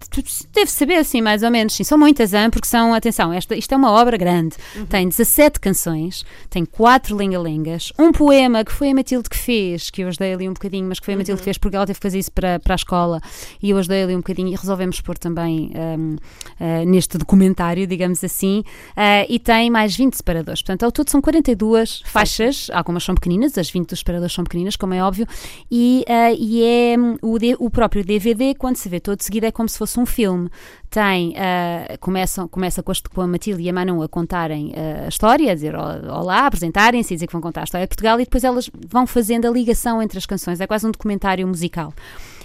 tu 0.09 0.23
deve 0.53 0.69
saber 0.69 0.95
assim, 0.95 1.21
mais 1.21 1.43
ou 1.43 1.51
menos. 1.51 1.73
Sim, 1.73 1.85
são 1.85 1.97
muitas, 1.97 2.33
hein, 2.33 2.49
porque 2.49 2.67
são, 2.67 2.93
atenção, 2.93 3.20
esta, 3.33 3.57
isto 3.57 3.73
é 3.73 3.77
uma 3.77 3.91
obra 3.91 4.15
grande. 4.15 4.55
Uhum. 4.73 4.85
Tem 4.85 5.09
17 5.09 5.59
canções, 5.59 6.23
tem 6.49 6.63
4 6.63 7.13
lenga-lengas, 7.13 7.91
um 7.99 8.13
poema 8.13 8.63
que 8.63 8.71
foi 8.71 8.91
a 8.91 8.95
Matilde 8.95 9.29
que 9.29 9.37
fez, 9.37 9.89
que 9.89 10.01
eu 10.01 10.07
ajudei 10.07 10.33
ali 10.33 10.47
um 10.47 10.53
bocadinho, 10.53 10.87
mas 10.87 10.97
que 10.97 11.05
foi 11.05 11.13
a 11.13 11.17
Matilde 11.17 11.31
Uhum. 11.31 11.37
que 11.37 11.43
fez 11.43 11.57
porque 11.57 11.75
ela 11.75 11.85
teve 11.85 11.99
que 11.99 12.03
fazer 12.03 12.19
isso 12.19 12.31
para, 12.31 12.59
para 12.59 12.73
a 12.73 12.75
escola 12.75 13.21
e 13.61 13.69
eu 13.69 13.77
ajudei 13.77 14.03
ali 14.03 14.15
um 14.15 14.19
bocadinho 14.19 14.49
e 14.49 14.55
resolvemos 14.55 15.01
pôr 15.01 15.17
também 15.17 15.71
ahm, 15.75 16.15
ah, 16.59 16.85
neste 16.85 17.17
documentário, 17.17 17.87
digamos 17.87 18.23
assim, 18.23 18.63
ah, 18.95 19.25
e 19.27 19.39
tem 19.39 19.69
mais 19.69 19.95
20 19.95 20.15
separadores. 20.15 20.61
Portanto, 20.61 20.83
ao 20.83 20.91
todo 20.91 21.09
são 21.09 21.21
42 21.21 22.03
faixas, 22.05 22.69
algumas 22.73 23.03
são 23.03 23.15
pequeninas, 23.15 23.57
as 23.57 23.69
20 23.69 23.89
dos 23.89 23.99
separadores 23.99 24.33
são 24.33 24.43
pequeninas, 24.43 24.75
como 24.75 24.93
é 24.93 25.03
óbvio, 25.03 25.27
e, 25.69 26.05
ah, 26.07 26.31
e 26.31 26.63
é 26.63 26.95
hum, 26.97 27.17
o, 27.21 27.37
o 27.65 27.69
próprio 27.69 28.03
DVD, 28.03 28.53
quando 28.55 28.77
se 28.77 28.87
vê 28.87 28.99
todo 28.99 29.21
seguido, 29.21 29.45
é 29.45 29.51
como 29.51 29.67
se 29.67 29.77
fosse 29.77 29.99
um 29.99 30.05
filme. 30.05 30.49
Tem, 30.91 31.33
ah, 31.37 31.97
começam, 32.01 32.49
começa 32.49 32.83
com, 32.83 32.91
as- 32.91 32.99
com 32.99 33.21
a 33.21 33.27
Matilde 33.27 33.63
e 33.63 33.69
a 33.69 33.73
Manu 33.73 34.03
a 34.03 34.09
contarem 34.09 34.73
ah, 34.75 35.05
a 35.05 35.07
história, 35.07 35.49
a 35.49 35.55
dizer 35.55 35.73
"Ol- 35.73 36.05
olá, 36.19 36.45
apresentarem-se 36.45 37.13
dizer 37.13 37.27
que 37.27 37.31
vão 37.31 37.41
contar 37.41 37.61
a 37.61 37.63
história 37.63 37.85
de 37.85 37.89
Portugal 37.89 38.19
e 38.19 38.25
depois 38.25 38.43
elas 38.43 38.69
vão 38.89 39.07
fazendo 39.07 39.47
a 39.47 39.49
ligação 39.49 40.01
entre 40.01 40.17
as 40.17 40.25
canções. 40.25 40.59
É 40.59 40.67
quase 40.67 40.85
um 40.85 40.91
documentário 40.91 41.47
musical. 41.47 41.93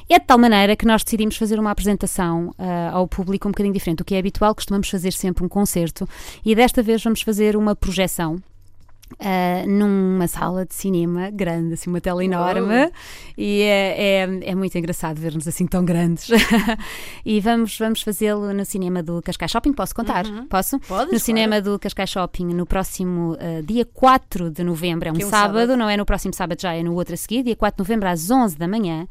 É 0.09 0.21
de 0.21 0.25
tal 0.25 0.39
maneira 0.39 0.77
que 0.77 0.87
nós 0.87 1.03
decidimos 1.03 1.37
fazer 1.37 1.59
uma 1.59 1.73
apresentação 1.73 2.55
ah, 2.57 2.91
ao 2.93 3.09
público 3.09 3.49
um 3.49 3.51
bocadinho 3.51 3.75
diferente 3.75 3.99
do 3.99 4.05
que 4.05 4.15
é 4.15 4.19
habitual. 4.21 4.55
Costumamos 4.55 4.89
fazer 4.89 5.13
sempre 5.13 5.45
um 5.45 5.49
concerto 5.49 6.09
e 6.45 6.55
desta 6.55 6.81
vez 6.85 7.03
vamos 7.03 7.23
fazer 7.23 7.57
uma 7.57 7.75
projeção. 7.75 8.37
Ah, 9.21 9.65
numa 9.67 10.27
sala 10.27 10.67
de 10.67 10.75
cinema 10.75 11.31
grande, 11.31 11.75
assim, 11.75 11.89
uma 11.89 12.01
tela 12.01 12.25
enorme, 12.25 12.91
e 13.37 13.63
é, 13.63 14.25
é, 14.25 14.51
é 14.51 14.55
muito 14.55 14.77
engraçado 14.77 15.19
ver-nos 15.19 15.47
assim 15.47 15.67
tão 15.67 15.85
grandes. 15.85 16.29
e 17.25 17.41
vamos, 17.41 17.79
vamos 17.79 18.03
fazê-lo 18.03 18.53
no 18.53 18.65
cinema 18.65 19.03
do 19.03 19.23
Cascais 19.23 19.51
Shopping. 19.51 19.73
Posso 19.73 19.95
contar? 19.95 20.25
Posso? 20.49 20.79
Podes, 20.81 20.89
no 20.89 21.09
claro. 21.09 21.19
cinema 21.21 21.61
do 21.61 21.79
Cascais 21.79 22.11
Shopping 22.11 22.47
no 22.47 22.67
próximo 22.67 23.37
ah, 23.39 23.63
dia 23.65 23.85
4 23.85 24.51
de 24.51 24.63
novembro, 24.65 25.09
é 25.09 25.13
um, 25.13 25.15
é 25.15 25.19
um 25.19 25.31
sábado, 25.31 25.61
sábado. 25.61 25.77
não 25.77 25.89
é 25.89 25.97
no 25.97 26.05
próximo 26.05 26.35
sábado 26.35 26.61
já, 26.61 26.75
é 26.75 26.83
no 26.83 26.95
outro 26.95 27.15
a 27.15 27.17
seguir, 27.17 27.43
dia 27.43 27.57
4 27.57 27.77
de 27.77 27.89
novembro 27.89 28.09
às 28.09 28.31
11 28.31 28.57
da 28.59 28.69
manhã. 28.69 29.07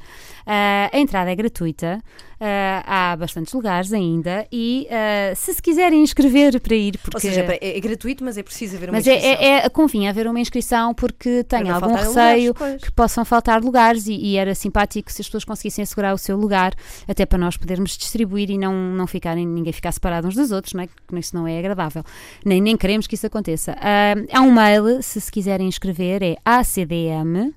Ah, 0.45 0.89
a 0.93 0.99
entrada 0.99 1.31
é 1.31 1.35
gratuita, 1.35 1.99
ah, 2.39 3.11
há 3.11 3.15
bastantes 3.15 3.53
lugares 3.53 3.91
ainda 3.91 4.45
e 4.51 4.87
ah, 4.91 5.33
se 5.35 5.53
se 5.53 5.61
quiserem 5.61 6.03
inscrever 6.03 6.59
para 6.59 6.75
ir, 6.75 6.97
porque... 6.99 7.17
Ou 7.17 7.21
seja, 7.21 7.41
é, 7.61 7.77
é 7.77 7.79
gratuito, 7.79 8.23
mas 8.23 8.37
é 8.37 8.43
preciso 8.43 8.75
haver 8.75 8.89
uma 8.89 8.97
Mas 8.97 9.07
é, 9.07 9.15
inscrição. 9.15 9.41
é, 9.41 9.65
é- 9.65 9.69
convinha 9.85 10.09
haver 10.09 10.27
uma 10.27 10.39
inscrição 10.39 10.93
porque 10.93 11.43
tenho 11.43 11.73
algum 11.73 11.93
receio 11.93 12.53
lugares, 12.53 12.83
que 12.83 12.91
possam 12.91 13.23
faltar 13.23 13.61
lugares 13.61 14.07
e, 14.07 14.13
e 14.13 14.35
era 14.35 14.55
simpático 14.55 15.11
se 15.11 15.21
as 15.21 15.27
pessoas 15.27 15.45
conseguissem 15.45 15.83
assegurar 15.83 16.13
o 16.13 16.17
seu 16.17 16.35
lugar, 16.35 16.73
até 17.07 17.25
para 17.25 17.37
nós 17.37 17.55
podermos 17.55 17.95
distribuir 17.95 18.49
e 18.49 18.57
não, 18.57 18.73
não 18.73 19.05
ficarem, 19.05 19.45
ninguém 19.45 19.71
ficar 19.71 19.91
separado 19.91 20.27
uns 20.27 20.35
dos 20.35 20.51
outros, 20.51 20.73
não 20.73 20.83
é? 20.83 20.87
que 20.87 21.19
isso 21.19 21.35
não 21.35 21.47
é 21.47 21.59
agradável. 21.59 22.03
Nem, 22.43 22.59
nem 22.59 22.75
queremos 22.75 23.05
que 23.05 23.13
isso 23.13 23.27
aconteça. 23.27 23.75
Ah, 23.79 24.15
há 24.33 24.41
um 24.41 24.51
mail, 24.51 25.01
se 25.03 25.21
se 25.21 25.31
quiserem 25.31 25.67
inscrever, 25.67 26.23
é 26.23 26.35
acdm. 26.43 27.53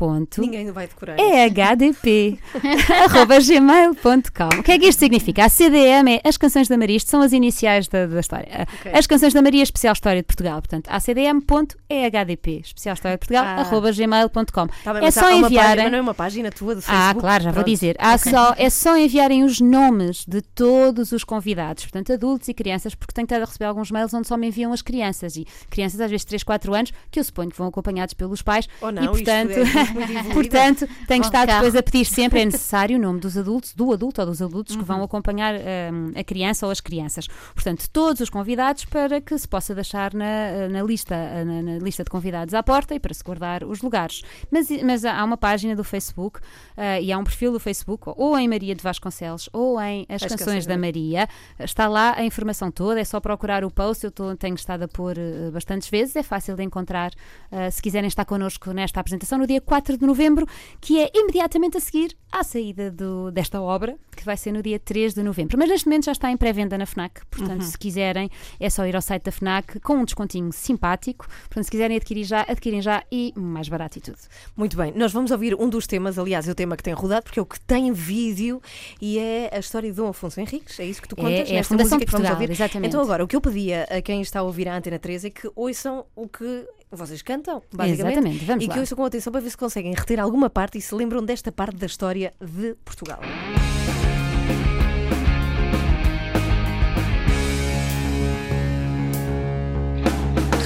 Ponto. 0.00 0.40
Ninguém 0.40 0.72
vai 0.72 0.86
decorar. 0.86 1.18
É 1.20 1.44
hdp 1.46 2.38
gmail.com. 3.46 4.58
O 4.58 4.62
que 4.62 4.72
é 4.72 4.78
que 4.78 4.86
isto 4.86 4.98
significa? 4.98 5.44
A 5.44 5.48
CDM 5.50 6.08
é 6.24 6.28
as 6.28 6.38
canções 6.38 6.68
da 6.68 6.78
Maria, 6.78 6.96
isto 6.96 7.10
são 7.10 7.20
as 7.20 7.34
iniciais 7.34 7.86
da, 7.86 8.06
da 8.06 8.18
história. 8.18 8.66
Ok. 8.80 8.92
As 8.94 9.06
canções 9.06 9.34
da 9.34 9.42
Maria, 9.42 9.62
especial 9.62 9.92
história 9.92 10.22
de 10.22 10.26
Portugal. 10.26 10.54
Portanto, 10.62 10.88
acdm.ehdp, 10.88 12.60
especial 12.64 12.94
história 12.94 13.16
de 13.16 13.20
Portugal, 13.20 13.44
Ah. 13.44 13.60
arroba 13.60 13.92
gmail.com. 13.92 14.66
Tá 14.82 15.04
é 15.04 15.10
só 15.10 15.30
enviarem. 15.30 15.76
página, 15.76 15.90
não 15.90 15.98
é 15.98 16.00
uma 16.00 16.14
página 16.14 16.50
tua 16.50 16.74
do 16.76 16.80
Facebook? 16.80 17.18
Ah, 17.18 17.20
claro, 17.20 17.44
já 17.44 17.50
vou 17.50 17.62
Pronto. 17.62 17.66
dizer. 17.74 17.96
Há 17.98 18.16
só, 18.16 18.54
é 18.56 18.70
só 18.70 18.96
enviarem 18.96 19.44
os 19.44 19.60
nomes 19.60 20.24
de 20.26 20.40
todos 20.40 21.12
os 21.12 21.24
convidados, 21.24 21.84
portanto, 21.84 22.10
adultos 22.14 22.48
e 22.48 22.54
crianças, 22.54 22.94
porque 22.94 23.12
tenho 23.12 23.26
estado 23.26 23.42
a 23.42 23.44
receber 23.44 23.66
alguns 23.66 23.90
mails 23.90 24.14
onde 24.14 24.26
só 24.26 24.38
me 24.38 24.46
enviam 24.48 24.72
as 24.72 24.80
crianças. 24.80 25.36
E 25.36 25.46
crianças, 25.68 26.00
às 26.00 26.10
vezes, 26.10 26.24
3, 26.24 26.42
4 26.42 26.72
anos, 26.74 26.90
que 27.10 27.20
eu 27.20 27.24
suponho 27.24 27.50
que 27.50 27.58
vão 27.58 27.66
acompanhados 27.68 28.14
pelos 28.14 28.40
pais. 28.40 28.66
Ou 28.80 28.90
não, 28.90 29.02
e, 29.04 29.08
portanto, 29.08 29.50
é 29.50 29.60
evoluída. 29.60 29.89
portanto 30.32 30.88
tenho 31.06 31.22
estado 31.22 31.46
carro. 31.48 31.60
depois 31.64 31.76
a 31.76 31.82
pedir 31.82 32.04
sempre, 32.04 32.40
é 32.40 32.44
necessário 32.46 32.96
o 32.98 33.00
nome 33.00 33.20
dos 33.20 33.36
adultos, 33.36 33.74
do 33.74 33.92
adulto 33.92 34.20
ou 34.20 34.26
dos 34.26 34.40
adultos 34.42 34.74
que 34.76 34.80
Uhum. 34.80 34.86
vão 34.86 35.02
acompanhar 35.02 35.54
hum, 35.54 36.12
a 36.16 36.24
criança 36.24 36.66
ou 36.66 36.72
as 36.72 36.80
crianças. 36.80 37.26
Portanto, 37.54 37.88
todos 37.92 38.20
os 38.20 38.30
convidados 38.30 38.84
para 38.84 39.20
que 39.20 39.36
se 39.38 39.46
possa 39.48 39.74
deixar 39.74 40.12
na, 40.14 40.68
na 40.68 40.82
lista, 40.82 41.14
na, 41.44 41.62
na 41.62 41.78
lista 41.78 42.02
de 42.04 42.10
convidados 42.10 42.54
à 42.54 42.62
porta 42.62 42.94
e 42.94 43.00
para 43.00 43.12
se 43.14 43.22
guardar 43.22 43.64
os 43.64 43.80
lugares. 43.82 44.22
Mas, 44.50 44.68
mas 44.82 45.04
há 45.04 45.22
uma 45.24 45.36
página 45.36 45.74
do 45.76 45.84
Facebook 45.84 46.40
ah, 46.76 47.00
e 47.00 47.12
há 47.12 47.18
um 47.18 47.24
perfil 47.24 47.52
do 47.52 47.60
Facebook, 47.60 48.04
ou 48.16 48.36
em 48.38 48.48
Maria 48.48 48.74
de 48.74 48.82
Vasconcelos 48.82 49.48
ou 49.52 49.80
em 49.80 50.06
As, 50.08 50.22
As 50.22 50.34
Canções 50.34 50.66
da 50.66 50.76
Maria. 50.78 51.28
Está 51.58 51.86
lá 51.88 52.14
a 52.16 52.24
informação 52.24 52.70
toda, 52.70 53.00
é 53.00 53.04
só 53.04 53.20
procurar 53.20 53.64
o 53.64 53.70
post. 53.70 54.04
Eu 54.04 54.10
tô- 54.10 54.34
tenho 54.36 54.54
estado 54.54 54.82
a 54.84 54.88
pôr 54.88 55.16
eh, 55.18 55.50
bastantes 55.52 55.88
vezes, 55.88 56.16
é 56.16 56.22
fácil 56.22 56.56
de 56.56 56.62
encontrar 56.62 57.12
ah, 57.52 57.70
se 57.70 57.80
quiserem 57.82 58.08
estar 58.08 58.24
connosco 58.24 58.72
nesta 58.72 59.00
apresentação 59.00 59.38
no 59.38 59.46
dia 59.46 59.60
4 59.60 59.79
de 59.82 60.06
novembro, 60.06 60.46
que 60.80 61.00
é 61.00 61.10
imediatamente 61.14 61.76
a 61.76 61.80
seguir 61.80 62.16
à 62.32 62.44
saída 62.44 62.90
do- 62.90 63.30
desta 63.32 63.60
obra, 63.60 63.96
que 64.16 64.24
vai 64.24 64.36
ser 64.36 64.52
no 64.52 64.62
dia 64.62 64.78
3 64.78 65.14
de 65.14 65.22
novembro. 65.22 65.58
Mas 65.58 65.68
neste 65.68 65.86
momento 65.88 66.04
já 66.04 66.12
está 66.12 66.30
em 66.30 66.36
pré-venda 66.36 66.78
na 66.78 66.86
FNAC, 66.86 67.22
portanto, 67.30 67.62
se 67.62 67.76
quiserem, 67.76 68.30
é 68.60 68.70
só 68.70 68.86
ir 68.86 68.94
ao 68.94 69.02
site 69.02 69.24
da 69.24 69.32
FNAC 69.32 69.80
com 69.80 69.94
um 69.94 70.04
descontinho 70.04 70.52
simpático. 70.52 71.26
Portanto, 71.48 71.64
se 71.64 71.70
quiserem 71.70 71.96
adquirir 71.96 72.24
já, 72.24 72.42
adquirem 72.48 72.80
já 72.80 73.02
e 73.10 73.32
mais 73.36 73.68
barato 73.68 73.98
e 73.98 74.00
tudo. 74.00 74.18
Muito 74.56 74.76
bem, 74.76 74.92
nós 74.94 75.12
vamos 75.12 75.30
ouvir 75.32 75.54
um 75.56 75.68
dos 75.68 75.86
temas, 75.86 76.18
aliás, 76.18 76.46
é 76.46 76.52
o 76.52 76.54
tema 76.54 76.76
que 76.76 76.82
tem 76.82 76.92
rodado, 76.94 77.24
porque 77.24 77.38
é 77.38 77.42
o 77.42 77.46
que 77.46 77.58
tem 77.60 77.92
vídeo 77.92 78.60
e 79.00 79.18
é 79.18 79.50
a 79.52 79.58
história 79.58 79.90
de 79.90 79.96
Dom 79.96 80.08
Afonso 80.08 80.38
Henriques. 80.40 80.78
É 80.78 80.84
isso 80.84 81.02
que 81.02 81.08
tu 81.08 81.14
É- 81.18 81.22
contas 81.22 81.48
é 81.48 81.52
a 81.52 81.54
nesta 81.56 81.74
Fundação 81.74 81.96
música 81.98 82.06
que 82.06 82.12
vamos 82.12 82.28
Portugal, 82.28 82.34
ouvir. 82.34 82.50
exatamente. 82.52 82.88
Então, 82.88 83.00
agora, 83.02 83.24
o 83.24 83.26
que 83.26 83.34
eu 83.34 83.40
pedia 83.40 83.84
a 83.90 84.00
quem 84.00 84.20
está 84.20 84.40
a 84.40 84.42
ouvir 84.42 84.68
a 84.68 84.76
Antena 84.76 84.98
3 84.98 85.24
é 85.24 85.30
que 85.30 85.50
ouçam 85.56 86.04
o 86.14 86.28
que 86.28 86.66
vocês 86.90 87.22
cantam, 87.22 87.62
basicamente. 87.72 88.12
Exatamente, 88.16 88.44
vamos 88.44 88.64
E 88.64 88.66
lá. 88.68 88.74
que 88.74 88.80
ouçam 88.80 88.96
com 88.96 89.04
atenção 89.04 89.32
para 89.32 89.40
ver 89.40 89.50
se 89.50 89.56
conseguem 89.56 89.94
reter 89.94 90.18
alguma 90.20 90.50
parte 90.50 90.78
e 90.78 90.80
se 90.80 90.94
lembram 90.94 91.24
desta 91.24 91.52
parte 91.52 91.76
da 91.76 91.86
história 91.86 92.32
de 92.40 92.74
Portugal. 92.84 93.20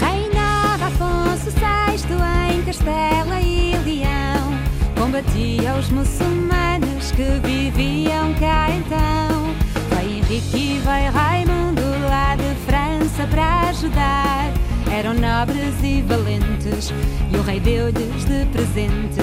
Reinava 0.00 0.86
Afonso 0.86 1.50
VI 1.50 2.54
em 2.54 2.62
Castela 2.64 3.40
e 3.40 3.76
Leão. 3.84 4.50
Combatia 4.98 5.74
os 5.74 5.88
muçulmanos 5.90 7.12
que 7.12 7.24
viviam 7.46 8.34
cá 8.34 8.68
então. 8.70 9.54
Foi 9.88 10.04
Henrique 10.18 10.63
Eram 14.96 15.14
nobres 15.14 15.74
e 15.82 16.02
valentes, 16.02 16.92
e 17.32 17.36
o 17.36 17.42
rei 17.42 17.58
deu-lhes 17.58 18.24
de 18.26 18.46
presente 18.52 19.20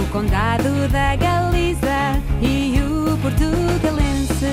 o 0.00 0.06
condado 0.12 0.88
da 0.88 1.16
Galiza 1.16 2.22
e 2.40 2.80
o 2.80 3.16
portugalense. 3.18 4.46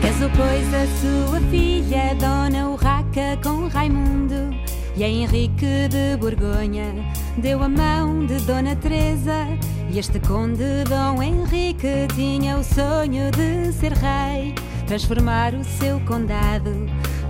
Casou, 0.00 0.30
pois, 0.36 0.72
a 0.72 0.86
sua 1.00 1.40
filha, 1.50 2.14
Dona 2.14 2.70
Urraca, 2.70 3.36
com 3.42 3.66
Raimundo. 3.66 4.54
E 4.96 5.02
a 5.02 5.08
Henrique 5.08 5.88
de 5.88 6.16
Borgonha 6.16 6.94
deu 7.38 7.60
a 7.60 7.68
mão 7.68 8.24
de 8.24 8.36
Dona 8.42 8.76
Teresa. 8.76 9.48
E 9.90 9.98
este 9.98 10.20
conde, 10.20 10.84
Dom 10.88 11.20
Henrique, 11.20 12.06
tinha 12.14 12.56
o 12.56 12.62
sonho 12.62 13.32
de 13.32 13.72
ser 13.72 13.92
rei, 13.94 14.54
transformar 14.86 15.54
o 15.54 15.64
seu 15.64 15.98
condado 16.06 16.70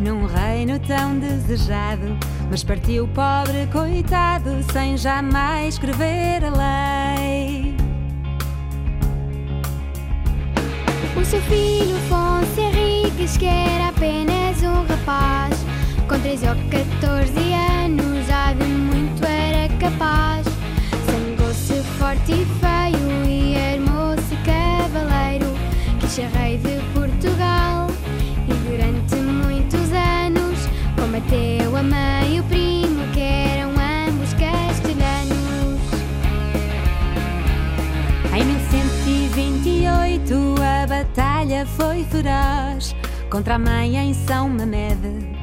num 0.00 0.26
reino 0.26 0.78
tão 0.80 1.18
desejado. 1.18 2.16
Mas 2.50 2.62
partiu 2.62 3.08
pobre 3.08 3.66
coitado 3.72 4.62
sem 4.72 4.96
jamais 4.96 5.74
escrever 5.74 6.44
a 6.44 6.50
lei. 6.50 7.74
O 11.16 11.24
seu 11.24 11.40
filho 11.42 11.96
Afonso 11.96 12.60
Henriques, 12.60 13.36
que 13.36 13.46
era 13.46 13.88
apenas 13.88 14.62
um 14.62 14.84
rapaz, 14.84 15.64
com 16.08 16.18
13 16.18 16.48
ou 16.48 16.54
14 16.70 17.52
anos, 17.82 18.26
já 18.26 18.52
de 18.52 18.64
muito 18.64 19.24
era 19.24 19.68
capaz. 19.78 20.44
Zangou-se 21.06 21.82
forte 21.98 22.32
e 22.32 22.46
feio 22.60 23.24
e 23.26 23.56
armou-se 23.56 24.36
cavaleiro, 24.44 25.46
quis 26.00 26.10
ser 26.10 26.28
rei 26.28 26.58
de 26.58 26.73
mãe 31.84 32.36
e 32.36 32.40
o 32.40 32.44
primo, 32.44 33.06
que 33.12 33.20
eram 33.20 33.70
ambos 33.70 34.32
castelhanos. 34.34 35.80
Em 38.34 38.44
1128 38.44 40.34
a 40.60 40.86
batalha 40.86 41.66
foi 41.66 42.04
feroz 42.04 42.94
contra 43.30 43.54
a 43.54 43.58
mãe 43.58 43.96
em 43.96 44.14
São 44.14 44.48
Mamede, 44.48 45.36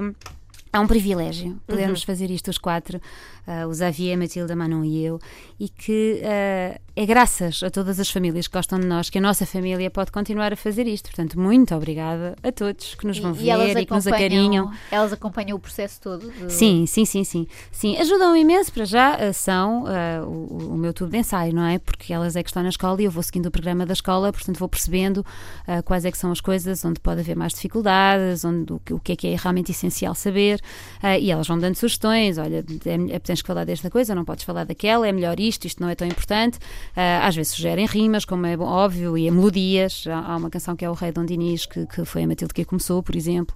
é 0.74 0.80
um 0.80 0.86
privilégio 0.86 1.58
podermos 1.66 2.00
Uhum. 2.00 2.06
fazer 2.06 2.30
isto 2.30 2.50
os 2.50 2.58
quatro, 2.58 3.00
ah, 3.46 3.66
o 3.66 3.74
Xavier, 3.74 4.14
a 4.16 4.18
Matilda, 4.18 4.52
a 4.52 4.56
Manon 4.56 4.84
e 4.84 5.04
eu, 5.04 5.18
e 5.58 5.68
que 5.68 6.20
ah, 6.24 6.80
é 6.96 7.06
graças 7.06 7.62
a 7.62 7.70
todas 7.70 7.98
as 7.98 8.08
famílias 8.10 8.46
que 8.46 8.56
gostam 8.56 8.78
de 8.78 8.86
nós 8.86 9.10
que 9.10 9.18
a 9.18 9.20
nossa 9.20 9.44
família 9.46 9.90
pode 9.90 10.12
continuar 10.12 10.52
a 10.52 10.56
fazer 10.56 10.86
isto. 10.86 11.06
Portanto, 11.10 11.38
muito 11.38 11.74
obrigada 11.74 12.36
a 12.42 12.52
todos 12.52 12.94
que 12.94 13.06
nos 13.06 13.18
vão 13.18 13.32
e 13.32 13.34
ver 13.34 13.78
e 13.78 13.86
que 13.86 13.92
nos 13.92 14.06
acarinham. 14.06 14.72
Elas 14.90 15.12
acompanham 15.12 15.56
o 15.56 15.60
processo 15.60 16.00
todo. 16.00 16.32
Sim, 16.48 16.86
sim, 16.86 17.04
sim, 17.04 17.24
sim. 17.24 17.46
Sim, 17.72 17.96
ajudam 17.98 18.36
imenso 18.36 18.72
para 18.72 18.84
já, 18.84 19.14
ah, 19.16 19.32
são 19.32 19.84
ah, 19.86 20.24
o, 20.26 20.72
o 20.72 20.76
meu 20.76 20.92
tubo 20.92 21.10
de 21.10 21.18
ensaio, 21.18 21.54
não 21.54 21.64
é? 21.64 21.78
Porque 21.78 22.12
elas 22.12 22.36
é 22.36 22.42
que 22.42 22.48
estão 22.48 22.62
na 22.62 22.68
escola 22.68 23.00
e 23.00 23.04
eu 23.04 23.10
vou 23.10 23.22
seguindo 23.22 23.46
o 23.46 23.50
programa 23.50 23.84
da 23.86 23.92
escola, 23.92 24.32
portanto 24.32 24.58
vou 24.58 24.68
percebendo 24.68 25.24
ah, 25.66 25.82
quais 25.82 26.04
é 26.04 26.10
que 26.10 26.18
são 26.18 26.30
as 26.32 26.40
coisas 26.40 26.84
onde 26.84 27.00
pode 27.00 27.20
haver 27.20 27.36
mais 27.36 27.52
dificuldades, 27.52 28.44
onde, 28.44 28.72
o, 28.72 28.80
o 28.92 29.00
que 29.00 29.12
é 29.12 29.16
que 29.16 29.26
é 29.28 29.36
realmente 29.36 29.70
essencial 29.72 30.14
saber, 30.14 30.60
ah, 31.02 31.18
e 31.18 31.30
elas 31.30 31.46
vão 31.46 31.58
dando 31.58 31.74
sugestões, 31.76 32.38
olha, 32.38 32.64
é, 32.86 33.14
é, 33.14 33.18
tens 33.18 33.42
que 33.42 33.46
falar 33.46 33.64
desta 33.64 33.90
coisa, 33.90 34.14
não 34.14 34.24
podes 34.24 34.44
falar 34.44 34.64
daquela, 34.64 35.06
é 35.06 35.12
melhor 35.12 35.38
isto, 35.38 35.66
isto 35.66 35.82
não 35.82 35.88
é 35.88 35.94
tão 35.94 36.06
importante. 36.06 36.58
Ah, 36.96 37.26
às 37.26 37.34
vezes 37.36 37.52
sugerem 37.52 37.86
rimas, 37.86 38.24
como 38.24 38.46
é 38.46 38.56
óbvio, 38.56 39.16
e 39.18 39.30
melodias. 39.30 40.04
Há, 40.06 40.32
há 40.32 40.36
uma 40.36 40.50
canção 40.50 40.74
que 40.76 40.84
é 40.84 40.90
o 40.90 40.94
Rei 40.94 41.12
Dom 41.12 41.24
Dinis, 41.24 41.66
que, 41.66 41.86
que 41.86 42.04
foi 42.04 42.22
a 42.24 42.26
Matilde 42.26 42.54
que 42.54 42.64
começou, 42.64 43.02
por 43.02 43.14
exemplo. 43.16 43.54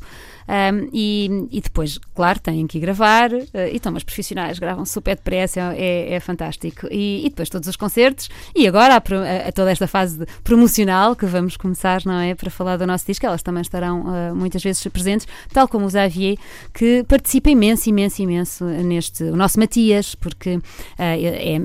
Um, 0.49 0.89
e, 0.93 1.47
e 1.51 1.61
depois, 1.61 1.99
claro, 2.15 2.41
têm 2.41 2.67
que 2.67 2.79
ir 2.79 2.81
gravar, 2.81 3.31
uh, 3.33 3.41
e 3.71 3.77
estão 3.77 3.95
as 3.95 4.03
profissionais, 4.03 4.59
gravam 4.59 4.85
super 4.87 5.15
depressa, 5.15 5.75
é, 5.77 6.15
é 6.15 6.21
fantástico. 6.21 6.87
E, 6.91 7.27
e 7.27 7.29
depois 7.29 7.49
todos 7.51 7.69
os 7.69 7.77
concertos, 7.77 8.29
e 8.57 8.67
agora 8.67 8.95
a, 8.95 9.49
a- 9.49 9.53
toda 9.53 9.71
esta 9.71 9.87
fase 9.87 10.25
promocional 10.43 11.15
que 11.15 11.27
vamos 11.27 11.57
começar, 11.57 12.01
não 12.07 12.19
é? 12.19 12.35
Para 12.35 12.51
falar 12.51 12.77
do 12.79 12.87
nosso 12.87 13.07
disco, 13.07 13.27
elas 13.27 13.43
também 13.43 13.61
estarão 13.61 14.03
uh, 14.03 14.35
muitas 14.35 14.63
vezes 14.63 14.83
presentes, 14.89 15.27
tal 15.53 15.69
como 15.69 15.85
o 15.87 15.91
Xavier, 15.91 16.37
que 16.73 16.98
participa 17.05 17.51
imenso, 17.51 17.89
imenso, 17.89 18.23
imenso 18.23 18.65
neste. 18.65 19.25
O 19.25 19.37
nosso 19.37 19.59
Matias, 19.59 20.15
porque 20.15 20.57
uh, 20.57 20.63
é 20.99 21.57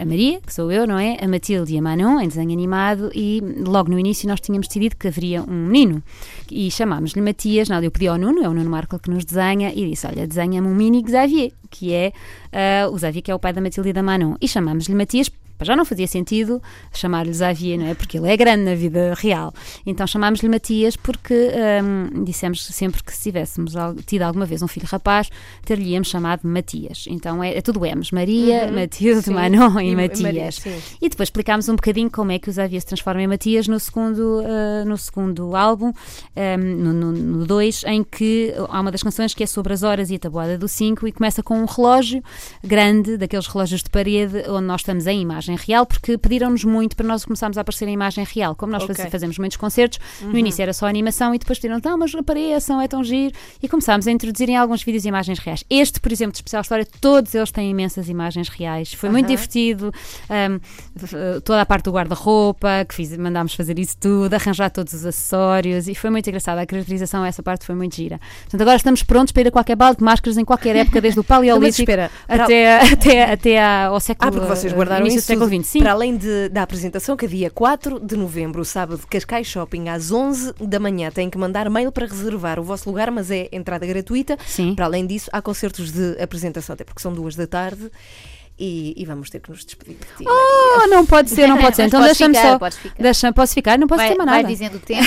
a- 0.00 0.04
Maria, 0.04 0.40
que 0.40 0.52
sou 0.52 0.70
eu, 0.70 0.86
não 0.86 0.98
é? 0.98 1.16
A 1.20 1.28
Matilde 1.28 1.74
e 1.74 1.78
a 1.78 1.82
Manon, 1.82 2.20
em 2.20 2.28
desenho 2.28 2.52
animado, 2.52 3.10
e 3.14 3.40
logo 3.66 3.90
no 3.90 3.98
início 3.98 4.28
nós 4.28 4.40
tínhamos 4.40 4.68
decidido 4.68 4.96
que 4.96 5.08
haveria 5.08 5.42
um 5.42 5.66
menino 5.66 6.02
e 6.50 6.70
chamámos-lhe 6.70 7.20
Matias. 7.20 7.68
Não, 7.68 7.82
eu 7.82 7.90
pedi 7.90 8.08
ao 8.08 8.18
Nuno, 8.18 8.42
é 8.42 8.48
o 8.48 8.54
Nuno 8.54 8.70
Marco 8.70 8.98
que 8.98 9.10
nos 9.10 9.24
desenha, 9.24 9.72
e 9.74 9.88
disse: 9.90 10.06
Olha, 10.06 10.26
desenha-me 10.26 10.66
um 10.68 10.74
mini 10.74 11.02
Xavier, 11.08 11.52
que 11.70 11.92
é 11.92 12.12
ah, 12.52 12.88
o 12.90 12.98
Xavier, 12.98 13.22
que 13.22 13.30
é 13.30 13.34
o 13.34 13.38
pai 13.38 13.52
da 13.52 13.60
Matilde 13.60 13.90
e 13.90 13.92
da 13.92 14.02
Manon. 14.02 14.34
E 14.40 14.48
chamámos-lhe 14.48 14.94
Matias. 14.94 15.30
Já 15.60 15.74
não 15.74 15.84
fazia 15.84 16.06
sentido 16.06 16.62
chamar-lhe 16.92 17.34
Xavier, 17.34 17.76
não 17.76 17.86
é? 17.86 17.94
Porque 17.94 18.16
ele 18.16 18.30
é 18.30 18.36
grande 18.36 18.62
na 18.62 18.76
vida 18.76 19.12
real. 19.16 19.52
Então 19.84 20.06
chamámos-lhe 20.06 20.48
Matias 20.48 20.94
porque 20.94 21.50
hum, 21.82 22.22
dissemos 22.22 22.64
sempre 22.64 23.02
que 23.02 23.12
se 23.12 23.24
tivéssemos 23.24 23.72
tido 24.06 24.22
alguma 24.22 24.46
vez 24.46 24.62
um 24.62 24.68
filho 24.68 24.86
rapaz, 24.88 25.28
ter-lhe-íamos 25.64 26.06
chamado 26.06 26.46
Matias. 26.46 27.06
Então 27.08 27.42
é, 27.42 27.58
é 27.58 27.60
tudo 27.60 27.80
M's: 27.84 28.12
Maria, 28.12 28.66
Uhum, 28.66 28.74
Matilde, 28.76 29.22
sim. 29.22 29.34
Manon 29.34 29.80
e, 29.80 29.90
E 29.90 29.96
Matias. 29.96 30.20
Maria. 30.64 30.78
E 31.02 31.08
depois 31.08 31.26
explicámos 31.26 31.68
um 31.68 31.74
bocadinho 31.74 32.08
como 32.08 32.30
é 32.30 32.38
que 32.38 32.48
o 32.48 32.52
Xavier 32.52 32.80
se 32.80 32.86
transforma 32.86 33.20
em 33.20 33.26
Matias 33.26 33.66
no 33.66 33.80
segundo, 33.80 34.44
ah, 34.46 34.84
no 34.84 34.96
segundo 34.96 35.56
álbum, 35.56 35.92
um, 36.36 36.92
no 36.92 37.44
2, 37.46 37.82
em 37.88 38.04
que 38.04 38.54
há 38.68 38.80
uma 38.80 38.92
das 38.92 39.02
canções 39.02 39.34
que 39.34 39.42
é 39.42 39.46
sobre 39.46 39.72
as 39.72 39.82
horas 39.82 40.08
e 40.08 40.14
a 40.14 40.18
tabuada 40.20 40.56
do 40.56 40.68
5 40.68 41.08
e 41.08 41.10
começa 41.10 41.42
com 41.42 41.57
com 41.57 41.57
um 41.58 41.64
relógio 41.66 42.22
grande, 42.62 43.16
daqueles 43.16 43.46
relógios 43.46 43.82
de 43.82 43.90
parede, 43.90 44.44
onde 44.48 44.66
nós 44.66 44.80
estamos 44.80 45.06
em 45.06 45.20
imagem 45.20 45.56
real, 45.56 45.84
porque 45.86 46.16
pediram-nos 46.18 46.64
muito 46.64 46.96
para 46.96 47.06
nós 47.06 47.24
começarmos 47.24 47.58
a 47.58 47.60
aparecer 47.60 47.88
em 47.88 47.92
imagem 47.92 48.24
real. 48.24 48.54
Como 48.54 48.72
nós 48.72 48.82
Ok. 48.84 48.94
faz- 48.94 49.10
fazemos 49.10 49.38
muitos 49.38 49.56
concertos, 49.56 49.98
no 50.22 50.36
início 50.38 50.62
era 50.62 50.72
só 50.72 50.86
animação 50.86 51.34
e 51.34 51.38
depois 51.38 51.58
pediram, 51.58 51.80
não, 51.84 51.98
mas 51.98 52.14
apareçam, 52.14 52.80
é 52.80 52.88
tão 52.88 53.02
giro. 53.04 53.34
E 53.62 53.68
começámos 53.68 54.06
a 54.06 54.10
introduzir 54.12 54.48
em 54.48 54.56
alguns 54.56 54.82
vídeos 54.82 55.04
imagens 55.04 55.38
reais. 55.38 55.64
Este, 55.68 56.00
por 56.00 56.12
exemplo, 56.12 56.32
de 56.32 56.38
Especial 56.38 56.62
História, 56.62 56.86
todos 57.00 57.34
eles 57.34 57.50
têm 57.50 57.70
imensas 57.70 58.08
imagens 58.08 58.48
reais. 58.48 58.92
Foi 58.92 59.08
muito 59.10 59.26
Aham. 59.26 59.34
divertido. 59.34 59.92
um, 60.30 60.60
toda 61.44 61.60
a 61.62 61.66
parte 61.66 61.84
do 61.84 61.92
guarda-roupa, 61.92 62.84
que 62.88 62.94
fiz, 62.94 63.16
mandámos 63.16 63.54
fazer 63.54 63.78
isso 63.78 63.96
tudo, 63.98 64.34
arranjar 64.34 64.70
todos 64.70 64.92
os 64.92 65.04
acessórios 65.06 65.88
e 65.88 65.94
foi 65.94 66.10
muito 66.10 66.26
engraçado. 66.28 66.58
A 66.58 66.66
caracterização, 66.66 67.24
essa 67.24 67.42
parte 67.42 67.64
foi 67.64 67.74
muito 67.74 67.94
gira. 67.96 68.20
Portanto, 68.42 68.60
agora 68.60 68.76
estamos 68.76 69.02
prontos 69.02 69.32
para 69.32 69.42
ir 69.42 69.48
a 69.48 69.50
qualquer 69.50 69.76
balde 69.76 69.98
de 69.98 70.04
máscaras 70.04 70.36
em 70.38 70.44
qualquer 70.44 70.76
época, 70.76 71.00
desde 71.00 71.20
o 71.20 71.24
mas 71.28 71.28
Paleolítico 71.54 71.82
espera, 71.90 72.10
para- 72.26 72.44
até, 72.44 72.80
até, 72.92 73.32
até 73.32 73.58
a- 73.62 73.86
ao 73.86 74.00
século 74.00 74.28
Ah, 74.28 74.32
porque 74.32 74.46
vocês 74.48 74.72
eh, 74.72 74.76
guardaram 74.76 75.06
isso 75.06 75.20
século. 75.20 75.48
XX. 75.48 75.66
Sim. 75.66 75.78
Para 75.80 75.92
além 75.92 76.16
de- 76.16 76.48
da 76.48 76.62
apresentação, 76.62 77.16
que 77.16 77.24
é 77.24 77.28
dia 77.28 77.50
4 77.50 77.98
de 78.00 78.16
novembro, 78.16 78.64
sábado, 78.64 79.00
Cascais 79.08 79.46
Shopping, 79.46 79.88
às 79.88 80.10
11 80.12 80.52
da 80.60 80.78
manhã. 80.78 81.10
Têm 81.10 81.28
que 81.30 81.38
mandar 81.38 81.68
mail 81.70 81.90
para 81.92 82.06
reservar 82.06 82.58
o 82.58 82.62
vosso 82.62 82.88
lugar, 82.88 83.10
mas 83.10 83.30
é 83.30 83.48
entrada 83.52 83.86
gratuita. 83.86 84.36
Sim. 84.46 84.74
Para 84.74 84.84
além 84.86 85.06
disso, 85.06 85.28
há 85.32 85.40
concertos 85.42 85.90
de 85.92 86.20
apresentação, 86.20 86.74
até 86.74 86.84
porque 86.84 87.00
são 87.02 87.12
duas 87.12 87.34
da 87.36 87.46
tarde. 87.46 87.90
E, 88.58 88.92
e 88.96 89.04
vamos 89.04 89.30
ter 89.30 89.40
que 89.40 89.50
nos 89.50 89.64
despedir 89.64 89.94
de 89.94 90.16
ti. 90.16 90.24
Oh, 90.28 90.86
não 90.88 91.06
pode 91.06 91.30
ser, 91.30 91.46
não 91.46 91.58
pode 91.58 91.76
ser. 91.76 91.86
Então 91.88 92.02
deixa-me 92.02 92.34
só. 92.34 92.58
podes 92.58 92.76
ficar. 92.76 93.02
Deixa, 93.02 93.32
posso 93.32 93.54
ficar? 93.54 93.78
Não 93.78 93.86
posso 93.86 94.02
Vai, 94.02 94.12
tomar 94.12 94.24
vai 94.26 94.42
nada. 94.42 94.52
dizendo 94.52 94.76
o 94.76 94.80
tempo. 94.80 95.06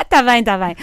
Está 0.00 0.22
bem, 0.24 0.40
está 0.40 0.58
bem. 0.58 0.74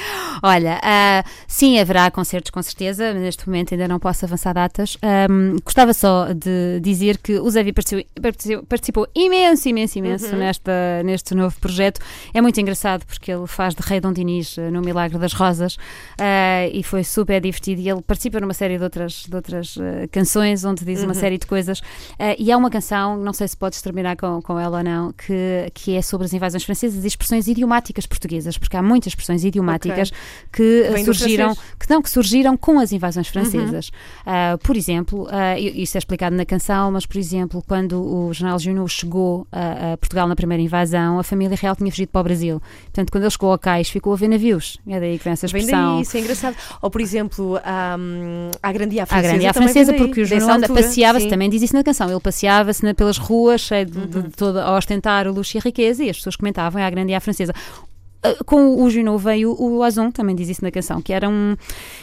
Olha, 0.44 0.80
ah, 0.84 1.24
sim, 1.48 1.80
haverá 1.80 2.10
concertos 2.12 2.52
com 2.52 2.62
certeza. 2.62 3.14
Neste 3.14 3.48
momento 3.48 3.74
ainda 3.74 3.88
não 3.88 4.00
posso 4.00 4.24
avançar 4.24 4.54
datas. 4.54 4.98
Ahm, 5.02 5.58
gostava 5.64 5.94
só 5.94 6.32
de 6.32 6.80
dizer 6.82 7.18
que 7.18 7.40
o 7.40 7.50
Zevi 7.50 7.74
participou, 7.74 8.64
participou, 8.68 9.08
imenso, 9.16 9.68
imenso, 9.68 9.98
imenso 9.98 10.36
nesta, 10.36 11.02
neste 11.04 11.34
novo 11.34 11.60
projeto. 11.60 12.00
É 12.34 12.42
muito 12.42 12.60
engraçado 12.62 13.06
porque 13.06 13.32
ele 13.32 13.48
faz 13.48 13.74
de 13.74 13.82
Rei 13.82 14.00
Dom 14.00 14.14
Dinis 14.14 14.58
ah, 14.60 14.70
no 14.70 14.82
Milagre 14.82 15.18
das 15.18 15.34
Rosas 15.34 15.78
ah, 16.20 16.68
e 16.72 16.84
foi 16.84 17.04
super 17.04 17.42
divertido. 17.42 17.82
E 17.82 17.90
ele 17.90 18.02
participa 18.02 18.40
numa 18.40 18.54
série 18.54 18.78
de 18.78 18.84
outras, 18.84 19.26
de 19.28 19.36
outras 19.36 19.76
ah, 19.80 20.08
canções 20.12 20.64
onde 20.64 20.86
diz 20.86 21.04
uma 21.04 21.14
série 21.14 21.38
de 21.38 21.47
coisas. 21.48 21.82
Ah, 22.20 22.36
e 22.38 22.52
há 22.52 22.58
uma 22.58 22.70
canção, 22.70 23.18
não 23.18 23.34
sei 23.34 23.48
se 23.48 23.58
podes 23.58 23.82
terminar 23.82 24.16
com, 24.16 24.40
com 24.42 24.60
ela 24.60 24.78
ou 24.80 24.84
não, 24.84 25.12
que, 25.14 25.72
que 25.74 25.96
é 25.96 26.02
sobre 26.04 26.26
as 26.26 26.34
invasões 26.34 26.64
francesas 26.64 27.04
e 27.04 27.08
expressões 27.08 27.48
idiomáticas 27.48 28.06
portuguesas, 28.06 28.58
porque 28.58 28.78
há 28.78 28.84
muitas 28.84 29.12
expressões 29.12 29.44
idiomáticas 29.44 30.12
que 30.54 30.86
ah, 30.88 30.92
Vem 30.94 31.04
do 31.06 31.14
surgiram, 31.14 31.56
que 31.80 31.90
não, 31.90 32.02
que 32.02 32.10
surgiram 32.10 32.56
com 32.56 32.80
as 32.80 32.92
invasões 32.92 33.28
francesas. 33.28 33.90
Ah, 34.26 34.58
por 34.62 34.76
exemplo, 34.78 35.28
e- 35.58 35.82
isso 35.82 35.98
é 35.98 36.00
explicado 36.00 36.36
na 36.36 36.46
canção, 36.46 36.92
mas 36.92 37.06
por 37.06 37.18
exemplo, 37.18 37.64
quando 37.68 38.02
o 38.02 38.34
general 38.34 38.60
Junot 38.60 38.92
chegou 38.92 39.48
a, 39.52 39.94
a 39.94 39.98
Portugal 39.98 40.28
na 40.28 40.36
primeira 40.36 40.62
invasão, 40.62 41.18
a 41.20 41.24
família 41.24 41.58
real 41.60 41.76
tinha 41.76 41.90
fugido 41.90 42.12
para 42.12 42.22
o 42.22 42.24
Brasil. 42.24 42.62
Portanto, 42.84 43.12
quando 43.12 43.24
ele 43.24 43.32
chegou 43.32 43.52
ao 43.52 43.58
cais, 43.58 43.90
ficou 43.90 44.14
a 44.14 44.16
ver 44.16 44.28
navios. 44.28 44.78
É 44.88 45.00
daí 45.00 45.18
que 45.18 45.24
vem 45.24 45.34
essa 45.34 45.48
Vem 45.48 45.62
expressão. 45.62 45.94
daí, 45.96 46.02
isso 46.04 46.18
é 46.18 46.20
engraçado. 46.20 46.56
Ou, 46.82 46.90
por 46.90 47.02
exemplo, 47.02 47.58
a, 47.64 47.98
a 48.62 48.72
Grande 48.72 49.00
A 49.00 49.04
À 49.04 49.06
Francesa. 49.06 49.28
grande 49.30 49.46
à 49.48 49.54
também 49.54 49.68
francesa, 49.70 49.92
vem 49.92 50.02
porque 50.02 50.22
o 50.22 50.26
altura, 50.68 50.82
passeava-se. 50.84 51.26
Uhum. 51.26 51.30
Também 51.38 51.50
diz 51.50 51.62
isso 51.62 51.74
na 51.76 51.84
canção, 51.84 52.10
ele 52.10 52.20
passeava-se 52.20 52.94
pelas 52.96 53.18
ruas, 53.18 53.62
cheio 53.62 53.86
de, 53.86 54.08
de- 54.08 54.22
de 54.24 54.30
toda, 54.30 54.64
a 54.64 54.76
ostentar 54.76 55.28
o 55.28 55.32
luxo 55.32 55.56
e 55.56 55.60
a 55.60 55.62
riqueza, 55.62 56.04
e 56.04 56.10
as 56.10 56.18
pessoas 56.18 56.36
comentavam, 56.36 56.82
é 56.82 56.86
a 56.86 56.90
grande 56.90 57.14
à 57.14 57.20
francesa. 57.20 57.54
Ah, 58.24 58.36
Com 58.46 58.82
o 58.84 58.90
Junot 58.90 59.24
veio 59.24 59.52
o 59.52 59.80
Ozon, 59.80 60.10
também 60.12 60.36
diz 60.36 60.50
isso 60.50 60.64
na 60.64 60.72
canção, 60.72 61.02
que 61.02 61.14
era 61.14 61.30
um, 61.30 61.56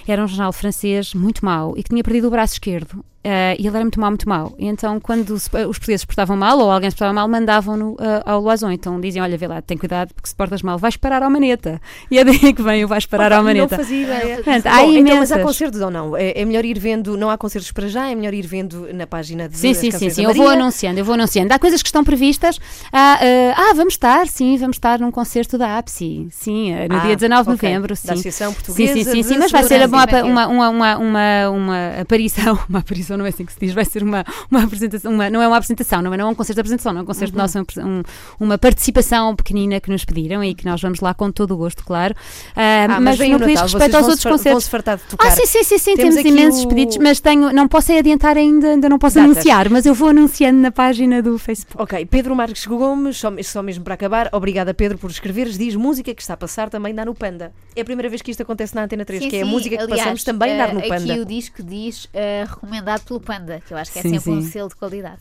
era 0.07 0.23
um 0.23 0.29
jornal 0.29 0.53
francês 0.53 1.13
muito 1.15 1.45
mau 1.45 1.75
e 1.77 1.83
que 1.83 1.91
tinha 1.91 2.03
perdido 2.05 2.29
o 2.29 2.31
braço 2.31 2.53
esquerdo. 2.55 3.05
Ah, 3.25 3.55
e 3.59 3.67
ele 3.67 3.69
era 3.77 3.81
muito 3.81 3.99
mau, 4.01 4.11
muito 4.11 4.29
mau. 4.29 4.55
E 4.59 4.67
então, 4.67 5.01
quando 5.01 5.39
se- 5.39 5.49
os 5.67 5.79
portugueses 5.79 6.03
se 6.03 6.07
portavam 6.07 6.37
mal, 6.37 6.59
ou 6.59 6.71
alguém 6.71 6.91
se 6.91 6.97
portava 6.97 7.13
mal, 7.13 7.27
mandavam-no 7.29 7.97
ah, 7.99 8.23
ao 8.33 8.41
Loazon. 8.41 8.71
Então 8.71 9.01
diziam: 9.01 9.25
Olha, 9.25 9.37
vê 9.39 9.47
lá, 9.47 9.63
tem 9.63 9.77
cuidado, 9.77 10.13
porque 10.15 10.29
se 10.29 10.35
portas 10.35 10.63
mal, 10.63 10.79
vais 10.79 10.97
parar 10.97 11.23
ao 11.23 11.31
maneta. 11.31 11.81
E 12.11 12.19
é 12.19 12.25
daí 12.25 12.53
que 12.53 12.63
vem 12.63 12.85
o 12.85 12.89
vais 12.89 13.07
parar 13.07 13.33
ao 13.33 13.39
Não 13.39 13.45
maneta. 13.45 13.77
fazia 13.77 14.03
ideia. 14.03 14.35
Portanto, 14.37 14.65
Bom, 14.65 14.71
há 14.71 14.85
então, 14.85 15.17
mas 15.19 15.33
há 15.33 15.39
concertos 15.41 15.81
ou 15.81 15.91
não? 15.91 16.17
É, 16.17 16.41
é 16.41 16.45
melhor 16.45 16.65
ir 16.65 16.79
vendo, 16.79 17.17
não 17.17 17.31
há 17.31 17.37
concertos 17.39 17.73
para 17.73 17.89
já, 17.89 18.09
é 18.11 18.15
melhor 18.15 18.35
ir 18.35 18.47
vendo 18.47 18.89
na 18.93 19.07
página 19.07 19.49
de 19.49 19.57
Sim, 19.57 19.75
sim, 19.75 19.91
sim, 19.91 20.11
sim. 20.11 20.23
da 20.23 20.29
Eu 20.29 20.35
vou 20.35 20.49
anunciando, 20.49 20.99
eu 21.01 21.05
vou 21.05 21.15
anunciando. 21.15 21.53
Há 21.53 21.59
coisas 21.59 21.83
que 21.83 21.89
estão 21.89 22.05
previstas. 22.05 22.61
Ah, 22.93 23.19
ah, 23.21 23.71
ah, 23.71 23.75
vamos 23.75 23.95
estar, 23.95 24.27
sim, 24.29 24.57
vamos 24.59 24.77
estar 24.77 24.99
num 25.01 25.11
concerto 25.11 25.57
da 25.59 25.79
APSI. 25.79 26.29
Sim, 26.31 26.75
no 26.91 26.97
Ah, 26.97 27.01
dia 27.01 27.17
19 27.17 27.43
de 27.45 27.51
novembro. 27.51 27.95
Da 27.95 27.97
Sim. 27.97 28.13
Associação 28.13 28.51
Sim, 28.51 28.55
Portuguesa 28.55 28.93
sim, 28.93 29.05
sim, 29.05 29.21
de 29.23 29.23
sim, 29.25 29.39
mas 29.39 29.51
vai 29.51 29.65
ser 29.65 29.87
uma, 29.87 30.05
uma, 30.25 30.69
uma, 30.69 30.99
uma, 30.99 31.49
uma 31.51 31.89
aparição, 32.01 32.59
uma 32.69 32.81
aparição 32.81 33.14
não 33.17 33.27
é 33.27 33.29
assim 33.31 33.45
que 33.45 33.53
se 33.53 33.61
diz, 33.61 33.73
vai 33.73 33.85
ser 33.85 34.03
uma, 34.03 34.25
uma 34.51 34.63
apresentação, 34.65 35.13
uma, 35.13 35.29
não 35.31 35.43
é 35.43 35.47
uma 35.49 35.57
apresentação, 35.57 36.03
não 36.03 36.13
é, 36.13 36.17
não 36.17 36.29
é 36.29 36.31
um 36.31 36.35
concerto 36.35 36.55
de 36.57 36.61
apresentação, 36.61 36.93
não 36.93 37.01
é 37.01 37.03
um 37.03 37.07
concerto 37.07 37.35
Uhum. 37.35 37.41
nosso, 37.43 37.59
é 37.59 37.61
um- 37.61 37.89
um- 37.89 38.03
uma 38.41 38.59
participação 38.59 39.35
pequenina 39.37 39.81
que 39.81 39.91
nos 39.91 40.05
pediram 40.05 40.43
e 40.45 40.55
que 40.55 40.65
nós 40.65 40.81
vamos 40.81 41.01
lá 41.01 41.15
com 41.15 41.31
todo 41.31 41.55
o 41.55 41.57
gosto, 41.57 41.85
claro. 41.85 42.15
Ah, 42.57 42.87
Ah, 42.91 43.01
mas 43.01 43.17
vem 43.19 43.31
no 43.31 43.37
o 43.37 43.41
que 43.41 43.47
diz 43.47 43.61
respeito 43.61 43.97
aos 43.97 44.05
outros 44.09 44.25
concertos. 44.25 44.71
Ah, 45.19 45.31
sim, 45.31 45.47
sim, 45.47 45.63
sim, 45.65 45.79
sim. 45.79 45.97
Temos 45.97 46.15
temos, 46.17 46.31
imensos 46.31 46.65
o- 46.65 46.69
pedidos, 46.69 46.97
mas 46.99 47.21
tenho, 47.21 47.53
não 47.53 47.67
posso 47.69 47.93
adiantar 47.93 48.37
ainda, 48.37 48.69
ainda 48.71 48.89
não 48.89 48.99
posso 48.99 49.17
Datas. 49.17 49.33
anunciar, 49.33 49.69
mas 49.71 49.87
eu 49.87 49.95
vou 49.95 50.09
anunciando 50.09 50.61
na 50.61 50.71
página 50.71 51.23
do 51.23 51.39
Facebook. 51.39 51.83
Ok, 51.83 52.07
Pedro 52.07 52.35
Marques 52.35 52.67
Gomes, 52.67 53.17
só, 53.17 53.33
só 53.43 53.63
mesmo 53.63 53.85
para 53.85 53.95
acabar, 53.95 54.29
obrigada 54.33 54.75
Pedro 54.75 54.99
por 54.99 55.11
escreveres, 55.11 55.57
diz 55.59 55.75
música 55.77 56.15
que 56.15 56.21
está 56.23 56.35
a 56.35 56.37
passar 56.37 56.69
também 56.71 56.95
dá 56.95 57.05
no 57.05 57.15
Panda. 57.15 57.53
É 57.77 57.81
a 57.81 57.85
primeira 57.85 58.09
vez 58.09 58.23
que 58.23 58.31
isto 58.31 58.43
acontece 58.43 58.75
na 58.75 58.85
Antena 58.85 59.05
3, 59.05 59.23
Sim, 59.23 59.29
que 59.31 59.37
é 59.37 59.43
a 59.43 59.45
sim. 59.45 59.51
música 59.51 59.77
que 59.77 59.83
Aliás, 59.83 60.01
passamos 60.01 60.25
também 60.25 60.53
eh, 60.53 60.59
dar 60.59 60.75
no 60.75 60.83
Panda. 60.83 61.13
Aqui 61.13 61.21
o 61.21 61.25
disco 61.25 61.63
diz 61.63 62.09
eh, 62.13 62.45
recomendado 62.49 63.04
pelo 63.05 63.21
Panda, 63.21 63.61
que 63.67 63.73
eu 63.73 63.79
acho 63.79 63.93
que 63.93 63.99
é 63.99 64.03
Sim, 64.03 64.19
sempre 64.19 64.31
um 64.33 64.43
sim. 64.43 64.49
selo 64.51 64.69
de 64.69 64.77
qualidade. 64.77 65.21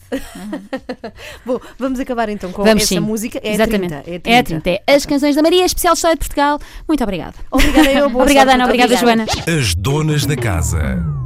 Bom, 1.45 1.59
vamos 1.77 1.99
acabar 1.99 2.29
então 2.29 2.51
com 2.51 2.63
Vamos 2.63 2.83
essa 2.83 2.95
sim. 2.95 2.99
música. 2.99 3.39
É 3.43 3.53
Exatamente. 3.53 3.93
a 3.93 4.01
30. 4.01 4.11
É 4.11 4.15
a 4.15 4.19
30. 4.19 4.29
É 4.29 4.37
a 4.39 4.43
30. 4.43 4.69
É 4.87 4.95
As 4.95 5.05
canções 5.05 5.35
da 5.35 5.41
Maria, 5.41 5.65
especial 5.65 5.93
História 5.93 6.15
de 6.15 6.19
Portugal. 6.19 6.59
Muito 6.87 7.03
obrigada. 7.03 7.35
Obrigada, 7.51 7.91
eu. 7.91 8.05
Obrigada, 8.17 8.53
Ana. 8.53 8.63
tudo. 8.65 8.73
Obrigada, 8.73 8.97
Joana. 8.97 9.25
As 9.47 9.75
donas 9.75 10.25
da 10.25 10.35
casa. 10.35 11.22